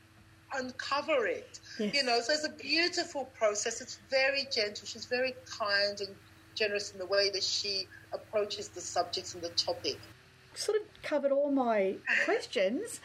uncover 0.54 1.26
it. 1.26 1.60
Yes. 1.78 1.94
You 1.94 2.02
know, 2.04 2.20
so 2.20 2.32
it's 2.32 2.46
a 2.46 2.50
beautiful 2.50 3.26
process. 3.36 3.80
It's 3.80 3.98
very 4.10 4.46
gentle. 4.52 4.86
She's 4.86 5.06
very 5.06 5.34
kind 5.46 6.00
and 6.00 6.14
generous 6.54 6.92
in 6.92 6.98
the 6.98 7.06
way 7.06 7.30
that 7.30 7.42
she 7.42 7.86
approaches 8.12 8.68
the 8.68 8.80
subjects 8.80 9.34
and 9.34 9.42
the 9.42 9.48
topic. 9.50 9.98
Sort 10.54 10.80
of 10.80 11.02
covered 11.02 11.32
all 11.32 11.50
my 11.50 11.96
questions. 12.24 13.00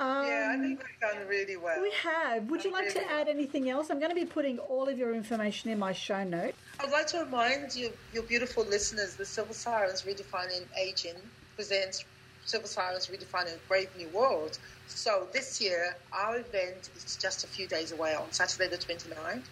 Um, 0.00 0.26
yeah, 0.26 0.52
I 0.52 0.60
think 0.60 0.82
we've 0.82 1.00
done 1.00 1.26
really 1.28 1.56
well. 1.56 1.80
we 1.80 1.92
have. 2.02 2.50
Would 2.50 2.64
you 2.64 2.72
like 2.72 2.92
to 2.94 3.10
add 3.10 3.28
anything 3.28 3.70
else? 3.70 3.90
I'm 3.90 3.98
going 3.98 4.10
to 4.10 4.16
be 4.16 4.24
putting 4.24 4.58
all 4.58 4.88
of 4.88 4.98
your 4.98 5.14
information 5.14 5.70
in 5.70 5.78
my 5.78 5.92
show 5.92 6.24
notes. 6.24 6.56
I'd 6.80 6.90
like 6.90 7.06
to 7.08 7.20
remind 7.20 7.74
you, 7.74 7.92
your 8.12 8.24
beautiful 8.24 8.64
listeners, 8.64 9.14
the 9.14 9.24
Silver 9.24 9.54
Sirens 9.54 10.02
Redefining 10.02 10.64
Aging 10.76 11.14
presents 11.54 12.04
Silver 12.44 12.66
Sirens 12.66 13.06
Redefining 13.06 13.54
a 13.54 13.68
Brave 13.68 13.88
New 13.96 14.08
World. 14.08 14.58
So 14.88 15.28
this 15.32 15.60
year, 15.60 15.96
our 16.12 16.38
event 16.38 16.90
is 16.96 17.16
just 17.20 17.44
a 17.44 17.46
few 17.46 17.66
days 17.66 17.92
away 17.92 18.14
on 18.14 18.30
Saturday 18.32 18.68
the 18.68 18.76
29th. 18.76 19.42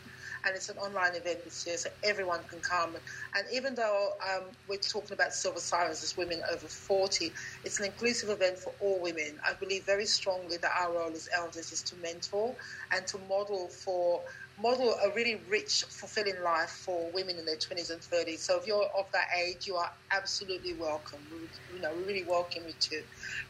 And 0.46 0.56
it's 0.56 0.68
an 0.70 0.78
online 0.78 1.14
event 1.16 1.40
this 1.44 1.64
year, 1.66 1.76
so 1.78 1.90
everyone 2.04 2.44
can 2.50 2.60
come. 2.60 2.96
And 3.36 3.46
even 3.52 3.74
though 3.74 4.10
um, 4.28 4.50
we're 4.68 4.78
talking 4.92 5.14
about 5.14 5.32
Silver 5.32 5.60
Sirens 5.60 6.02
as 6.02 6.14
women 6.16 6.42
over 6.52 6.68
40, 6.68 7.34
it's 7.64 7.80
an 7.80 7.86
inclusive 7.86 8.30
event 8.30 8.58
for 8.58 8.74
all 8.80 9.00
women. 9.02 9.38
I 9.46 9.54
believe 9.60 9.84
very 9.86 10.06
strongly 10.06 10.58
that 10.62 10.70
our 10.80 10.94
role 10.94 11.12
as 11.14 11.28
elders 11.36 11.72
is 11.72 11.82
to 11.84 11.96
mentor 11.96 12.56
and 12.92 13.06
to 13.08 13.18
model 13.18 13.70
for 13.84 14.22
model 14.62 14.96
a 15.04 15.10
really 15.14 15.44
rich, 15.50 15.84
fulfilling 16.00 16.42
life 16.44 16.70
for 16.86 17.12
women 17.12 17.38
in 17.38 17.44
their 17.46 17.58
20s 17.58 17.90
and 17.90 18.00
30s. 18.02 18.44
So 18.46 18.58
if 18.60 18.66
you're 18.66 18.88
of 18.98 19.06
that 19.12 19.26
age, 19.44 19.66
you 19.66 19.76
are 19.76 19.90
absolutely 20.12 20.74
welcome. 20.78 21.20
We, 21.30 21.48
you 21.74 21.80
know, 21.82 21.94
we 21.94 22.04
really 22.04 22.26
welcome 22.28 22.64
you 22.68 22.74
to 22.80 23.02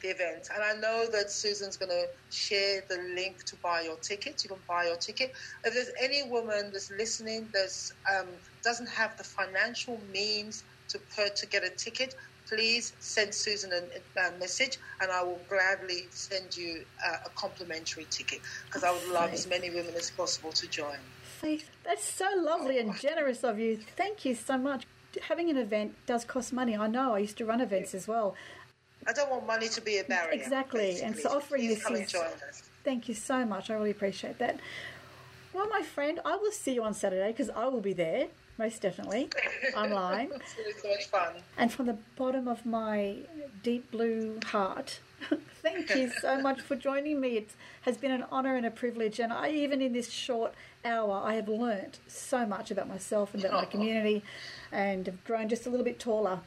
the 0.03 0.09
event. 0.11 0.49
And 0.55 0.65
I 0.65 0.75
know 0.81 1.07
that 1.13 1.31
Susan's 1.31 1.77
going 1.77 1.91
to 1.91 2.07
share 2.31 2.83
the 2.91 2.99
link 3.17 3.39
to 3.49 3.57
buy 3.63 3.83
your 3.83 3.99
ticket. 4.07 4.43
You 4.45 4.51
can 4.51 4.63
buy 4.69 4.87
your 4.87 4.97
ticket. 4.97 5.33
If 5.65 5.75
there's 5.75 5.93
any 6.03 6.23
woman 6.29 6.71
that's 6.73 6.91
listening 6.99 7.51
that 7.53 7.71
um, 8.13 8.39
doesn't 8.65 8.91
have 8.91 9.17
the 9.19 9.25
financial 9.25 10.07
means 10.11 10.65
to 10.91 11.01
per, 11.17 11.29
to 11.37 11.47
get 11.47 11.65
a 11.65 11.71
ticket, 11.83 12.15
please 12.53 12.93
send 13.01 13.35
Susan 13.35 13.71
a, 13.73 14.21
a 14.21 14.39
message 14.39 14.79
and 15.01 15.11
I 15.11 15.23
will 15.23 15.41
gladly 15.49 16.07
send 16.11 16.57
you 16.57 16.85
uh, 17.07 17.17
a 17.27 17.31
complimentary 17.31 18.07
ticket 18.11 18.41
because 18.67 18.85
I 18.85 18.91
would 18.91 19.09
love 19.09 19.33
as 19.33 19.47
many 19.47 19.71
women 19.71 19.95
as 19.97 20.11
possible 20.11 20.53
to 20.53 20.67
join. 20.69 20.97
Faith, 21.23 21.71
that's 21.85 22.05
so 22.05 22.27
lovely 22.37 22.79
and 22.79 22.95
generous 23.01 23.43
of 23.43 23.59
you. 23.59 23.79
Thank 23.97 24.25
you 24.25 24.35
so 24.35 24.59
much. 24.59 24.87
Having 25.29 25.51
an 25.51 25.57
event 25.57 25.95
does 26.07 26.25
cost 26.25 26.53
money. 26.53 26.77
I 26.77 26.87
know. 26.87 27.15
I 27.15 27.19
used 27.19 27.39
to 27.39 27.45
run 27.45 27.61
events 27.61 27.95
as 27.95 28.07
well. 28.07 28.35
I 29.07 29.13
don't 29.13 29.31
want 29.31 29.47
money 29.47 29.69
to 29.69 29.81
be 29.81 29.99
a 29.99 30.05
barrier. 30.05 30.33
Exactly, 30.33 31.01
and 31.01 31.17
so 31.17 31.31
offering 31.31 31.63
please 31.63 31.75
this 31.75 31.85
come 31.85 31.97
is- 31.97 32.13
join 32.13 32.23
us. 32.49 32.63
Thank 32.85 33.09
you 33.09 33.15
so 33.15 33.45
much. 33.45 33.71
I 33.71 33.75
really 33.75 33.91
appreciate 33.91 34.39
that. 34.39 34.59
Well, 35.53 35.69
my 35.69 35.83
friend, 35.83 36.21
I 36.25 36.37
will 36.37 36.51
see 36.53 36.75
you 36.75 36.83
on 36.83 36.95
Saturday 36.95 37.29
because 37.29 37.51
I 37.51 37.67
will 37.67 37.81
be 37.81 37.93
there, 37.93 38.29
most 38.59 38.83
definitely, 38.83 39.31
online. 39.77 40.31
It's 40.59 40.83
so 40.83 40.89
much 40.89 41.07
fun. 41.07 41.35
And 41.57 41.73
from 41.73 41.87
the 41.87 41.97
bottom 42.17 42.49
of 42.49 42.65
my 42.67 43.17
deep 43.63 43.91
blue 43.91 44.39
heart, 44.47 45.01
thank 45.63 45.95
you 45.95 46.11
so 46.21 46.41
much 46.41 46.61
for 46.61 46.77
joining 46.77 47.21
me. 47.21 47.37
It 47.37 47.51
has 47.83 47.97
been 47.97 48.11
an 48.11 48.25
honour 48.31 48.57
and 48.57 48.67
a 48.67 48.71
privilege. 48.71 49.19
And 49.19 49.33
I, 49.33 49.51
even 49.51 49.81
in 49.81 49.93
this 49.93 50.11
short 50.11 50.55
hour, 50.85 51.21
I 51.25 51.35
have 51.35 51.49
learnt 51.49 51.99
so 52.07 52.47
much 52.47 52.71
about 52.71 52.89
myself 52.89 53.35
and 53.35 53.45
about 53.45 53.63
my 53.63 53.65
community 53.71 54.23
and 54.71 55.07
have 55.07 55.25
grown 55.25 55.49
just 55.49 55.67
a 55.67 55.71
little 55.71 55.85
bit 55.85 55.99
taller. 55.99 56.41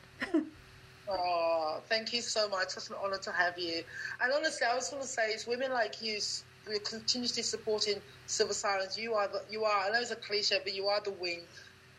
Oh, 1.08 1.82
thank 1.88 2.14
you 2.14 2.22
so 2.22 2.49
much. 2.49 2.76
It's 2.76 2.89
an 2.89 2.95
honor 3.03 3.18
to 3.18 3.32
have 3.32 3.58
you. 3.58 3.84
And 4.22 4.32
honestly, 4.34 4.66
I 4.70 4.76
was 4.76 4.89
going 4.89 5.01
to 5.01 5.08
say, 5.08 5.28
it's 5.30 5.45
women 5.45 5.72
like 5.72 6.01
you 6.01 6.20
who 6.66 6.76
are 6.76 6.80
continuously 6.80 7.43
supporting 7.43 8.01
Silver 8.26 8.53
Sirens. 8.53 8.97
You 8.97 9.14
are, 9.14 9.28
the, 9.28 9.41
you 9.49 9.64
are. 9.66 9.86
I 9.86 9.91
know 9.91 9.99
it's 9.99 10.12
a 10.12 10.16
cliche, 10.16 10.60
but 10.64 10.74
you 10.74 10.88
are 10.88 10.99
the 11.01 11.12
wing 11.12 11.41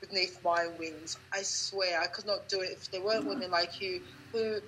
beneath 0.08 0.42
my 0.44 0.68
wings. 0.78 1.18
I 1.32 1.42
swear, 1.42 2.00
I 2.00 2.06
could 2.06 2.26
not 2.26 2.48
do 2.48 2.60
it 2.60 2.70
if 2.72 2.90
there 2.90 3.02
weren't 3.02 3.24
mm. 3.24 3.30
women 3.30 3.50
like 3.50 3.80
you 3.80 4.02
who 4.32 4.60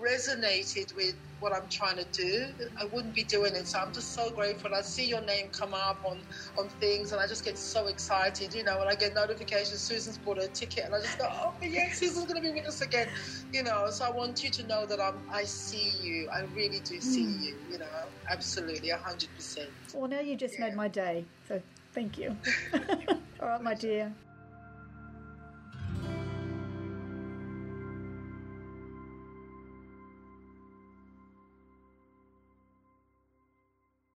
resonated 0.00 0.94
with 0.96 1.14
what 1.40 1.52
I'm 1.52 1.68
trying 1.68 1.96
to 1.96 2.04
do. 2.04 2.46
I 2.80 2.84
wouldn't 2.86 3.14
be 3.14 3.22
doing 3.22 3.54
it. 3.54 3.66
So 3.66 3.78
I'm 3.78 3.92
just 3.92 4.12
so 4.14 4.30
grateful. 4.30 4.74
I 4.74 4.82
see 4.82 5.06
your 5.06 5.20
name 5.22 5.48
come 5.52 5.74
up 5.74 6.02
on, 6.04 6.18
on 6.58 6.68
things, 6.80 7.12
and 7.12 7.20
I 7.20 7.26
just 7.26 7.44
get 7.44 7.58
so 7.58 7.86
excited. 7.86 8.54
You 8.54 8.64
know, 8.64 8.78
when 8.78 8.88
I 8.88 8.94
get 8.94 9.14
notifications, 9.14 9.80
Susan's 9.80 10.18
bought 10.18 10.38
a 10.38 10.48
ticket, 10.48 10.86
and 10.86 10.94
I 10.94 11.00
just 11.00 11.18
go, 11.18 11.28
oh 11.30 11.52
yes, 11.62 11.98
Susan's 11.98 12.26
going 12.26 12.42
to 12.42 12.48
be 12.48 12.54
with 12.54 12.66
us 12.66 12.80
again. 12.80 13.08
You 13.52 13.62
know, 13.62 13.90
so 13.90 14.04
I 14.04 14.10
want 14.10 14.42
you 14.42 14.50
to 14.50 14.66
know 14.66 14.86
that 14.86 15.00
I'm, 15.00 15.16
I 15.30 15.44
see 15.44 15.92
you. 16.02 16.28
I 16.30 16.42
really 16.54 16.80
do 16.80 17.00
see 17.00 17.24
mm. 17.24 17.42
you. 17.42 17.56
You 17.70 17.78
know, 17.78 17.86
absolutely, 18.30 18.90
hundred 18.90 19.28
percent. 19.34 19.70
Well, 19.94 20.08
now 20.08 20.20
you 20.20 20.36
just 20.36 20.58
made 20.58 20.74
my 20.74 20.88
day. 20.88 21.24
So 21.48 21.60
thank 21.92 22.18
you. 22.18 22.36
All 23.40 23.48
right, 23.48 23.62
my 23.62 23.74
dear. 23.74 24.12